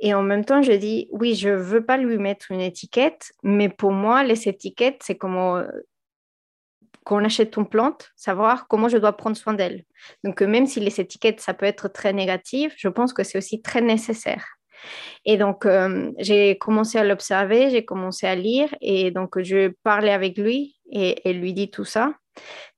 et 0.05 0.13
en 0.13 0.23
même 0.23 0.45
temps, 0.45 0.61
je 0.61 0.73
dis, 0.73 1.09
oui, 1.13 1.35
je 1.35 1.49
ne 1.49 1.57
veux 1.57 1.83
pas 1.83 1.97
lui 1.97 2.19
mettre 2.19 2.51
une 2.51 2.61
étiquette, 2.61 3.33
mais 3.43 3.71
pour 3.71 3.91
moi, 3.91 4.23
les 4.23 4.47
étiquettes, 4.47 5.01
c'est 5.03 5.17
comme 5.17 5.39
euh, 5.39 5.65
quand 7.05 7.23
on 7.23 7.25
achète 7.25 7.57
une 7.57 7.67
plante, 7.67 8.11
savoir 8.15 8.69
comment 8.69 8.89
je 8.91 8.99
dois 8.99 9.17
prendre 9.17 9.35
soin 9.35 9.55
d'elle. 9.55 9.85
Donc, 10.23 10.43
euh, 10.43 10.47
même 10.47 10.67
si 10.67 10.79
les 10.79 11.01
étiquettes, 11.01 11.41
ça 11.41 11.55
peut 11.55 11.65
être 11.65 11.89
très 11.89 12.13
négatif, 12.13 12.75
je 12.77 12.89
pense 12.89 13.15
que 13.15 13.25
c'est 13.25 13.39
aussi 13.39 13.63
très 13.63 13.81
nécessaire. 13.81 14.45
Et 15.25 15.39
donc, 15.39 15.65
euh, 15.65 16.13
j'ai 16.19 16.59
commencé 16.59 16.99
à 16.99 17.05
l'observer, 17.05 17.71
j'ai 17.71 17.87
commencé 17.87 18.27
à 18.27 18.35
lire, 18.35 18.75
et 18.83 19.11
donc, 19.11 19.41
je 19.43 19.73
parlais 19.85 20.13
avec 20.13 20.37
lui 20.37 20.77
et, 20.93 21.27
et 21.27 21.33
lui 21.33 21.55
dis 21.55 21.71
tout 21.71 21.87
ça. 21.87 22.13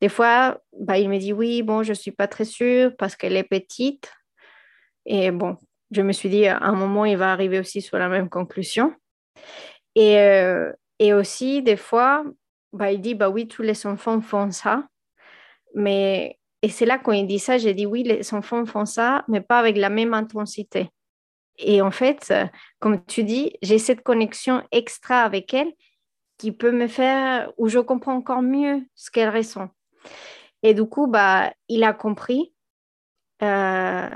Des 0.01 0.09
fois, 0.09 0.61
bah, 0.79 0.97
il 0.97 1.09
me 1.09 1.19
dit, 1.19 1.33
oui, 1.33 1.63
bon, 1.63 1.83
je 1.83 1.89
ne 1.89 1.95
suis 1.95 2.13
pas 2.13 2.29
très 2.29 2.45
sûre 2.45 2.93
parce 2.97 3.17
qu'elle 3.17 3.37
est 3.37 3.43
petite. 3.43 4.13
Et 5.07 5.33
bon, 5.33 5.57
je 5.91 6.03
me 6.03 6.13
suis 6.13 6.29
dit, 6.29 6.47
à 6.47 6.59
un 6.63 6.73
moment, 6.73 7.05
il 7.05 7.17
va 7.17 7.33
arriver 7.33 7.59
aussi 7.59 7.81
sur 7.81 7.99
la 7.99 8.09
même 8.09 8.29
conclusion. 8.29 8.95
Et, 9.95 10.19
euh, 10.19 10.73
et 10.99 11.13
aussi, 11.13 11.63
des 11.63 11.77
fois, 11.77 12.25
bah, 12.73 12.93
il 12.93 13.01
dit, 13.01 13.15
bah 13.15 13.31
oui, 13.31 13.49
tous 13.49 13.63
les 13.63 13.87
enfants 13.87 14.21
font 14.21 14.51
ça. 14.51 14.89
Mais, 15.75 16.39
et 16.63 16.69
c'est 16.69 16.87
là 16.87 16.99
quand 16.99 17.13
il 17.13 17.27
dit 17.27 17.39
ça, 17.39 17.59
j'ai 17.59 17.75
dit, 17.75 17.87
oui, 17.87 18.03
les 18.03 18.35
enfants 18.35 18.65
font 18.67 18.87
ça, 18.87 19.25
mais 19.29 19.41
pas 19.41 19.59
avec 19.59 19.77
la 19.77 19.91
même 19.91 20.15
intensité. 20.15 20.91
Et 21.59 21.81
en 21.81 21.91
fait, 21.91 22.33
comme 22.81 23.05
tu 23.07 23.25
dis, 23.25 23.55
j'ai 23.63 23.79
cette 23.79 24.03
connexion 24.03 24.63
extra 24.73 25.23
avec 25.23 25.55
elle 25.55 25.73
qui 26.39 26.53
peut 26.53 26.73
me 26.73 26.87
faire, 26.87 27.51
où 27.57 27.69
je 27.69 27.79
comprends 27.79 28.15
encore 28.15 28.43
mieux 28.43 28.83
ce 28.95 29.11
qu'elle 29.11 29.35
ressent. 29.35 29.69
Et 30.63 30.75
du 30.75 30.85
coup, 30.85 31.07
bah, 31.07 31.53
il 31.69 31.85
a 31.85 31.93
compris. 31.93 32.53
Euh, 33.43 34.09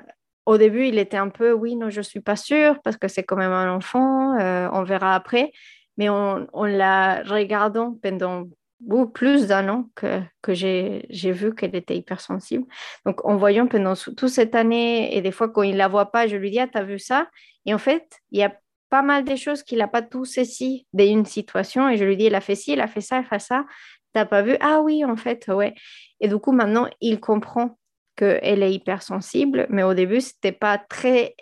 au 0.51 0.59
début, 0.59 0.89
il 0.89 0.99
était 0.99 1.17
un 1.17 1.29
peu, 1.29 1.53
oui, 1.53 1.77
non, 1.77 1.91
je 1.91 1.99
ne 1.99 2.03
suis 2.03 2.21
pas 2.21 2.35
sûre 2.35 2.81
parce 2.83 2.97
que 2.97 3.07
c'est 3.07 3.23
quand 3.23 3.37
même 3.37 3.53
un 3.53 3.73
enfant, 3.73 4.37
euh, 4.41 4.69
on 4.73 4.83
verra 4.83 5.15
après. 5.15 5.53
Mais 5.97 6.09
on, 6.09 6.65
l'a 6.65 7.23
regardant 7.23 7.97
pendant 8.03 8.49
beaucoup 8.81 9.13
plus 9.13 9.47
d'un 9.47 9.69
an 9.69 9.91
que, 9.95 10.21
que 10.43 10.53
j'ai 10.53 11.07
vu 11.11 11.55
qu'elle 11.55 11.77
était 11.77 11.97
hypersensible. 11.97 12.65
Donc, 13.07 13.25
en 13.25 13.37
voyant 13.37 13.69
pendant 13.69 13.95
toute 13.95 14.29
cette 14.29 14.57
année, 14.57 15.17
et 15.17 15.21
des 15.21 15.31
fois, 15.31 15.49
quand 15.49 15.63
il 15.63 15.75
ne 15.75 15.79
la 15.79 15.87
voit 15.87 16.11
pas, 16.11 16.27
je 16.27 16.37
lui 16.37 16.51
dis, 16.51 16.59
ah, 16.59 16.67
tu 16.67 16.79
as 16.79 16.83
vu 16.83 16.99
ça? 16.99 17.29
Et 17.65 17.73
en 17.73 17.79
fait, 17.79 18.19
il 18.33 18.41
y 18.41 18.43
a 18.43 18.53
pas 18.89 19.03
mal 19.03 19.25
de 19.25 19.37
choses 19.37 19.63
qu'il 19.63 19.79
n'a 19.79 19.89
pas 19.89 20.03
tout 20.03 20.25
saisi 20.25 20.85
d'une 20.93 21.27
situation. 21.27 21.89
Et 21.89 21.97
je 21.97 22.05
lui 22.05 22.17
dis, 22.17 22.27
elle 22.27 22.35
a 22.35 22.41
fait 22.41 22.57
ci, 22.57 22.73
elle 22.73 22.81
a 22.81 22.89
fait 22.89 23.03
ça, 23.03 23.19
elle 23.19 23.25
fait 23.25 23.39
ça. 23.39 23.67
Tu 24.15 24.19
n'as 24.19 24.27
pas 24.27 24.43
vu? 24.43 24.57
Ah 24.61 24.81
oui, 24.81 25.05
en 25.05 25.17
fait, 25.17 25.47
ouais. 25.47 25.75
Et 26.19 26.27
du 26.27 26.39
coup, 26.39 26.51
maintenant, 26.51 26.89
il 27.01 27.21
comprend 27.21 27.79
qu'elle 28.21 28.63
est 28.63 28.73
hypersensible, 28.73 29.67
mais 29.71 29.83
au 29.83 29.95
début, 29.95 30.21
c'était 30.21 30.53
pas 30.53 30.79
très, 30.79 31.35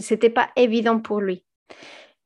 c'était 0.00 0.30
pas 0.30 0.50
évident 0.56 0.98
pour 0.98 1.20
lui. 1.20 1.44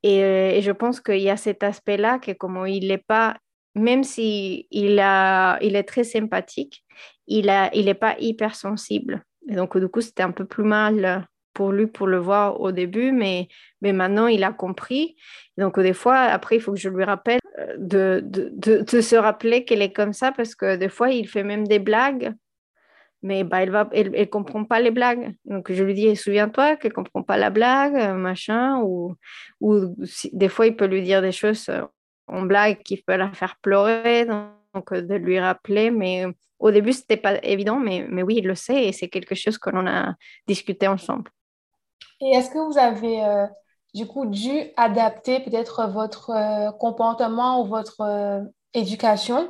Euh, 0.07 0.51
et, 0.51 0.63
je 0.63 0.73
pense 0.73 1.01
qu'il 1.01 1.21
y 1.21 1.31
a 1.31 1.37
cet 1.37 1.63
aspect-là 1.63 2.19
que 2.19 2.33
comme 2.33 2.67
il 2.67 2.89
n'est 2.89 2.99
pas, 2.99 3.37
même 3.75 4.05
si 4.05 4.67
il, 4.71 4.99
a, 5.01 5.59
il 5.61 5.77
est 5.77 5.85
très 5.85 6.05
sympathique, 6.05 6.85
il 7.27 7.47
n'est 7.47 7.71
il 7.75 7.89
est 7.89 7.95
pas 7.95 8.17
hypersensible. 8.19 9.23
Et 9.49 9.55
donc, 9.55 9.77
du 9.77 9.89
coup, 9.89 10.01
c'était 10.01 10.23
un 10.23 10.31
peu 10.31 10.45
plus 10.45 10.65
mal 10.65 11.27
pour 11.55 11.73
lui 11.73 11.87
pour 11.87 12.07
le 12.07 12.19
voir 12.19 12.61
au 12.61 12.71
début, 12.71 13.11
mais, 13.11 13.49
mais 13.83 13.93
maintenant, 13.93 14.29
il 14.29 14.45
a 14.45 14.53
compris. 14.53 15.17
Donc, 15.57 15.81
des 15.81 15.95
fois, 15.95 16.19
après, 16.19 16.57
il 16.57 16.61
faut 16.61 16.73
que 16.73 16.79
je 16.79 16.89
lui 16.89 17.05
rappelle 17.05 17.41
euh, 17.59 17.75
de, 17.79 18.21
de, 18.25 18.83
de 18.83 19.01
se 19.01 19.17
rappeler 19.17 19.65
qu'elle 19.65 19.83
est 19.83 19.93
comme 19.93 20.13
ça, 20.13 20.31
parce 20.33 20.55
que 20.55 20.77
des 20.77 20.89
fois, 20.89 21.11
il 21.11 21.27
fait 21.27 21.43
même 21.43 21.67
des 21.67 21.81
blagues 21.81 22.33
mais 23.23 23.45
bah, 23.45 23.63
elle 23.63 23.73
ne 23.73 23.85
elle, 23.93 24.13
elle 24.15 24.31
comprend 24.31 24.65
pas 24.65 24.81
les 24.81 24.91
blagues. 24.91 25.35
Donc 25.45 25.73
je 25.73 25.83
lui 25.83 25.95
dis, 25.95 26.15
souviens-toi 26.17 26.77
qu'elle 26.77 26.93
ne 26.93 26.95
comprend 26.95 27.23
pas 27.23 27.37
la 27.37 27.51
blague, 27.51 27.97
euh, 27.97 28.15
machin, 28.15 28.81
ou, 28.83 29.15
ou 29.61 29.95
des 30.33 30.49
fois 30.49 30.67
il 30.67 30.77
peut 30.77 30.87
lui 30.87 31.03
dire 31.03 31.23
des 31.23 31.33
choses 31.33 31.69
euh, 31.69 31.83
en 32.27 32.43
blague 32.43 32.83
qui 32.83 33.03
peuvent 33.03 33.19
la 33.19 33.33
faire 33.33 33.57
pleurer, 33.61 34.27
donc 34.27 34.93
euh, 34.93 35.03
de 35.03 35.15
lui 35.15 35.39
rappeler, 35.41 35.91
mais 35.91 36.27
au 36.59 36.71
début 36.71 36.93
c'était 36.93 37.17
pas 37.17 37.43
évident, 37.43 37.79
mais, 37.79 38.07
mais 38.09 38.23
oui, 38.23 38.37
il 38.39 38.47
le 38.47 38.55
sait 38.55 38.87
et 38.87 38.93
c'est 38.93 39.09
quelque 39.09 39.35
chose 39.35 39.59
que 39.59 39.71
l'on 39.71 39.87
a 39.87 40.15
discuté 40.47 40.87
ensemble. 40.87 41.31
Et 42.21 42.31
est-ce 42.31 42.51
que 42.51 42.59
vous 42.59 42.79
avez 42.79 43.47
du 43.95 44.07
coup 44.07 44.27
dû 44.27 44.51
adapter 44.77 45.39
peut-être 45.39 45.89
votre 45.93 46.33
comportement 46.79 47.63
ou 47.63 47.67
votre 47.67 48.43
éducation 48.75 49.49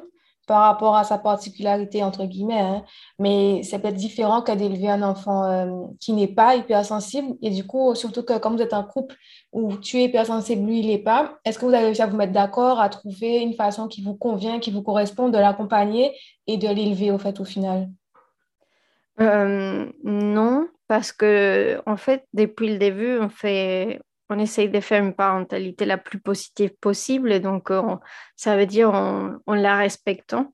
par 0.49 0.63
rapport 0.63 0.97
à 0.97 1.05
sa 1.05 1.19
particularité, 1.19 2.03
entre 2.03 2.25
guillemets. 2.25 2.59
Hein. 2.59 2.83
Mais 3.19 3.63
c'est 3.63 3.79
peut-être 3.79 3.95
différent 3.95 4.41
que 4.43 4.51
d'élever 4.51 4.89
un 4.89 5.03
enfant 5.03 5.45
euh, 5.45 5.87
qui 6.01 6.15
n'est 6.15 6.27
pas 6.27 6.57
hypersensible. 6.57 7.37
Et 7.43 7.51
du 7.51 7.65
coup, 7.67 7.95
surtout 7.95 8.23
que 8.25 8.39
comme 8.39 8.57
vous 8.57 8.63
êtes 8.63 8.73
un 8.73 8.83
couple 8.83 9.15
où 9.53 9.77
tu 9.77 9.99
es 9.99 10.05
hypersensible, 10.05 10.67
lui, 10.67 10.81
il 10.81 10.87
n'est 10.89 10.99
pas, 10.99 11.39
est-ce 11.45 11.59
que 11.59 11.67
vous 11.67 11.75
avez 11.75 11.85
réussi 11.85 12.03
à 12.03 12.07
vous 12.07 12.17
mettre 12.17 12.33
d'accord, 12.33 12.81
à 12.81 12.89
trouver 12.89 13.41
une 13.41 13.53
façon 13.53 13.87
qui 13.87 14.03
vous 14.03 14.17
convient, 14.17 14.59
qui 14.59 14.71
vous 14.71 14.83
correspond, 14.83 15.29
de 15.29 15.39
l'accompagner 15.39 16.17
et 16.47 16.57
de 16.57 16.67
l'élever, 16.67 17.11
au 17.11 17.19
fait, 17.19 17.39
au 17.41 17.45
final? 17.45 17.91
Euh, 19.21 19.87
Non, 20.03 20.67
parce 20.89 21.13
que, 21.13 21.83
en 21.85 21.99
fait, 21.99 22.25
depuis 22.33 22.71
le 22.71 22.79
début, 22.79 23.19
on 23.21 23.29
fait, 23.29 24.01
on 24.29 24.39
essaye 24.39 24.69
de 24.69 24.81
faire 24.81 25.03
une 25.03 25.15
parentalité 25.15 25.85
la 25.85 25.99
plus 25.99 26.21
positive 26.21 26.71
possible. 26.81 27.41
Donc, 27.41 27.71
euh, 27.71 27.97
ça 28.37 28.57
veut 28.57 28.67
dire 28.67 28.93
en, 28.95 29.39
la 29.47 29.77
respectant. 29.77 30.53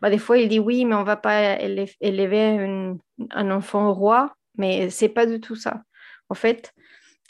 Bah, 0.00 0.10
des 0.10 0.18
fois, 0.18 0.38
il 0.38 0.48
dit 0.48 0.58
oui, 0.58 0.84
mais 0.84 0.94
on 0.94 1.00
ne 1.00 1.04
va 1.04 1.16
pas 1.16 1.60
élever 2.00 2.96
un 3.30 3.50
enfant 3.50 3.92
roi. 3.92 4.34
mais 4.58 4.90
c'est 4.90 5.08
pas 5.08 5.26
du 5.26 5.40
tout 5.40 5.56
ça. 5.56 5.82
En 6.28 6.34
fait, 6.34 6.72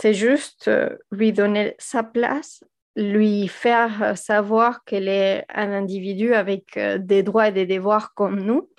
c'est 0.01 0.14
juste 0.14 0.68
euh, 0.68 0.97
lui 1.11 1.33
donner 1.33 1.74
sa 1.79 2.03
place, 2.03 2.62
lui 2.97 3.49
faire 3.49 4.16
savoir 4.16 4.85
qu'elle 4.85 5.09
est 5.09 5.45
un 5.49 5.72
individu 5.72 6.35
avec 6.35 6.77
euh, 6.77 6.99
des 6.99 7.22
droits 7.22 7.49
et 7.49 7.53
des 7.53 7.66
devoirs 7.66 8.14
comme 8.14 8.41
nous. 8.41 8.70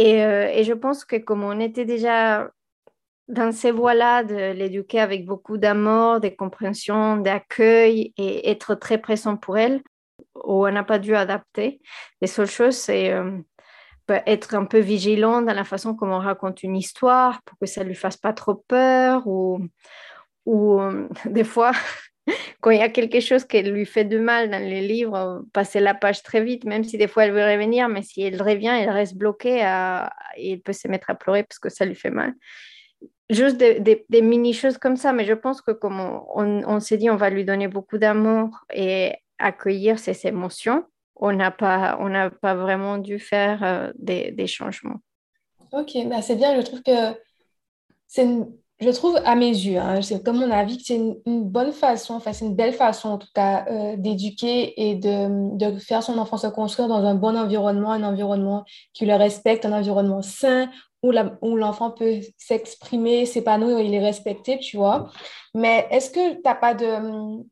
Euh, 0.00 0.48
et 0.52 0.64
je 0.64 0.72
pense 0.72 1.04
que 1.04 1.16
comme 1.16 1.42
on 1.42 1.58
était 1.60 1.84
déjà 1.84 2.50
dans 3.28 3.52
ces 3.52 3.70
voies-là, 3.70 4.24
de 4.24 4.52
l'éduquer 4.52 5.00
avec 5.00 5.26
beaucoup 5.26 5.58
d'amour, 5.58 6.20
de 6.20 6.28
compréhension, 6.28 7.18
d'accueil 7.18 8.12
et 8.16 8.50
être 8.50 8.74
très 8.74 8.98
présent 8.98 9.36
pour 9.36 9.58
elle, 9.58 9.82
où 10.34 10.66
on 10.66 10.72
n'a 10.72 10.84
pas 10.84 10.98
dû 10.98 11.14
adapter. 11.14 11.80
Les 12.20 12.26
seules 12.26 12.50
choses, 12.50 12.76
c'est 12.76 13.12
être 14.26 14.54
un 14.54 14.64
peu 14.64 14.78
vigilant 14.78 15.42
dans 15.42 15.52
la 15.52 15.64
façon 15.64 15.94
comment 15.94 16.16
on 16.16 16.20
raconte 16.20 16.62
une 16.62 16.76
histoire 16.76 17.42
pour 17.42 17.58
que 17.58 17.66
ça 17.66 17.82
ne 17.82 17.88
lui 17.88 17.94
fasse 17.94 18.16
pas 18.16 18.32
trop 18.32 18.54
peur 18.54 19.26
ou, 19.26 19.60
ou 20.46 20.80
euh, 20.80 21.08
des 21.26 21.44
fois, 21.44 21.72
quand 22.60 22.70
il 22.70 22.78
y 22.78 22.82
a 22.82 22.88
quelque 22.88 23.20
chose 23.20 23.44
qui 23.44 23.62
lui 23.62 23.86
fait 23.86 24.04
du 24.04 24.18
mal 24.18 24.50
dans 24.50 24.62
les 24.62 24.80
livres, 24.80 25.44
passer 25.52 25.80
la 25.80 25.94
page 25.94 26.22
très 26.22 26.42
vite, 26.42 26.64
même 26.64 26.84
si 26.84 26.98
des 26.98 27.08
fois 27.08 27.24
elle 27.24 27.32
veut 27.32 27.44
revenir, 27.44 27.88
mais 27.88 28.02
si 28.02 28.22
elle 28.22 28.40
revient, 28.40 28.74
elle 28.80 28.90
reste 28.90 29.16
bloquée 29.16 29.58
et 30.36 30.52
elle 30.52 30.60
peut 30.60 30.72
se 30.72 30.88
mettre 30.88 31.10
à 31.10 31.14
pleurer 31.14 31.42
parce 31.44 31.58
que 31.58 31.68
ça 31.68 31.84
lui 31.84 31.94
fait 31.94 32.10
mal. 32.10 32.34
Juste 33.30 33.58
des, 33.58 34.22
mini-choses 34.22 34.78
comme 34.78 34.96
ça, 34.96 35.12
mais 35.12 35.26
je 35.26 35.34
pense 35.34 35.60
que 35.60 35.72
comme 35.72 36.00
on, 36.34 36.80
s'est 36.80 36.96
dit, 36.96 37.10
on 37.10 37.16
va 37.16 37.28
lui 37.28 37.44
donner 37.44 37.68
beaucoup 37.68 37.98
d'amour 37.98 38.64
et 38.72 39.16
accueillir 39.38 39.98
ses 39.98 40.26
émotions, 40.26 40.84
on 41.16 41.32
n'a 41.32 41.50
pas, 41.50 41.98
pas 42.40 42.54
vraiment 42.54 42.96
dû 42.96 43.18
faire 43.18 43.62
euh, 43.62 43.92
des, 43.96 44.46
changements. 44.46 45.00
Ok, 45.72 45.92
bah 46.06 46.22
c'est 46.22 46.36
bien. 46.36 46.56
Je 46.56 46.64
trouve 46.64 46.82
que 46.82 47.14
c'est 48.06 48.26
je 48.80 48.90
trouve 48.90 49.16
à 49.24 49.34
mes 49.34 49.48
yeux, 49.48 49.78
hein, 49.78 50.00
c'est 50.02 50.22
comme 50.22 50.38
mon 50.38 50.50
avis, 50.52 50.76
que 50.78 50.84
c'est 50.84 50.96
une, 51.26 51.44
bonne 51.44 51.72
façon, 51.72 52.14
enfin 52.14 52.32
c'est 52.32 52.44
une 52.44 52.54
belle 52.54 52.72
façon 52.72 53.08
en 53.08 53.18
tout 53.18 53.28
cas 53.34 53.66
euh, 53.68 53.96
d'éduquer 53.96 54.88
et 54.88 54.94
de, 54.94 55.56
de, 55.56 55.78
faire 55.80 56.02
son 56.02 56.16
enfant 56.16 56.36
se 56.36 56.46
construire 56.46 56.86
dans 56.86 57.04
un 57.04 57.16
bon 57.16 57.36
environnement, 57.36 57.90
un 57.90 58.04
environnement 58.04 58.64
qui 58.92 59.04
le 59.04 59.16
respecte, 59.16 59.66
un 59.66 59.72
environnement 59.72 60.22
sain 60.22 60.70
où 61.02 61.56
l'enfant 61.56 61.90
peut 61.90 62.20
s'exprimer, 62.36 63.26
s'épanouir, 63.26 63.80
il 63.80 63.94
est 63.94 64.00
respecté, 64.00 64.58
tu 64.58 64.76
vois. 64.76 65.10
Mais 65.54 65.86
est-ce 65.90 66.10
que 66.10 66.34
tu 66.34 66.40
n'as 66.44 66.54
pas 66.54 66.74
de, 66.74 67.42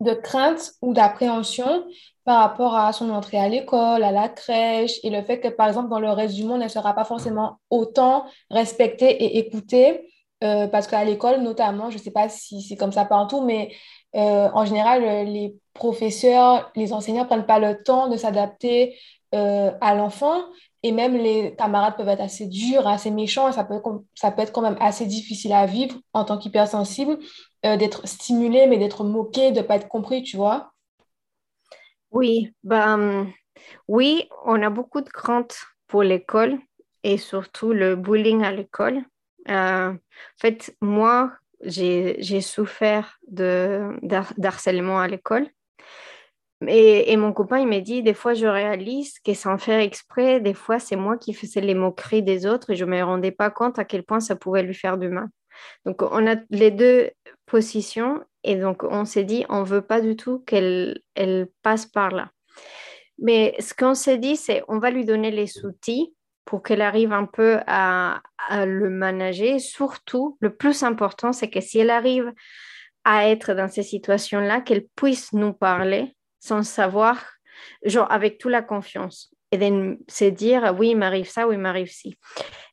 de 0.00 0.12
crainte 0.14 0.72
ou 0.82 0.92
d'appréhension 0.92 1.84
par 2.24 2.40
rapport 2.40 2.76
à 2.76 2.92
son 2.92 3.10
entrée 3.10 3.38
à 3.38 3.48
l'école, 3.48 4.04
à 4.04 4.12
la 4.12 4.28
crèche, 4.28 4.98
et 5.02 5.10
le 5.10 5.22
fait 5.22 5.40
que, 5.40 5.48
par 5.48 5.68
exemple, 5.68 5.88
dans 5.88 6.00
le 6.00 6.10
reste 6.10 6.34
du 6.34 6.44
monde, 6.44 6.60
elle 6.60 6.66
ne 6.66 6.68
sera 6.68 6.94
pas 6.94 7.04
forcément 7.04 7.58
autant 7.70 8.26
respectée 8.50 9.10
et 9.10 9.38
écoutée, 9.38 10.08
euh, 10.44 10.66
parce 10.68 10.86
qu'à 10.86 11.04
l'école, 11.04 11.40
notamment, 11.42 11.90
je 11.90 11.98
ne 11.98 12.02
sais 12.02 12.10
pas 12.10 12.28
si 12.28 12.62
c'est 12.62 12.76
comme 12.76 12.92
ça 12.92 13.04
partout, 13.04 13.42
mais 13.42 13.72
euh, 14.14 14.48
en 14.52 14.64
général, 14.64 15.02
les 15.26 15.54
professeurs, 15.74 16.70
les 16.76 16.92
enseignants 16.92 17.22
ne 17.22 17.28
prennent 17.28 17.46
pas 17.46 17.58
le 17.58 17.82
temps 17.82 18.08
de 18.08 18.16
s'adapter 18.16 18.96
euh, 19.34 19.70
à 19.80 19.94
l'enfant, 19.94 20.44
et 20.82 20.92
même 20.92 21.16
les 21.16 21.54
camarades 21.56 21.96
peuvent 21.96 22.08
être 22.08 22.20
assez 22.20 22.46
durs, 22.46 22.86
assez 22.86 23.10
méchants, 23.10 23.48
et 23.48 23.52
ça 23.52 23.64
peut, 23.64 23.80
être 24.38 24.52
quand 24.52 24.62
même 24.62 24.76
assez 24.80 25.06
difficile 25.06 25.52
à 25.52 25.66
vivre 25.66 25.96
en 26.12 26.24
tant 26.24 26.38
qu'hypersensible, 26.38 27.18
d'être 27.62 28.08
stimulé, 28.08 28.66
mais 28.66 28.76
d'être 28.78 29.04
moqué, 29.04 29.52
de 29.52 29.58
ne 29.58 29.62
pas 29.62 29.76
être 29.76 29.86
compris, 29.86 30.24
tu 30.24 30.36
vois. 30.36 30.72
Oui, 32.10 32.52
ben, 32.64 33.32
oui, 33.88 34.28
on 34.44 34.60
a 34.62 34.70
beaucoup 34.70 35.00
de 35.00 35.08
craintes 35.08 35.56
pour 35.86 36.02
l'école 36.02 36.58
et 37.04 37.18
surtout 37.18 37.72
le 37.72 37.96
bullying 37.96 38.42
à 38.44 38.52
l'école. 38.52 39.02
Euh, 39.48 39.92
en 39.92 39.98
fait, 40.38 40.76
moi, 40.80 41.32
j'ai 41.62 42.40
souffert 42.40 43.18
de 43.28 43.96
d'harcèlement 44.36 45.00
à 45.00 45.08
l'école. 45.08 45.48
Et, 46.68 47.16
mon 47.16 47.32
copain, 47.32 47.58
il 47.58 47.68
m'a 47.68 47.80
dit, 47.80 48.02
des 48.02 48.14
fois, 48.14 48.34
je 48.34 48.46
réalise 48.46 49.18
que 49.20 49.34
sans 49.34 49.58
faire 49.58 49.80
exprès, 49.80 50.40
des 50.40 50.54
fois, 50.54 50.78
c'est 50.78 50.96
moi 50.96 51.16
qui 51.16 51.34
faisais 51.34 51.60
les 51.60 51.74
moqueries 51.74 52.22
des 52.22 52.46
autres 52.46 52.70
et 52.70 52.76
je 52.76 52.84
ne 52.84 52.90
me 52.90 53.02
rendais 53.02 53.32
pas 53.32 53.50
compte 53.50 53.78
à 53.78 53.84
quel 53.84 54.02
point 54.02 54.20
ça 54.20 54.36
pouvait 54.36 54.62
lui 54.62 54.74
faire 54.74 54.98
du 54.98 55.08
mal. 55.08 55.28
Donc, 55.84 56.02
on 56.02 56.26
a 56.26 56.36
les 56.50 56.70
deux 56.70 57.10
positions 57.46 58.22
et 58.44 58.56
donc, 58.56 58.82
on 58.84 59.04
s'est 59.04 59.24
dit, 59.24 59.44
on 59.48 59.60
ne 59.60 59.66
veut 59.66 59.82
pas 59.82 60.00
du 60.00 60.16
tout 60.16 60.40
qu'elle 60.40 61.00
elle 61.14 61.48
passe 61.62 61.86
par 61.86 62.10
là. 62.10 62.30
Mais 63.18 63.54
ce 63.60 63.74
qu'on 63.74 63.94
s'est 63.94 64.18
dit, 64.18 64.36
c'est 64.36 64.62
on 64.68 64.78
va 64.78 64.90
lui 64.90 65.04
donner 65.04 65.30
les 65.30 65.64
outils 65.64 66.14
pour 66.44 66.62
qu'elle 66.62 66.82
arrive 66.82 67.12
un 67.12 67.24
peu 67.24 67.60
à, 67.66 68.20
le 68.50 68.90
manager. 68.90 69.60
Surtout, 69.60 70.36
le 70.40 70.54
plus 70.54 70.82
important, 70.82 71.32
c'est 71.32 71.48
que 71.48 71.60
si 71.60 71.78
elle 71.78 71.90
arrive 71.90 72.32
à 73.04 73.28
être 73.28 73.54
dans 73.54 73.68
ces 73.68 73.82
situations-là, 73.82 74.60
qu'elle 74.60 74.86
puisse 74.96 75.32
nous 75.32 75.52
parler 75.52 76.16
sans 76.42 76.64
savoir, 76.64 77.24
genre 77.84 78.10
avec 78.10 78.38
toute 78.38 78.50
la 78.50 78.62
confiance. 78.62 79.32
Et 79.52 79.58
de 79.58 79.98
se 80.08 80.24
dire, 80.24 80.74
oui, 80.78 80.90
il 80.90 80.96
m'arrive 80.96 81.28
ça, 81.28 81.46
oui, 81.46 81.54
il 81.54 81.60
m'arrive 81.60 81.90
ci. 81.90 82.18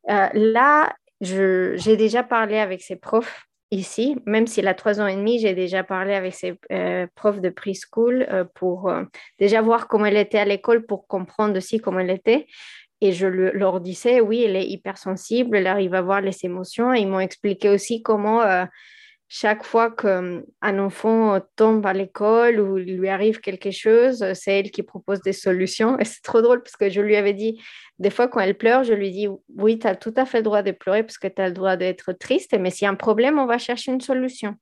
Euh, 0.10 0.28
là, 0.34 0.94
j'ai 1.22 1.98
déjà 1.98 2.24
parlé 2.24 2.58
avec 2.58 2.82
ses 2.82 2.96
profs 2.96 3.46
ici, 3.72 4.18
même 4.26 4.48
s'il 4.48 4.68
a 4.68 4.74
trois 4.74 5.00
ans 5.00 5.06
et 5.06 5.16
demi, 5.16 5.40
j'ai 5.40 5.54
déjà 5.54 5.84
parlé 5.84 6.16
avec 6.16 6.34
ses 6.34 6.56
euh, 6.72 7.06
profs 7.14 7.42
de 7.42 7.50
preschool 7.50 8.26
euh, 8.32 8.44
pour 8.56 8.90
euh, 8.90 9.04
déjà 9.38 9.62
voir 9.62 9.88
comment 9.88 10.06
elle 10.06 10.18
était 10.18 10.40
à 10.40 10.46
l'école, 10.46 10.86
pour 10.86 11.06
comprendre 11.06 11.56
aussi 11.58 11.80
comment 11.80 12.00
elle 12.00 12.10
était. 12.10 12.48
Et 13.02 13.12
je 13.12 13.28
leur 13.28 13.82
disais, 13.82 14.20
oui, 14.20 14.44
elle 14.44 14.56
est 14.56 14.66
hypersensible, 14.66 15.58
elle 15.58 15.68
arrive 15.68 15.94
à 15.94 16.02
voir 16.02 16.22
les 16.22 16.36
émotions. 16.44 16.94
Et 16.94 17.02
ils 17.02 17.08
m'ont 17.08 17.20
expliqué 17.20 17.70
aussi 17.70 18.02
comment 18.02 18.42
chaque 19.32 19.64
fois 19.64 19.92
qu'un 19.92 20.44
enfant 20.80 21.40
tombe 21.56 21.86
à 21.86 21.94
l'école 21.94 22.60
ou 22.60 22.78
lui 22.78 23.10
arrive 23.10 23.40
quelque 23.40 23.70
chose, 23.70 24.26
c'est 24.34 24.60
elle 24.60 24.72
qui 24.72 24.82
propose 24.82 25.22
des 25.22 25.34
solutions. 25.34 26.00
Et 26.00 26.06
c'est 26.06 26.24
trop 26.24 26.42
drôle 26.42 26.64
parce 26.64 26.76
que 26.76 26.90
je 26.90 27.00
lui 27.00 27.16
avais 27.16 27.34
dit, 27.34 27.62
des 28.00 28.10
fois 28.10 28.28
quand 28.28 28.40
elle 28.40 28.58
pleure, 28.58 28.84
je 28.84 28.94
lui 28.94 29.12
dis, 29.12 29.28
oui, 29.56 29.78
tu 29.78 29.86
as 29.86 29.96
tout 29.96 30.14
à 30.18 30.26
fait 30.26 30.38
le 30.38 30.44
droit 30.44 30.64
de 30.64 30.72
pleurer 30.72 31.04
parce 31.04 31.20
que 31.20 31.28
tu 31.28 31.40
as 31.44 31.48
le 31.48 31.54
droit 31.54 31.76
d'être 31.76 32.12
triste, 32.14 32.58
mais 32.60 32.72
s'il 32.72 32.86
y 32.86 32.88
a 32.88 32.92
un 32.92 32.96
problème, 32.96 33.38
on 33.38 33.46
va 33.46 33.60
chercher 33.60 33.92
une 33.92 34.02
solution. 34.02 34.56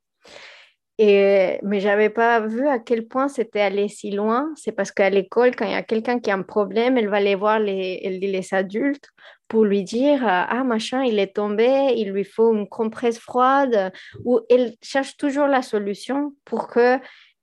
Et, 0.97 1.59
mais 1.63 1.79
je 1.79 1.87
n'avais 1.87 2.09
pas 2.09 2.41
vu 2.41 2.67
à 2.67 2.79
quel 2.79 3.07
point 3.07 3.29
c'était 3.29 3.61
allé 3.61 3.87
si 3.87 4.11
loin. 4.11 4.51
C'est 4.57 4.71
parce 4.73 4.91
qu'à 4.91 5.09
l'école, 5.09 5.55
quand 5.55 5.65
il 5.65 5.71
y 5.71 5.75
a 5.75 5.83
quelqu'un 5.83 6.19
qui 6.19 6.29
a 6.29 6.33
un 6.33 6.41
problème, 6.41 6.97
elle 6.97 7.07
va 7.07 7.17
aller 7.17 7.35
voir 7.35 7.59
les, 7.59 8.19
les 8.19 8.53
adultes 8.53 9.07
pour 9.47 9.65
lui 9.65 9.83
dire 9.83 10.21
Ah, 10.23 10.63
machin, 10.63 11.03
il 11.03 11.19
est 11.19 11.35
tombé, 11.35 11.93
il 11.95 12.11
lui 12.11 12.23
faut 12.23 12.53
une 12.53 12.67
compresse 12.67 13.19
froide. 13.19 13.91
Ou 14.25 14.41
elle 14.49 14.75
cherche 14.81 15.17
toujours 15.17 15.47
la 15.47 15.61
solution 15.61 16.33
pour 16.45 16.67
que 16.67 16.97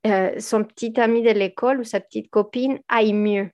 euh, 0.06 0.38
son 0.38 0.64
petit 0.64 0.98
ami 1.00 1.22
de 1.22 1.30
l'école 1.30 1.80
ou 1.80 1.84
sa 1.84 2.00
petite 2.00 2.30
copine 2.30 2.78
aille 2.88 3.14
mieux. 3.14 3.50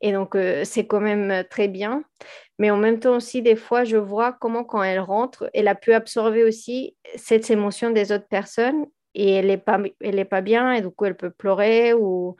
Et 0.00 0.12
donc, 0.12 0.34
euh, 0.34 0.64
c'est 0.64 0.86
quand 0.86 1.00
même 1.00 1.44
très 1.50 1.68
bien. 1.68 2.04
Mais 2.58 2.70
en 2.70 2.76
même 2.76 3.00
temps 3.00 3.16
aussi, 3.16 3.42
des 3.42 3.56
fois, 3.56 3.84
je 3.84 3.96
vois 3.96 4.32
comment 4.32 4.64
quand 4.64 4.82
elle 4.82 5.00
rentre, 5.00 5.48
elle 5.54 5.68
a 5.68 5.74
pu 5.74 5.92
absorber 5.92 6.44
aussi 6.44 6.96
cette 7.16 7.50
émotion 7.50 7.90
des 7.90 8.12
autres 8.12 8.28
personnes 8.28 8.86
et 9.14 9.32
elle 9.34 9.46
n'est 9.46 9.58
pas, 9.58 9.80
elle 10.00 10.18
est 10.18 10.24
pas 10.24 10.40
bien 10.40 10.72
et 10.72 10.80
du 10.80 10.90
coup 10.90 11.04
elle 11.04 11.16
peut 11.16 11.30
pleurer 11.30 11.92
ou 11.94 12.36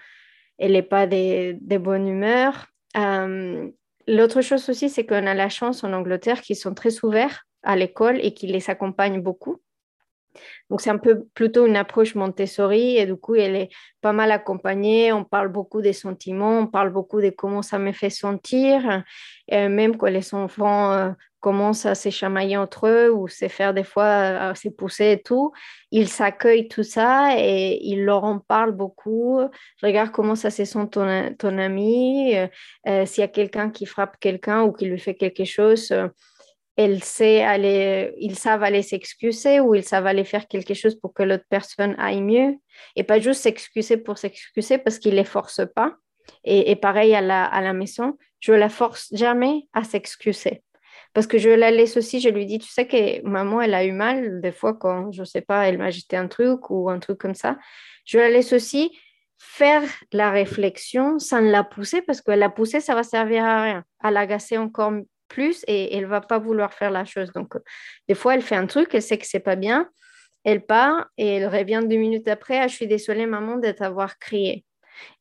elle 0.59 0.72
n'est 0.72 0.82
pas 0.82 1.07
de, 1.07 1.57
de, 1.61 1.78
bonne 1.78 2.09
humeur. 2.09 2.66
Euh, 2.96 3.70
l'autre 4.09 4.41
chose 4.41 4.69
aussi, 4.69 4.89
c'est 4.89 5.07
qu'on 5.07 5.27
a 5.27 5.35
la 5.35 5.49
chance 5.49 5.85
en 5.85 5.93
Angleterre 5.93 6.41
qu'ils 6.41 6.57
sont 6.57 6.75
très 6.75 7.05
ouverts 7.05 7.47
à 7.63 7.77
l'école 7.77 8.19
et 8.23 8.35
qu'ils 8.35 8.53
les 8.53 8.71
accompagnent 8.71 9.21
beaucoup. 9.21 9.61
Donc, 10.71 10.81
c'est 10.81 10.91
un 10.91 10.99
peu 10.99 11.25
plutôt 11.35 11.67
une 11.67 11.77
approche 11.77 12.15
Montessori 12.15 12.97
et 12.97 13.07
du 13.07 13.17
coup, 13.17 13.35
elle 13.35 13.57
est 13.57 13.69
pas 14.01 14.13
mal 14.13 14.31
accompagnée. 14.31 15.13
On 15.13 15.25
parle 15.25 15.49
beaucoup 15.49 15.81
des 15.81 15.93
sentiments, 15.93 16.61
on 16.61 16.67
parle 16.67 16.91
beaucoup 16.91 17.21
de 17.21 17.31
comment 17.31 17.63
ça 17.63 17.79
me 17.79 17.93
fait 17.93 18.11
sentir. 18.11 19.03
Et 19.49 19.69
même 19.69 19.97
quand 19.97 20.07
les 20.07 20.35
enfants 20.35 20.93
euh, 20.93 21.11
commencent 21.41 21.86
à 21.86 21.95
se 21.95 22.11
chamailler 22.11 22.57
entre 22.57 22.89
eux 22.89 23.12
ou 23.12 23.28
se 23.28 23.49
faire 23.49 23.74
des 23.74 23.84
fois 23.84 24.07
à 24.07 24.55
se 24.55 24.68
pousser 24.68 25.12
et 25.12 25.22
tout, 25.22 25.53
ils 25.91 26.09
s'accueillent 26.09 26.68
tout 26.68 26.82
ça 26.82 27.34
et 27.39 27.78
ils 27.82 28.05
leur 28.05 28.24
en 28.24 28.39
parlent 28.39 28.72
beaucoup. 28.72 29.41
Regarde 29.82 30.11
comment 30.11 30.34
ça 30.34 30.51
se 30.51 30.64
sent 30.64 30.89
ton, 30.91 31.34
ton 31.39 31.59
ami. 31.59 32.36
Euh, 32.36 32.47
euh, 32.89 33.07
s'il 33.07 33.20
y 33.22 33.24
a 33.24 33.28
quelqu'un 33.28 33.70
qui 33.70 33.86
frappe 33.86 34.18
quelqu'un 34.20 34.62
ou 34.62 34.72
qui 34.72 34.86
lui 34.86 34.99
fait 34.99 35.14
quelque 35.14 35.45
chose, 35.45 35.93
elle 36.78 37.03
sait 37.03 37.43
aller, 37.43 38.14
ils 38.18 38.39
savent 38.39 38.62
aller 38.62 38.82
s'excuser 38.82 39.59
ou 39.59 39.74
ils 39.74 39.82
savent 39.82 40.07
aller 40.07 40.24
faire 40.24 40.47
quelque 40.47 40.74
chose 40.74 40.95
pour 40.95 41.12
que 41.12 41.24
l'autre 41.24 41.47
personne 41.49 41.97
aille 41.99 42.22
mieux 42.22 42.55
et 42.95 43.03
pas 43.03 43.18
juste 43.18 43.43
s'excuser 43.43 43.97
pour 43.97 44.16
s'excuser 44.16 44.78
parce 44.78 45.01
qu'ils 45.01 45.12
ne 45.12 45.16
les 45.16 45.24
forcent 45.24 45.66
pas. 45.74 45.95
Et, 46.45 46.76
pareil 46.76 47.14
à 47.14 47.20
la, 47.20 47.45
à 47.45 47.61
la 47.62 47.72
maison, 47.72 48.16
je 48.39 48.53
la 48.53 48.68
force 48.68 49.09
jamais 49.12 49.66
à 49.72 49.82
s'excuser. 49.82 50.62
Parce 51.19 51.27
que 51.27 51.39
je 51.39 51.51
la 51.51 51.73
laisse 51.73 51.97
aussi, 51.97 52.21
je 52.21 52.29
lui 52.29 52.47
dis, 52.47 52.61
tu 52.61 52.69
sais 52.69 52.87
que 52.87 53.27
maman, 53.27 53.61
elle 53.61 53.75
a 53.75 53.85
eu 53.85 53.91
mal 53.91 54.41
des 54.41 54.53
fois 54.53 54.73
quand, 54.73 55.11
je 55.11 55.23
ne 55.23 55.25
sais 55.25 55.41
pas, 55.41 55.66
elle 55.66 55.77
m'a 55.77 55.91
jeté 55.91 56.16
un 56.16 56.29
truc 56.29 56.71
ou 56.71 56.89
un 56.91 57.01
truc 57.01 57.19
comme 57.19 57.35
ça. 57.35 57.59
Je 58.05 58.19
la 58.19 58.31
laisse 58.31 58.53
aussi 58.53 58.97
faire 59.37 59.83
la 60.12 60.31
réflexion 60.31 61.19
sans 61.19 61.41
la 61.41 61.64
pousser 61.64 62.03
parce 62.03 62.21
que 62.21 62.31
la 62.31 62.49
pousser, 62.49 62.79
ça 62.79 62.95
va 62.95 63.03
servir 63.03 63.45
à 63.45 63.62
rien, 63.64 63.85
à 63.99 64.12
l'agacer 64.12 64.59
encore 64.59 64.93
plus 65.27 65.64
et 65.66 65.97
elle 65.97 66.07
va 66.07 66.21
pas 66.21 66.39
vouloir 66.39 66.73
faire 66.73 66.93
la 66.93 67.05
chose. 67.05 67.33
Donc, 67.33 67.55
des 68.07 68.14
fois, 68.14 68.37
elle 68.37 68.43
fait 68.43 68.55
un 68.55 68.69
truc, 68.69 68.91
elle 68.93 69.03
sait 69.03 69.19
que 69.19 69.27
c'est 69.27 69.41
pas 69.41 69.57
bien, 69.57 69.91
elle 70.45 70.64
part 70.64 71.09
et 71.16 71.27
elle 71.27 71.49
revient 71.49 71.83
deux 71.85 71.97
minutes 71.97 72.29
après, 72.29 72.61
ah, 72.61 72.69
je 72.69 72.77
suis 72.77 72.87
désolée 72.87 73.27
maman 73.27 73.57
de 73.57 73.73
t'avoir 73.73 74.21
crié 74.21 74.64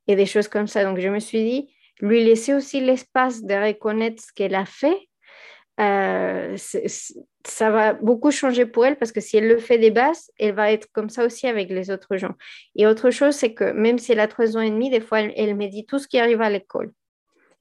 et 0.05 0.15
des 0.15 0.27
choses 0.27 0.47
comme 0.47 0.67
ça. 0.67 0.83
Donc, 0.83 0.99
je 0.99 1.09
me 1.09 1.17
suis 1.17 1.43
dit, 1.43 1.73
lui 2.01 2.23
laisser 2.23 2.53
aussi 2.53 2.81
l'espace 2.81 3.41
de 3.41 3.55
reconnaître 3.55 4.21
ce 4.21 4.31
qu'elle 4.31 4.53
a 4.53 4.67
fait 4.67 5.06
euh, 5.79 6.57
ça 7.45 7.69
va 7.69 7.93
beaucoup 7.93 8.31
changer 8.31 8.65
pour 8.65 8.85
elle 8.85 8.97
parce 8.97 9.11
que 9.11 9.21
si 9.21 9.37
elle 9.37 9.47
le 9.47 9.59
fait 9.59 9.77
des 9.77 9.91
bases, 9.91 10.31
elle 10.39 10.55
va 10.55 10.71
être 10.71 10.87
comme 10.91 11.09
ça 11.09 11.25
aussi 11.25 11.47
avec 11.47 11.69
les 11.69 11.91
autres 11.91 12.17
gens. 12.17 12.33
Et 12.75 12.87
autre 12.87 13.11
chose, 13.11 13.35
c'est 13.35 13.53
que 13.53 13.71
même 13.71 13.99
si 13.99 14.11
elle 14.11 14.19
a 14.19 14.27
trois 14.27 14.57
ans 14.57 14.61
et 14.61 14.71
demi, 14.71 14.89
des 14.89 15.01
fois, 15.01 15.21
elle, 15.21 15.55
me 15.55 15.67
dit 15.67 15.85
tout 15.85 15.99
ce 15.99 16.07
qui 16.07 16.19
arrive 16.19 16.41
à 16.41 16.49
l'école. 16.49 16.91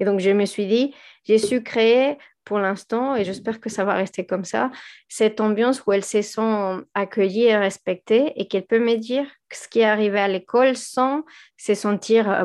Et 0.01 0.05
donc, 0.05 0.21
je 0.21 0.31
me 0.31 0.47
suis 0.47 0.67
dit, 0.67 0.95
j'ai 1.25 1.39
su 1.39 1.63
créer 1.63 2.17
pour 2.45 2.59
l'instant, 2.61 3.17
et 3.17 3.25
j'espère 3.25 3.61
que 3.61 3.69
ça 3.69 3.85
va 3.85 3.95
rester 3.95 4.25
comme 4.25 4.45
ça, 4.45 4.71
cette 5.09 5.41
ambiance 5.41 5.85
où 5.85 5.93
elle 5.93 6.05
se 6.05 6.23
sent 6.23 6.85
accueillie 6.95 7.47
et 7.47 7.57
respectée 7.57 8.33
et 8.37 8.47
qu'elle 8.47 8.67
peut 8.67 8.79
me 8.79 8.97
dire 8.97 9.27
ce 9.53 9.67
qui 9.69 9.81
est 9.81 9.85
arrivé 9.85 10.21
à 10.21 10.29
l'école 10.29 10.77
sans 10.77 11.25
se 11.57 11.75
sentir 11.75 12.31
euh, 12.31 12.45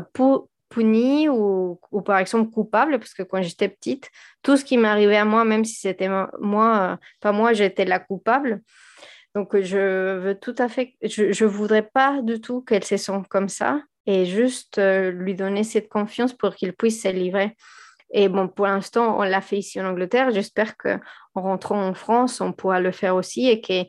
punie 0.72 1.30
ou, 1.30 1.80
ou, 1.92 2.02
par 2.02 2.18
exemple 2.18 2.50
coupable, 2.50 2.98
parce 2.98 3.14
que 3.14 3.24
quand 3.24 3.42
j'étais 3.42 3.70
petite, 3.70 4.10
tout 4.42 4.58
ce 4.58 4.66
qui 4.66 4.78
m'arrivait 4.78 5.18
à 5.18 5.26
moi, 5.26 5.46
même 5.46 5.66
si 5.66 5.76
c'était 5.76 6.10
moi, 6.10 7.00
pas 7.20 7.32
moi, 7.32 7.54
j'étais 7.54 7.86
la 7.86 8.00
coupable. 8.00 8.62
Donc 9.36 9.60
je 9.60 10.18
veux 10.18 10.36
tout 10.36 10.56
à 10.58 10.68
fait, 10.68 10.96
je 11.04 11.44
ne 11.44 11.50
voudrais 11.50 11.84
pas 11.84 12.22
du 12.22 12.42
tout 12.42 12.62
qu'elle 12.62 12.84
se 12.84 12.98
sente 12.98 13.28
comme 13.28 13.50
ça 13.50 13.82
et 14.06 14.26
juste 14.26 14.78
euh, 14.78 15.12
lui 15.12 15.36
donner 15.36 15.64
cette 15.64 15.88
confiance 15.88 16.34
pour 16.34 16.56
qu'il 16.56 16.74
puisse 16.74 17.04
se 17.04 17.08
livrer. 17.08 17.56
Et 18.14 18.28
bon, 18.28 18.48
pour 18.48 18.68
l'instant, 18.68 19.18
on 19.20 19.24
l'a 19.24 19.42
fait 19.42 19.58
ici 19.58 19.80
en 19.80 19.86
Angleterre. 19.86 20.32
J'espère 20.32 20.76
qu'en 20.76 21.00
rentrant 21.34 21.82
en 21.82 21.94
France, 21.94 22.42
on 22.42 22.52
pourra 22.52 22.82
le 22.82 22.92
faire 22.92 23.16
aussi 23.16 23.48
et 23.48 23.62
que 23.62 23.84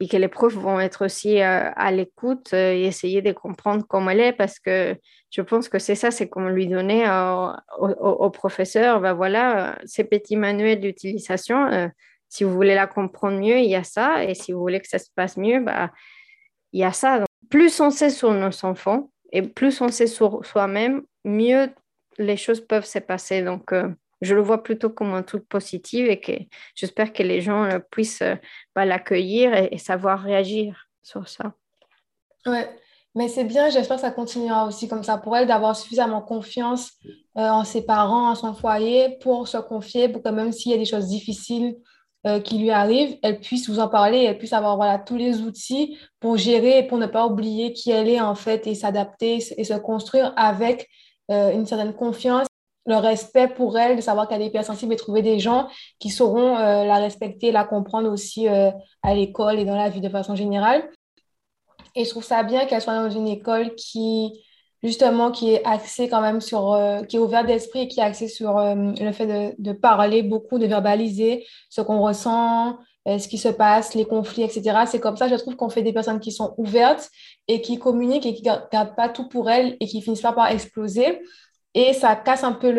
et 0.00 0.08
que 0.08 0.16
les 0.16 0.28
profs 0.28 0.54
vont 0.54 0.78
être 0.78 1.04
aussi 1.04 1.40
euh, 1.40 1.70
à 1.74 1.90
l'écoute 1.90 2.50
euh, 2.52 2.72
et 2.72 2.84
essayer 2.84 3.22
de 3.22 3.32
comprendre 3.32 3.84
comment 3.88 4.10
elle 4.10 4.20
est 4.20 4.32
parce 4.32 4.58
que 4.58 4.96
je 5.30 5.40
pense 5.40 5.68
que 5.68 5.78
c'est 5.78 5.94
ça, 5.94 6.10
c'est 6.10 6.28
comme 6.28 6.48
lui 6.48 6.66
donner 6.66 7.06
au, 7.78 7.88
au, 7.88 8.30
professeur, 8.30 9.00
ben 9.00 9.14
voilà, 9.14 9.70
euh, 9.70 9.74
ces 9.84 10.04
petits 10.04 10.36
manuels 10.36 10.80
d'utilisation, 10.80 11.90
si 12.28 12.44
vous 12.44 12.52
voulez 12.52 12.74
la 12.74 12.86
comprendre 12.86 13.38
mieux, 13.38 13.58
il 13.58 13.70
y 13.70 13.74
a 13.74 13.84
ça, 13.84 14.24
et 14.24 14.34
si 14.34 14.52
vous 14.52 14.60
voulez 14.60 14.80
que 14.80 14.88
ça 14.88 14.98
se 14.98 15.10
passe 15.14 15.36
mieux, 15.36 15.60
bah, 15.60 15.90
il 16.72 16.80
y 16.80 16.84
a 16.84 16.92
ça. 16.92 17.24
Plus 17.50 17.80
on 17.80 17.90
sait 17.90 18.10
sur 18.10 18.32
nos 18.32 18.64
enfants 18.64 19.10
et 19.32 19.42
plus 19.42 19.80
on 19.80 19.88
sait 19.88 20.06
sur 20.06 20.44
soi-même, 20.44 21.02
mieux 21.24 21.70
les 22.18 22.36
choses 22.36 22.60
peuvent 22.60 22.86
se 22.86 22.98
passer. 22.98 23.42
Donc, 23.42 23.72
je 24.26 24.34
le 24.34 24.42
vois 24.42 24.62
plutôt 24.62 24.90
comme 24.90 25.14
un 25.14 25.22
truc 25.22 25.48
positif 25.48 26.06
et 26.08 26.20
que 26.20 26.32
j'espère 26.74 27.12
que 27.12 27.22
les 27.22 27.40
gens 27.40 27.64
euh, 27.64 27.78
puissent 27.78 28.22
euh, 28.22 28.34
bah, 28.74 28.84
l'accueillir 28.84 29.54
et, 29.54 29.78
savoir 29.78 30.20
réagir 30.20 30.88
sur 31.02 31.28
ça. 31.28 31.54
Ouais, 32.44 32.68
mais 33.14 33.28
c'est 33.28 33.44
bien, 33.44 33.70
j'espère 33.70 33.96
que 33.96 34.02
ça 34.02 34.10
continuera 34.10 34.66
aussi 34.66 34.88
comme 34.88 35.04
ça 35.04 35.16
pour 35.16 35.36
elle, 35.36 35.46
d'avoir 35.46 35.76
suffisamment 35.76 36.20
confiance 36.20 36.92
euh, 37.38 37.48
en 37.48 37.64
ses 37.64 37.86
parents, 37.86 38.30
en 38.30 38.34
son 38.34 38.54
foyer, 38.54 39.16
pour 39.20 39.48
se 39.48 39.58
confier, 39.58 40.08
pour 40.08 40.22
que 40.22 40.28
même 40.28 40.52
s'il 40.52 40.72
y 40.72 40.74
a 40.74 40.78
des 40.78 40.84
choses 40.84 41.06
difficiles 41.06 41.76
qui 42.42 42.58
lui 42.58 42.72
arrivent, 42.72 43.16
elle 43.22 43.38
puisse 43.38 43.70
vous 43.70 43.78
en 43.78 43.86
parler, 43.86 44.24
elle 44.24 44.36
puisse 44.36 44.52
avoir 44.52 45.04
tous 45.04 45.14
les 45.14 45.42
outils 45.42 45.96
pour 46.18 46.36
gérer 46.36 46.78
et 46.78 46.82
pour 46.82 46.98
ne 46.98 47.06
pas 47.06 47.24
oublier 47.24 47.72
qui 47.72 47.92
elle 47.92 48.08
est 48.08 48.20
en 48.20 48.34
fait 48.34 48.66
et 48.66 48.74
s'adapter 48.74 49.38
et 49.56 49.62
se 49.62 49.74
construire 49.74 50.32
avec 50.36 50.88
une 51.28 51.66
certaine 51.66 51.94
confiance 51.94 52.48
le 52.86 52.96
respect 52.96 53.48
pour 53.48 53.78
elle, 53.78 53.96
de 53.96 54.00
savoir 54.00 54.28
qu'elle 54.28 54.42
est 54.42 54.46
hypersensible 54.46 54.92
et 54.92 54.96
trouver 54.96 55.22
des 55.22 55.38
gens 55.38 55.68
qui 55.98 56.08
sauront 56.08 56.56
euh, 56.56 56.84
la 56.84 56.96
respecter, 56.96 57.50
la 57.52 57.64
comprendre 57.64 58.10
aussi 58.10 58.48
euh, 58.48 58.70
à 59.02 59.14
l'école 59.14 59.58
et 59.58 59.64
dans 59.64 59.76
la 59.76 59.88
vie 59.88 60.00
de 60.00 60.08
façon 60.08 60.36
générale. 60.36 60.88
Et 61.94 62.04
je 62.04 62.10
trouve 62.10 62.24
ça 62.24 62.42
bien 62.42 62.66
qu'elle 62.66 62.80
soit 62.80 62.94
dans 62.94 63.10
une 63.10 63.26
école 63.26 63.74
qui, 63.74 64.32
justement, 64.82 65.32
qui 65.32 65.52
est 65.52 65.64
axée 65.64 66.08
quand 66.08 66.20
même 66.20 66.40
sur, 66.40 66.74
euh, 66.74 67.02
qui 67.02 67.16
est 67.16 67.18
ouverte 67.18 67.46
d'esprit 67.46 67.80
et 67.80 67.88
qui 67.88 68.00
est 68.00 68.04
axée 68.04 68.28
sur 68.28 68.58
le 68.58 69.12
fait 69.12 69.56
de, 69.58 69.72
parler 69.72 70.22
beaucoup, 70.22 70.58
de 70.58 70.66
verbaliser 70.66 71.44
ce 71.70 71.80
qu'on 71.80 72.00
ressent, 72.00 72.78
ce 73.06 73.28
qui 73.28 73.38
se 73.38 73.48
passe, 73.48 73.94
les 73.94 74.04
conflits, 74.04 74.42
etc. 74.42 74.80
C'est 74.86 75.00
comme 75.00 75.16
ça, 75.16 75.28
je 75.28 75.36
trouve 75.36 75.56
qu'on 75.56 75.70
fait 75.70 75.82
des 75.82 75.92
personnes 75.92 76.20
qui 76.20 76.32
sont 76.32 76.54
ouvertes 76.58 77.08
et 77.48 77.62
qui 77.62 77.78
communiquent 77.78 78.26
et 78.26 78.34
qui 78.34 78.42
ne 78.42 78.56
gardent 78.70 78.96
pas 78.96 79.08
tout 79.08 79.28
pour 79.28 79.48
elles 79.48 79.76
et 79.80 79.86
qui 79.86 80.02
finissent 80.02 80.20
pas 80.20 80.32
par 80.32 80.50
exploser. 80.50 81.20
Et 81.76 81.92
ça 81.92 82.16
casse 82.16 82.42
un 82.42 82.54
peu 82.54 82.74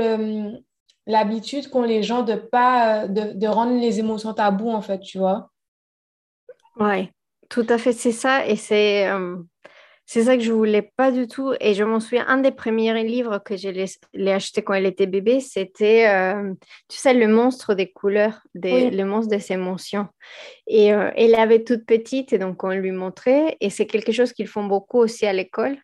l'habitude 1.05 1.69
qu'ont 1.69 1.83
les 1.83 2.01
gens 2.01 2.23
de 2.23 2.33
pas 2.33 3.07
de, 3.07 3.33
de, 3.33 3.47
rendre 3.47 3.79
les 3.79 3.99
émotions 3.99 4.33
taboues, 4.33 4.71
en 4.71 4.81
fait, 4.81 4.99
tu 4.99 5.19
vois. 5.19 5.51
Oui, 6.79 7.11
tout 7.47 7.65
à 7.69 7.77
fait, 7.77 7.93
c'est 7.93 8.11
ça. 8.11 8.47
Et 8.47 8.55
c'est 8.55 9.07
euh, 9.07 9.37
c'est 10.09 10.23
ça 10.23 10.37
que 10.37 10.41
je 10.41 10.53
voulais 10.53 10.89
pas 10.95 11.11
du 11.11 11.27
tout. 11.27 11.53
Et 11.59 11.73
je 11.73 11.83
m'en 11.83 11.99
souviens, 11.99 12.25
un 12.27 12.37
des 12.37 12.51
premiers 12.51 13.03
livres 13.03 13.39
que 13.39 13.55
je 13.55 13.67
l'ai 14.13 14.31
acheté 14.31 14.63
quand 14.63 14.73
elle 14.73 14.85
était 14.85 15.05
bébé, 15.05 15.41
c'était, 15.41 16.07
euh, 16.07 16.53
tu 16.87 16.97
sais, 16.97 17.13
le 17.13 17.27
monstre 17.27 17.75
des 17.75 17.91
couleurs, 17.91 18.39
des, 18.55 18.89
le 18.89 19.03
monstre 19.03 19.29
des 19.29 19.51
émotions. 19.51 20.07
Et 20.65 20.93
euh, 20.93 21.11
elle 21.17 21.35
avait 21.35 21.63
toute 21.65 21.85
petite, 21.85 22.31
et 22.31 22.39
donc 22.39 22.63
on 22.63 22.69
lui 22.69 22.91
montrait. 22.91 23.57
Et 23.59 23.69
c'est 23.69 23.85
quelque 23.85 24.13
chose 24.13 24.31
qu'ils 24.31 24.47
font 24.47 24.63
beaucoup 24.63 24.97
aussi 24.97 25.27
à 25.27 25.33
l'école. 25.33 25.77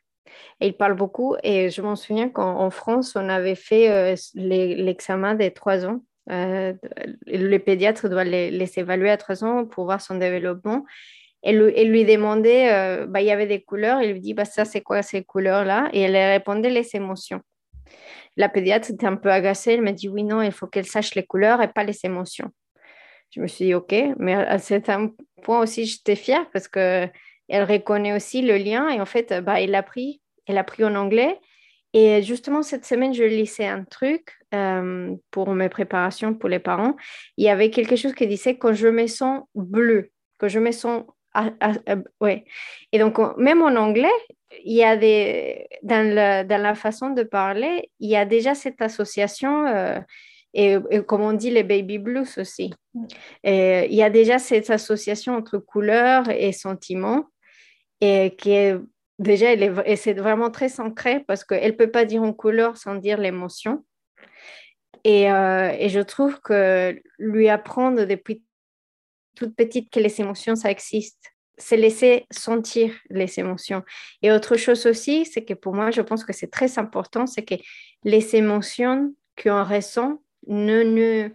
Et 0.62 0.68
il 0.68 0.74
parle 0.74 0.96
beaucoup. 0.96 1.36
Et 1.44 1.70
je 1.70 1.82
m'en 1.82 1.96
souviens 1.96 2.30
qu'en 2.30 2.70
France, 2.70 3.16
on 3.16 3.30
avait 3.30 3.56
fait 3.56 3.90
euh, 3.90 4.16
l'examen 4.36 5.36
des 5.36 5.52
trois 5.52 5.86
ans. 5.86 6.02
Euh, 6.32 6.74
le 7.28 7.58
pédiatre 7.58 8.08
doit 8.10 8.24
les, 8.24 8.80
évaluer 8.80 9.10
à 9.10 9.18
trois 9.18 9.44
ans 9.44 9.66
pour 9.66 9.86
voir 9.86 10.02
son 10.02 10.16
développement. 10.16 10.86
Et 11.46 11.52
lui, 11.52 12.06
demandait, 12.06 12.72
euh, 12.72 13.06
bah, 13.06 13.22
il 13.22 13.28
y 13.28 13.32
avait 13.32 13.48
des 13.48 13.62
couleurs, 13.62 14.02
il 14.02 14.14
lui 14.14 14.22
dit, 14.22 14.34
bah, 14.34 14.46
ça 14.46 14.64
c'est 14.64 14.80
quoi 14.80 15.02
ces 15.02 15.24
couleurs-là? 15.26 15.90
Et 15.92 16.02
elle 16.02 16.16
répondait 16.16 16.70
les 16.70 16.96
émotions. 16.96 17.42
La 18.38 18.48
pédiatre 18.48 18.92
était 18.92 19.06
un 19.06 19.18
peu 19.18 19.30
agacée, 19.30 19.74
elle 19.74 19.82
m'a 19.82 19.92
dit, 19.92 20.08
oui, 20.08 20.24
non, 20.24 20.42
il 20.42 20.54
faut 20.54 20.68
qu'elle 20.68 20.86
sache 20.86 21.16
les 21.16 21.24
couleurs 21.24 21.62
et 21.62 21.68
pas 21.68 21.84
les 21.84 22.00
émotions. 22.06 22.50
Je 23.32 23.42
me 23.42 23.48
suis 23.48 23.66
dit, 23.66 23.74
ok, 23.74 23.94
mais 24.18 24.36
à 24.36 24.58
un 24.88 25.10
point 25.42 25.60
aussi, 25.60 25.86
j'étais 25.86 26.16
fière 26.16 26.50
parce 26.54 26.70
que 26.70 27.10
elle 27.50 27.64
reconnaît 27.66 28.14
aussi 28.14 28.42
le 28.42 28.56
lien 28.56 28.90
et 28.90 29.02
en 29.02 29.06
fait, 29.06 29.34
bah, 29.44 29.60
elle 29.60 29.76
a 29.76 29.84
pris 29.84 30.22
elle 30.48 30.58
a 30.58 30.64
pris 30.64 30.84
en 30.84 30.96
anglais. 30.96 31.40
Et 31.94 32.24
justement, 32.24 32.64
cette 32.64 32.86
semaine, 32.86 33.14
je 33.14 33.24
lisais 33.24 33.68
un 33.68 33.84
truc 33.84 34.34
euh, 34.54 35.16
pour 35.30 35.54
mes 35.54 35.70
préparations 35.70 36.34
pour 36.34 36.50
les 36.50 36.60
parents. 36.60 36.96
Il 37.38 37.46
y 37.46 37.50
avait 37.50 37.70
quelque 37.70 37.96
chose 37.96 38.14
qui 38.14 38.26
disait 38.26 38.58
quand 38.58 38.74
je 38.74 38.88
me 38.88 39.06
sens 39.06 39.44
bleu, 39.54 40.10
quand 40.40 40.48
je 40.48 40.60
me 40.60 40.72
sens. 40.72 41.04
ouais. 42.20 42.46
Et 42.92 43.00
donc, 43.00 43.20
même 43.38 43.62
en 43.62 43.76
anglais, 43.76 44.12
il 44.66 44.74
y 44.74 44.84
a 44.84 44.98
des. 44.98 45.68
Dans 45.84 46.08
la, 46.08 46.44
dans 46.44 46.62
la 46.62 46.74
façon 46.74 47.12
de 47.12 47.24
parler, 47.24 47.92
il 48.00 48.10
y 48.10 48.16
a 48.16 48.26
déjà 48.26 48.56
cette 48.56 48.82
association. 48.82 49.68
Euh, 49.68 50.00
et, 50.56 50.78
comme 51.08 51.22
on 51.22 51.34
dit, 51.34 51.52
les 51.52 51.64
baby 51.64 52.00
blues 52.00 52.38
aussi. 52.40 52.74
Mm. 52.96 53.06
Et, 53.44 53.86
il 53.90 53.96
y 53.96 54.04
a 54.04 54.10
déjà 54.10 54.40
cette 54.40 54.72
association 54.72 55.36
entre 55.36 55.60
couleurs 55.60 56.28
et 56.30 56.52
sentiments 56.52 57.26
et 58.02 58.36
qui 58.36 58.52
est 58.52 58.78
déjà, 59.20 59.54
elle 59.54 59.64
est, 59.64 59.96
c'est 59.96 60.14
vraiment 60.14 60.52
très 60.52 60.80
ancré 60.80 61.22
parce 61.22 61.44
qu'elle 61.44 61.72
ne 61.72 61.78
peut 61.78 61.92
pas 61.92 62.06
dire 62.06 62.24
en 62.24 62.34
couleur 62.34 62.78
sans 62.78 62.96
dire 62.96 63.18
l'émotion. 63.18 63.86
Et, 65.04 65.32
euh, 65.32 65.76
et, 65.78 65.90
je 65.90 66.00
trouve 66.00 66.40
que 66.40 67.02
lui 67.18 67.50
apprendre 67.50 68.06
depuis 68.06 68.42
toute 69.36 69.56
petite 69.56 69.90
que 69.90 70.00
les 70.00 70.22
émotions, 70.22 70.56
ça 70.56 70.72
existe, 70.72 71.34
c'est 71.58 71.76
laisser 71.76 72.26
sentir 72.32 72.94
les 73.10 73.40
émotions. 73.40 73.84
Et 74.22 74.32
autre 74.32 74.56
chose 74.56 74.86
aussi, 74.86 75.26
c'est 75.26 75.44
que 75.44 75.54
pour 75.54 75.74
moi, 75.74 75.92
je 75.92 76.02
pense 76.02 76.24
que 76.24 76.32
c'est 76.32 76.52
très 76.52 76.80
important, 76.80 77.28
c'est 77.28 77.44
que 77.44 77.56
les 78.06 78.36
émotions 78.36 79.14
qu'on 79.42 79.64
ressent 79.64 80.22
ne, 80.48 80.84
ne, 80.84 81.30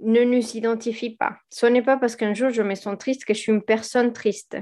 ne 0.00 0.24
nous 0.24 0.56
identifient 0.56 1.16
pas. 1.16 1.38
Ce 1.50 1.66
n'est 1.66 1.82
pas 1.82 1.96
parce 1.96 2.16
qu'un 2.16 2.34
jour 2.34 2.50
je 2.50 2.62
me 2.62 2.74
sens 2.74 2.98
triste 2.98 3.24
que 3.24 3.34
je 3.34 3.40
suis 3.40 3.52
une 3.52 3.62
personne 3.62 4.12
triste 4.12 4.56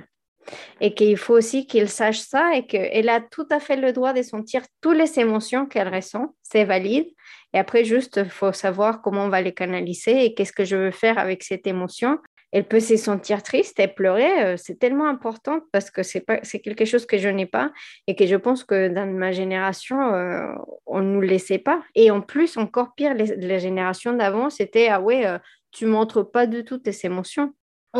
et 0.80 0.94
qu'il 0.94 1.16
faut 1.16 1.34
aussi 1.34 1.66
qu'il 1.66 1.88
sache 1.88 2.18
ça 2.18 2.54
et 2.54 2.66
qu'elle 2.66 3.08
a 3.08 3.20
tout 3.20 3.46
à 3.50 3.60
fait 3.60 3.76
le 3.76 3.92
droit 3.92 4.12
de 4.12 4.22
sentir 4.22 4.62
toutes 4.80 4.96
les 4.96 5.18
émotions 5.18 5.66
qu'elle 5.66 5.92
ressent, 5.94 6.34
c'est 6.42 6.64
valide. 6.64 7.06
Et 7.54 7.58
après, 7.58 7.84
juste, 7.84 8.20
il 8.22 8.30
faut 8.30 8.52
savoir 8.52 9.02
comment 9.02 9.24
on 9.24 9.28
va 9.28 9.40
les 9.40 9.54
canaliser 9.54 10.24
et 10.24 10.34
qu'est-ce 10.34 10.52
que 10.52 10.64
je 10.64 10.76
veux 10.76 10.90
faire 10.90 11.18
avec 11.18 11.42
cette 11.42 11.66
émotion. 11.66 12.18
Elle 12.52 12.64
peut 12.64 12.80
se 12.80 12.96
sentir 12.96 13.42
triste 13.42 13.80
et 13.80 13.88
pleurer, 13.88 14.44
euh, 14.44 14.56
c'est 14.56 14.78
tellement 14.78 15.08
important 15.08 15.60
parce 15.72 15.90
que 15.90 16.02
c'est 16.02 16.24
quelque 16.62 16.84
chose 16.84 17.04
que 17.04 17.18
je 17.18 17.28
n'ai 17.28 17.44
pas 17.44 17.72
et 18.06 18.14
que 18.14 18.24
je 18.24 18.36
pense 18.36 18.62
que 18.62 18.88
dans 18.88 19.06
ma 19.06 19.32
génération, 19.32 20.14
euh, 20.14 20.46
on 20.86 21.00
ne 21.00 21.12
nous 21.12 21.20
laissait 21.20 21.58
pas. 21.58 21.82
Et 21.94 22.10
en 22.10 22.20
plus, 22.20 22.56
encore 22.56 22.94
pire, 22.94 23.14
les, 23.14 23.58
générations 23.58 24.12
d'avant, 24.12 24.48
c'était 24.48 24.88
ah 24.88 25.00
ouais, 25.00 25.26
euh, 25.26 25.38
tu 25.72 25.86
montres 25.86 26.30
pas 26.30 26.46
du 26.46 26.64
tout 26.64 26.78
tes 26.78 26.94
émotions. 27.04 27.52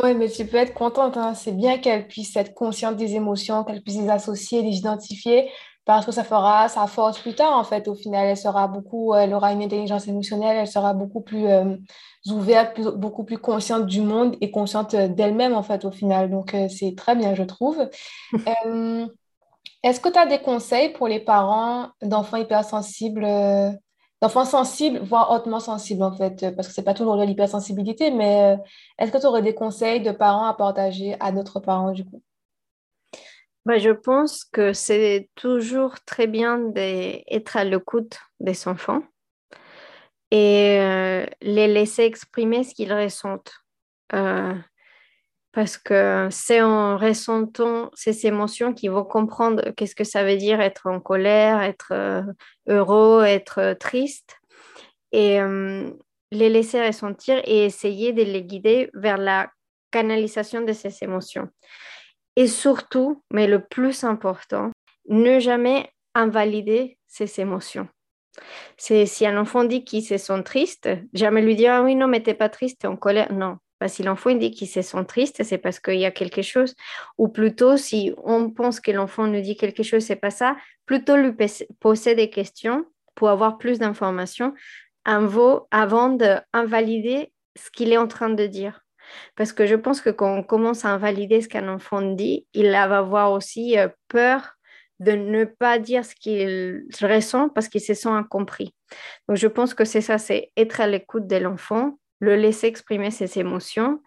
Oui, 0.02 0.14
mais 0.14 0.28
tu 0.28 0.46
peux 0.46 0.56
être 0.56 0.74
contente. 0.74 1.16
Hein. 1.16 1.34
C'est 1.34 1.52
bien 1.52 1.78
qu'elle 1.78 2.06
puisse 2.06 2.36
être 2.36 2.54
consciente 2.54 2.96
des 2.96 3.14
émotions, 3.14 3.64
qu'elle 3.64 3.82
puisse 3.82 3.98
les 3.98 4.08
associer, 4.08 4.62
les 4.62 4.76
identifier. 4.76 5.50
parce 5.84 6.04
que 6.04 6.10
ça 6.10 6.24
fera 6.24 6.68
sa 6.68 6.86
force 6.88 7.18
plus 7.20 7.34
tard, 7.34 7.56
en 7.56 7.64
fait. 7.64 7.86
Au 7.88 7.94
final, 7.94 8.26
elle 8.26 8.36
sera 8.36 8.66
beaucoup, 8.68 9.14
elle 9.14 9.32
aura 9.32 9.52
une 9.52 9.62
intelligence 9.62 10.08
émotionnelle, 10.08 10.56
elle 10.56 10.66
sera 10.66 10.94
beaucoup 10.94 11.20
plus 11.20 11.46
euh, 11.46 11.76
ouverte, 12.26 12.80
beaucoup 12.96 13.24
plus 13.24 13.38
consciente 13.38 13.86
du 13.86 14.00
monde 14.00 14.36
et 14.40 14.50
consciente 14.50 14.96
d'elle-même, 14.96 15.54
en 15.54 15.62
fait, 15.62 15.84
au 15.84 15.92
final. 15.92 16.28
Donc, 16.30 16.54
euh, 16.54 16.68
c'est 16.68 16.94
très 16.96 17.14
bien, 17.16 17.34
je 17.34 17.44
trouve. 17.44 17.88
Euh, 18.66 19.06
est-ce 19.82 20.00
que 20.00 20.08
tu 20.08 20.18
as 20.18 20.26
des 20.26 20.40
conseils 20.40 20.90
pour 20.92 21.06
les 21.06 21.20
parents 21.20 21.88
d'enfants 22.02 22.38
hypersensibles, 22.38 23.24
d'enfants 24.22 24.44
sensibles, 24.44 24.98
voire 24.98 25.30
hautement 25.30 25.60
sensibles, 25.60 26.02
en 26.02 26.12
fait? 26.12 26.54
Parce 26.54 26.68
que 26.68 26.74
c'est 26.74 26.82
pas 26.82 26.94
toujours 26.94 27.16
de 27.16 27.24
l'hypersensibilité, 27.24 28.10
mais 28.10 28.56
est-ce 28.98 29.12
que 29.12 29.18
tu 29.18 29.26
aurais 29.26 29.42
des 29.42 29.54
conseils 29.54 30.00
de 30.00 30.12
parents 30.12 30.46
à 30.46 30.54
partager 30.54 31.16
à 31.20 31.32
d'autres 31.32 31.60
parents, 31.60 31.92
du 31.92 32.04
coup? 32.04 32.22
Bah, 33.66 33.78
je 33.78 33.90
pense 33.90 34.44
que 34.44 34.72
c'est 34.72 35.28
toujours 35.34 35.96
très 36.06 36.28
bien 36.28 36.58
d'être 36.58 37.56
à 37.56 37.64
l'écoute 37.64 38.16
des 38.38 38.68
enfants 38.68 39.02
et 40.30 40.78
euh, 40.80 41.26
les 41.42 41.66
laisser 41.66 42.04
exprimer 42.04 42.62
ce 42.62 42.74
qu'ils 42.74 42.92
ressentent. 42.92 43.52
Euh, 44.14 44.54
parce 45.56 45.78
que 45.78 46.28
c'est 46.30 46.60
en 46.60 46.98
ressentant 46.98 47.90
ces 47.94 48.26
émotions 48.26 48.74
qu'ils 48.74 48.90
vont 48.90 49.04
comprendre 49.04 49.70
qu'est-ce 49.74 49.94
que 49.94 50.04
ça 50.04 50.22
veut 50.22 50.36
dire 50.36 50.60
être 50.60 50.86
en 50.86 51.00
colère, 51.00 51.62
être 51.62 51.92
euh, 51.92 52.20
heureux, 52.68 53.24
être 53.24 53.74
triste. 53.80 54.36
Et 55.12 55.38
les 56.30 56.50
laisser 56.50 56.86
ressentir 56.86 57.40
et 57.44 57.64
essayer 57.64 58.12
de 58.12 58.22
les 58.22 58.42
guider 58.42 58.90
vers 58.92 59.16
la 59.16 59.50
canalisation 59.90 60.60
de 60.60 60.74
ces 60.74 61.02
émotions. 61.02 61.48
Et 62.34 62.48
surtout, 62.48 63.22
mais 63.32 63.46
le 63.46 63.64
plus 63.64 64.04
important, 64.04 64.72
ne 65.08 65.38
jamais 65.38 65.90
invalider 66.14 66.98
ses 67.06 67.40
émotions. 67.40 67.88
C'est 68.76 69.06
si 69.06 69.26
un 69.26 69.38
enfant 69.38 69.64
dit 69.64 69.84
qu'il 69.84 70.04
se 70.04 70.18
sent 70.18 70.42
triste, 70.42 70.90
jamais 71.14 71.40
lui 71.40 71.56
dire 71.56 71.72
ah 71.72 71.82
oui 71.82 71.94
non 71.94 72.08
mais 72.08 72.22
t'es 72.22 72.34
pas 72.34 72.50
triste, 72.50 72.80
t'es 72.80 72.88
en 72.88 72.96
colère. 72.96 73.32
Non, 73.32 73.56
parce 73.78 73.94
si 73.94 74.02
l'enfant 74.02 74.34
dit 74.34 74.50
qu'il 74.50 74.68
se 74.68 74.82
sent 74.82 75.04
triste, 75.06 75.42
c'est 75.44 75.58
parce 75.58 75.80
qu'il 75.80 75.98
y 75.98 76.06
a 76.06 76.10
quelque 76.10 76.42
chose. 76.42 76.74
Ou 77.18 77.28
plutôt 77.28 77.76
si 77.76 78.12
on 78.24 78.50
pense 78.50 78.80
que 78.80 78.90
l'enfant 78.90 79.26
nous 79.26 79.40
dit 79.40 79.56
quelque 79.56 79.82
chose, 79.82 80.02
c'est 80.04 80.16
pas 80.16 80.30
ça. 80.30 80.56
Plutôt 80.86 81.16
lui 81.16 81.32
poser 81.80 82.14
des 82.14 82.30
questions 82.30 82.84
pour 83.14 83.28
avoir 83.28 83.58
plus 83.58 83.78
d'informations 83.78 84.54
avant 85.04 86.10
d'invalider 86.10 87.32
ce 87.56 87.70
qu'il 87.70 87.92
est 87.92 87.98
en 87.98 88.08
train 88.08 88.30
de 88.30 88.46
dire. 88.46 88.82
Parce 89.36 89.52
que 89.52 89.66
je 89.66 89.74
pense 89.76 90.00
que 90.00 90.10
quand 90.10 90.34
on 90.34 90.42
commence 90.42 90.84
à 90.84 90.90
invalider 90.90 91.40
ce 91.40 91.48
qu'un 91.48 91.68
enfant 91.68 92.02
dit, 92.02 92.46
il 92.54 92.70
va 92.70 92.98
avoir 92.98 93.32
aussi 93.32 93.78
euh, 93.78 93.88
peur 94.08 94.56
de 94.98 95.12
ne 95.12 95.44
pas 95.44 95.78
dire 95.78 96.04
ce 96.04 96.14
qu'il 96.14 96.86
ressent 97.02 97.48
parce 97.50 97.68
qu'il 97.68 97.80
se 97.80 97.94
sent 97.94 98.08
incompris. 98.08 98.74
Donc 99.28 99.36
je 99.36 99.46
pense 99.46 99.74
que 99.74 99.84
c'est 99.84 100.00
ça, 100.00 100.18
c'est 100.18 100.50
être 100.56 100.80
à 100.80 100.86
l'écoute 100.86 101.26
de 101.26 101.36
l'enfant, 101.36 101.98
le 102.20 102.36
laisser 102.36 102.66
exprimer 102.66 103.10
ses 103.10 103.38
émotions 103.38 104.00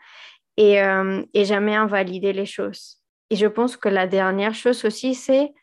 et, 0.57 0.81
euh, 0.81 1.21
et 1.33 1.45
jamais 1.45 1.75
invalider 1.75 2.33
les 2.33 2.45
choses. 2.45 2.97
Et 3.29 3.35
je 3.35 3.47
pense 3.47 3.77
que 3.77 3.89
la 3.89 4.07
dernière 4.07 4.55
chose 4.55 4.85
aussi, 4.85 5.13
c'est 5.15 5.53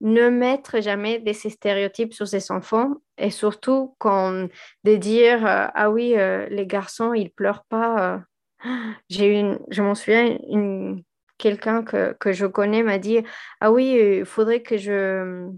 ne 0.00 0.28
mettre 0.28 0.80
jamais 0.80 1.20
des 1.20 1.32
stéréotypes 1.32 2.12
sur 2.12 2.26
ses 2.26 2.50
enfants 2.50 2.94
et 3.18 3.30
surtout 3.30 3.94
quand 3.98 4.48
de 4.82 4.96
dire 4.96 5.46
euh, 5.46 5.66
ah 5.74 5.90
oui 5.90 6.16
les 6.50 6.66
garçons 6.66 7.14
ils 7.14 7.30
pleurent 7.30 7.64
pas 7.68 8.20
j'ai 9.08 9.38
une, 9.38 9.58
je 9.70 9.82
m'en 9.82 9.94
souviens, 9.94 10.36
une, 10.48 11.02
quelqu'un 11.38 11.82
que, 11.82 12.14
que, 12.18 12.32
je 12.32 12.46
connais 12.46 12.82
m'a 12.82 12.98
dit 12.98 13.20
Ah 13.60 13.72
oui, 13.72 14.18
il 14.18 14.24
faudrait 14.24 14.62
que 14.62 14.76
je. 14.76 15.50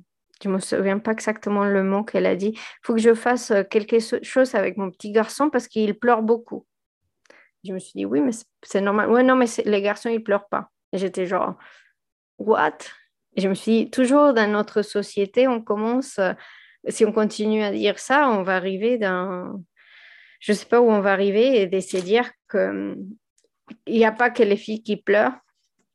Je 0.44 0.50
ne 0.50 0.56
me 0.56 0.60
souviens 0.60 0.98
pas 0.98 1.12
exactement 1.12 1.64
le 1.64 1.82
mot 1.82 2.04
qu'elle 2.04 2.26
a 2.26 2.36
dit. 2.36 2.50
Il 2.54 2.78
faut 2.82 2.92
que 2.92 3.00
je 3.00 3.14
fasse 3.14 3.50
quelque 3.70 3.96
chose 4.22 4.54
avec 4.54 4.76
mon 4.76 4.90
petit 4.90 5.10
garçon 5.10 5.48
parce 5.48 5.68
qu'il 5.68 5.98
pleure 5.98 6.22
beaucoup. 6.22 6.66
Je 7.64 7.72
me 7.72 7.78
suis 7.78 7.92
dit 7.94 8.04
Oui, 8.04 8.20
mais 8.20 8.32
c'est 8.62 8.82
normal. 8.82 9.10
Ouais, 9.10 9.22
non, 9.22 9.36
mais 9.36 9.46
les 9.64 9.80
garçons, 9.80 10.10
ils 10.10 10.22
pleurent 10.22 10.48
pas. 10.48 10.68
J'étais 10.92 11.24
genre 11.24 11.56
What? 12.36 12.76
Je 13.38 13.48
me 13.48 13.54
suis 13.54 13.84
dit 13.84 13.90
Toujours 13.90 14.34
dans 14.34 14.52
notre 14.52 14.82
société, 14.82 15.48
on 15.48 15.62
commence. 15.62 16.20
Si 16.88 17.06
on 17.06 17.12
continue 17.12 17.62
à 17.62 17.72
dire 17.72 17.98
ça, 17.98 18.28
on 18.28 18.42
va 18.42 18.56
arriver 18.56 18.98
dans 18.98 19.64
je 20.40 20.52
ne 20.52 20.56
sais 20.58 20.66
pas 20.66 20.82
où 20.82 20.90
on 20.90 21.00
va 21.00 21.12
arriver 21.12 21.62
et 21.62 21.66
d'essayer 21.66 22.02
de 22.02 22.06
dire 22.06 22.30
qu'il 22.50 22.98
n'y 23.88 24.04
a 24.04 24.12
pas 24.12 24.28
que 24.28 24.42
les 24.42 24.58
filles 24.58 24.82
qui 24.82 24.98
pleurent, 24.98 25.38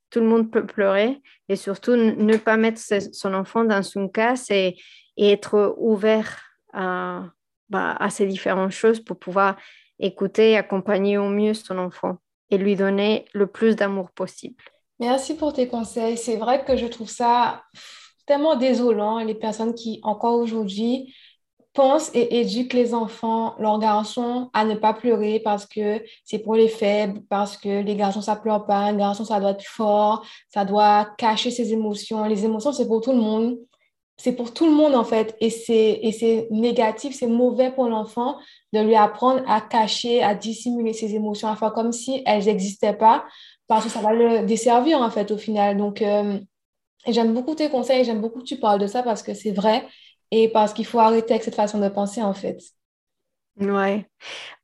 tout 0.10 0.20
le 0.20 0.26
monde 0.26 0.52
peut 0.52 0.66
pleurer 0.66 1.22
et 1.48 1.56
surtout 1.56 1.96
ne 1.96 2.38
pas 2.38 2.58
mettre 2.58 2.82
son 3.12 3.34
enfant 3.34 3.64
dans 3.64 3.82
une 3.82 4.12
casse 4.12 4.50
et, 4.52 4.78
être 5.22 5.76
ouvert 5.78 6.40
à, 6.72 7.26
bah, 7.68 7.98
à, 8.00 8.10
ces 8.10 8.26
différentes 8.26 8.72
choses 8.72 9.02
pour 9.02 9.20
pouvoir 9.20 9.58
écouter 10.00 10.52
et 10.52 10.58
accompagner 10.58 11.18
au 11.18 11.28
mieux 11.28 11.54
son 11.54 11.78
enfant 11.78 12.20
et 12.50 12.58
lui 12.58 12.78
donner 12.78 13.26
le 13.34 13.46
plus 13.48 13.76
d'amour 13.76 14.12
possible. 14.12 14.64
Merci 15.00 15.36
pour 15.36 15.52
tes 15.52 15.68
conseils. 15.68 16.18
C'est 16.18 16.38
vrai 16.38 16.64
que 16.64 16.78
je 16.78 16.86
trouve 16.86 17.10
ça 17.10 17.64
tellement 18.26 18.56
désolant, 18.56 19.20
les 19.20 19.36
personnes 19.36 19.74
qui, 19.74 20.00
encore 20.04 20.40
aujourd'hui, 20.40 21.14
pense 21.80 22.12
et 22.14 22.42
éduque 22.42 22.74
les 22.74 22.94
enfants, 22.94 23.56
leurs 23.58 23.80
garçons, 23.80 24.50
à 24.54 24.66
ne 24.66 24.76
pas 24.76 24.94
pleurer 24.94 25.40
parce 25.40 25.66
que 25.66 26.04
c'est 26.26 26.40
pour 26.40 26.56
les 26.56 26.68
faibles, 26.68 27.22
parce 27.30 27.56
que 27.56 27.82
les 27.82 27.96
garçons, 27.96 28.20
ça 28.20 28.36
pleure 28.36 28.66
pas, 28.66 28.80
un 28.80 28.98
garçon, 28.98 29.24
ça 29.24 29.40
doit 29.40 29.52
être 29.52 29.64
fort, 29.64 30.26
ça 30.54 30.66
doit 30.66 31.08
cacher 31.18 31.52
ses 31.52 31.72
émotions. 31.72 32.26
Les 32.26 32.44
émotions, 32.44 32.74
c'est 32.74 32.86
pour 32.86 33.00
tout 33.00 33.14
le 33.14 33.20
monde. 33.22 33.58
C'est 34.18 34.34
pour 34.34 34.54
tout 34.54 34.66
le 34.66 34.74
monde, 34.74 34.94
en 34.94 35.06
fait. 35.06 35.38
Et 35.40 35.50
c'est 35.50 36.48
négatif, 36.52 37.16
c'est 37.16 37.28
mauvais 37.28 37.72
pour 37.72 37.88
l'enfant 37.88 38.36
de 38.74 38.82
lui 38.82 38.96
apprendre 38.96 39.42
à 39.48 39.62
cacher, 39.62 40.22
à 40.22 40.36
dissimuler 40.36 40.92
ses 40.92 41.16
émotions, 41.16 41.48
à 41.48 41.56
faire 41.56 41.72
comme 41.72 41.94
si 41.94 42.22
elles 42.26 42.44
n'existaient 42.44 42.98
pas, 42.98 43.24
parce 43.68 43.86
que 43.86 43.90
ça 43.90 44.02
va 44.02 44.12
le 44.12 44.46
desservir, 44.46 45.00
en 45.00 45.10
fait, 45.10 45.32
au 45.32 45.38
final. 45.38 45.78
Donc, 45.78 46.02
euh, 46.02 46.40
j'aime 47.08 47.34
beaucoup 47.34 47.56
tes 47.56 47.70
conseils, 47.70 48.04
j'aime 48.04 48.20
beaucoup 48.20 48.40
que 48.40 48.46
tu 48.46 48.58
parles 48.58 48.82
de 48.82 48.88
ça 48.88 49.02
parce 49.02 49.24
que 49.24 49.34
c'est 49.34 49.52
vrai 49.52 49.88
et 50.32 50.50
parce 50.50 50.74
qu'il 50.74 50.86
faut 50.86 51.00
arrêter 51.00 51.34
avec 51.34 51.44
cette 51.44 51.56
façon 51.56 51.80
de 51.80 51.90
penser, 51.90 52.22
en 52.22 52.34
fait. 52.34 52.60
Ouais. 53.60 54.06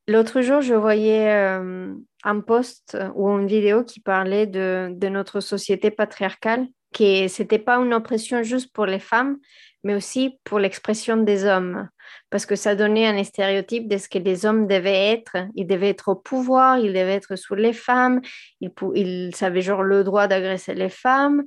L'autre 0.08 0.42
jour, 0.42 0.62
je 0.62 0.76
voyais 0.76 1.32
euh, 1.34 1.94
un 2.24 2.40
post 2.40 2.98
ou 3.16 3.30
une 3.30 3.48
vidéo 3.48 3.84
qui 3.84 4.00
parlait 4.00 4.46
de, 4.46 4.90
de 4.92 5.08
notre 5.10 5.40
société 5.40 5.92
patriarcale, 5.92 6.68
que 6.94 7.28
ce 7.28 7.42
n'était 7.42 7.60
pas 7.60 7.78
une 7.78 7.94
oppression 7.94 8.44
juste 8.44 8.72
pour 8.72 8.86
les 8.86 9.00
femmes, 9.00 9.38
mais 9.84 9.96
aussi 9.96 10.40
pour 10.44 10.60
l'expression 10.60 11.18
des 11.18 11.46
hommes, 11.46 11.88
parce 12.30 12.46
que 12.46 12.56
ça 12.56 12.76
donnait 12.76 13.08
un 13.08 13.24
stéréotype 13.24 13.88
de 13.88 13.98
ce 13.98 14.10
que 14.10 14.18
les 14.18 14.46
hommes 14.46 14.68
devaient 14.68 15.12
être. 15.12 15.38
Ils 15.56 15.68
devaient 15.68 15.90
être 15.90 16.10
au 16.10 16.16
pouvoir, 16.16 16.80
ils 16.80 16.94
devaient 16.94 17.14
être 17.14 17.36
sous 17.36 17.56
les 17.56 17.74
femmes, 17.74 18.22
ils, 18.62 18.72
ils 18.96 19.32
avaient 19.42 19.62
genre 19.62 19.84
le 19.84 20.04
droit 20.04 20.28
d'agresser 20.28 20.74
les 20.74 20.90
femmes, 20.90 21.44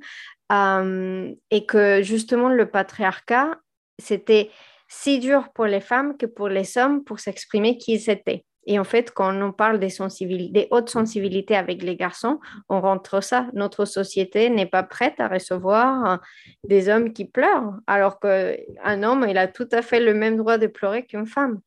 euh, 0.51 1.31
et 1.51 1.65
que 1.65 2.01
justement 2.01 2.49
le 2.49 2.69
patriarcat 2.69 3.57
c'était 3.99 4.49
si 4.87 5.19
dur 5.19 5.49
pour 5.53 5.65
les 5.65 5.81
femmes 5.81 6.17
que 6.17 6.25
pour 6.25 6.49
les 6.49 6.77
hommes 6.77 7.03
pour 7.03 7.19
s'exprimer 7.19 7.77
qui 7.77 7.93
ils 7.93 8.09
étaient. 8.09 8.43
Et 8.65 8.77
en 8.77 8.83
fait, 8.83 9.11
quand 9.11 9.33
on 9.41 9.51
parle 9.51 9.79
des, 9.79 10.67
hautes 10.69 10.89
sensibilités 10.89 11.55
avec 11.55 11.81
les 11.81 11.95
garçons, 11.95 12.39
on 12.69 12.81
rentre 12.81 13.23
ça. 13.23 13.47
Notre 13.53 13.85
société 13.85 14.49
n'est 14.49 14.67
pas 14.67 14.83
prête 14.83 15.19
à 15.19 15.27
recevoir 15.27 16.19
des 16.63 16.87
hommes 16.87 17.13
qui 17.13 17.25
pleurent, 17.25 17.73
alors 17.87 18.19
qu'un 18.19 19.03
homme, 19.03 19.25
il 19.27 19.37
a 19.37 19.47
tout 19.47 19.67
à 19.71 19.81
fait 19.81 19.99
le 19.99 20.13
même 20.13 20.37
droit 20.37 20.59
de 20.59 20.67
pleurer 20.67 21.03
qu'une 21.03 21.25
femme. 21.25 21.61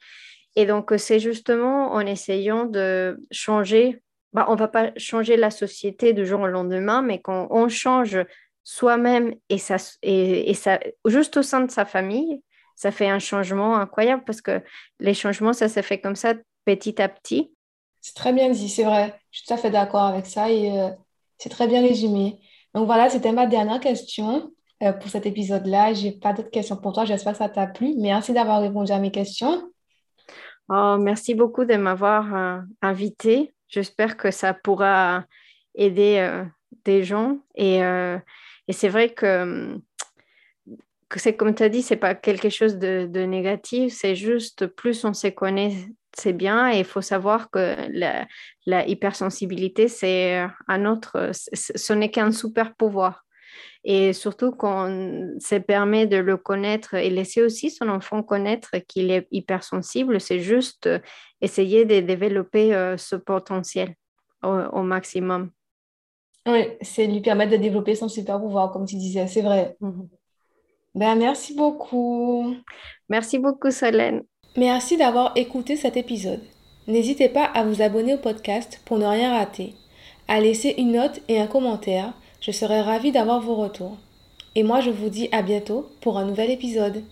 Et 0.54 0.66
donc, 0.66 0.92
c'est 0.96 1.18
justement 1.18 1.92
en 1.92 2.00
essayant 2.00 2.66
de 2.66 3.18
changer, 3.32 4.00
bah, 4.32 4.46
on 4.48 4.54
ne 4.54 4.58
va 4.58 4.68
pas 4.68 4.92
changer 4.96 5.36
la 5.36 5.50
société 5.50 6.12
du 6.12 6.24
jour 6.24 6.42
au 6.42 6.46
lendemain, 6.46 7.02
mais 7.02 7.20
quand 7.20 7.48
on 7.50 7.68
change 7.68 8.18
soi-même 8.64 9.34
et, 9.48 9.58
ça, 9.58 9.76
et, 10.02 10.54
ça, 10.54 10.78
juste 11.06 11.36
au 11.36 11.42
sein 11.42 11.60
de 11.60 11.70
sa 11.70 11.84
famille, 11.84 12.42
ça 12.76 12.90
fait 12.90 13.08
un 13.08 13.18
changement 13.18 13.76
incroyable 13.76 14.22
parce 14.24 14.40
que 14.40 14.62
les 15.00 15.14
changements, 15.14 15.52
ça 15.52 15.68
se 15.68 15.82
fait 15.82 16.00
comme 16.00 16.16
ça 16.16 16.34
petit 16.64 17.00
à 17.00 17.08
petit. 17.08 17.52
C'est 18.00 18.14
très 18.14 18.32
bien 18.32 18.50
dit, 18.50 18.68
c'est 18.68 18.84
vrai. 18.84 19.14
Je 19.30 19.38
suis 19.38 19.46
tout 19.46 19.54
à 19.54 19.56
fait 19.56 19.70
d'accord 19.70 20.02
avec 20.02 20.26
ça 20.26 20.50
et 20.50 20.78
euh, 20.78 20.90
c'est 21.38 21.48
très 21.48 21.68
bien 21.68 21.80
résumé. 21.80 22.40
Donc 22.74 22.86
voilà, 22.86 23.08
c'était 23.08 23.32
ma 23.32 23.46
dernière 23.46 23.80
question 23.80 24.50
euh, 24.82 24.92
pour 24.92 25.10
cet 25.10 25.26
épisode-là. 25.26 25.94
Je 25.94 26.04
n'ai 26.04 26.12
pas 26.12 26.32
d'autres 26.32 26.50
questions 26.50 26.76
pour 26.76 26.92
toi. 26.92 27.04
J'espère 27.04 27.32
que 27.32 27.38
ça 27.38 27.48
t'a 27.48 27.66
plu. 27.66 27.94
Merci 27.98 28.32
d'avoir 28.32 28.60
répondu 28.60 28.90
à 28.92 28.98
mes 28.98 29.10
questions. 29.10 29.70
Oh, 30.68 30.96
merci 30.98 31.34
beaucoup 31.34 31.64
de 31.64 31.74
m'avoir 31.74 32.34
euh, 32.34 32.60
invité. 32.80 33.52
J'espère 33.68 34.16
que 34.16 34.30
ça 34.30 34.54
pourra 34.54 35.24
aider 35.74 36.44
des 36.84 37.04
gens 37.04 37.38
et 37.54 37.80
et 38.68 38.72
c'est 38.72 38.88
vrai 38.88 39.10
que, 39.10 39.78
c'est 41.16 41.36
comme 41.36 41.54
tu 41.54 41.62
as 41.62 41.68
dit, 41.68 41.82
c'est 41.82 41.96
pas 41.96 42.14
quelque 42.14 42.48
chose 42.48 42.78
de, 42.78 43.06
négatif, 43.24 43.92
c'est 43.92 44.14
juste 44.14 44.66
plus 44.66 45.04
on 45.04 45.12
se 45.12 45.28
connaît, 45.28 45.74
c'est 46.16 46.32
bien. 46.32 46.72
Et 46.72 46.78
il 46.78 46.84
faut 46.84 47.02
savoir 47.02 47.50
que 47.50 47.76
la, 47.90 48.26
la 48.66 48.86
hypersensibilité, 48.86 49.88
c'est 49.88 50.46
un 50.68 50.86
autre, 50.86 51.32
ce 51.32 51.92
n'est 51.92 52.10
qu'un 52.10 52.32
super 52.32 52.74
pouvoir. 52.74 53.24
Et 53.84 54.12
surtout 54.12 54.52
qu'on 54.52 55.34
se 55.40 55.56
permet 55.56 56.06
de 56.06 56.16
le 56.16 56.36
connaître 56.36 56.94
et 56.94 57.10
laisser 57.10 57.42
aussi 57.42 57.70
son 57.70 57.88
enfant 57.88 58.22
connaître 58.22 58.70
qu'il 58.86 59.10
est 59.10 59.26
hypersensible, 59.32 60.20
c'est 60.20 60.38
juste 60.38 60.88
essayer 61.40 61.84
de 61.84 62.00
développer 62.00 62.74
euh, 62.74 62.96
ce 62.96 63.16
potentiel 63.16 63.94
au, 64.44 64.82
maximum. 64.82 65.50
Oui, 66.46 66.66
c'est 66.80 67.06
lui 67.06 67.20
permettre 67.20 67.52
de 67.52 67.56
développer 67.56 67.94
son 67.94 68.08
super 68.08 68.40
pouvoir, 68.40 68.72
comme 68.72 68.86
tu 68.86 68.96
disais, 68.96 69.26
c'est 69.26 69.42
vrai. 69.42 69.76
Mhm. 69.80 70.08
Ben, 70.94 71.14
merci 71.14 71.54
beaucoup. 71.54 72.54
Merci 73.08 73.38
beaucoup, 73.38 73.70
Solène. 73.70 74.22
Merci 74.56 74.96
d'avoir 74.96 75.32
écouté 75.36 75.76
cet 75.76 75.96
épisode. 75.96 76.42
N'hésitez 76.86 77.28
pas 77.28 77.44
à 77.44 77.64
vous 77.64 77.80
abonner 77.80 78.14
au 78.14 78.18
podcast 78.18 78.80
pour 78.84 78.98
ne 78.98 79.06
rien 79.06 79.36
rater, 79.38 79.74
à 80.28 80.40
laisser 80.40 80.74
une 80.76 80.92
note 80.92 81.20
et 81.28 81.40
un 81.40 81.46
commentaire. 81.46 82.12
Je 82.40 82.50
serai 82.50 82.80
ravie 82.80 83.12
d'avoir 83.12 83.40
vos 83.40 83.54
retours. 83.54 83.96
Et 84.54 84.64
moi, 84.64 84.80
je 84.80 84.90
vous 84.90 85.08
dis 85.08 85.28
à 85.32 85.42
bientôt 85.42 85.88
pour 86.00 86.18
un 86.18 86.26
nouvel 86.26 86.50
épisode. 86.50 87.02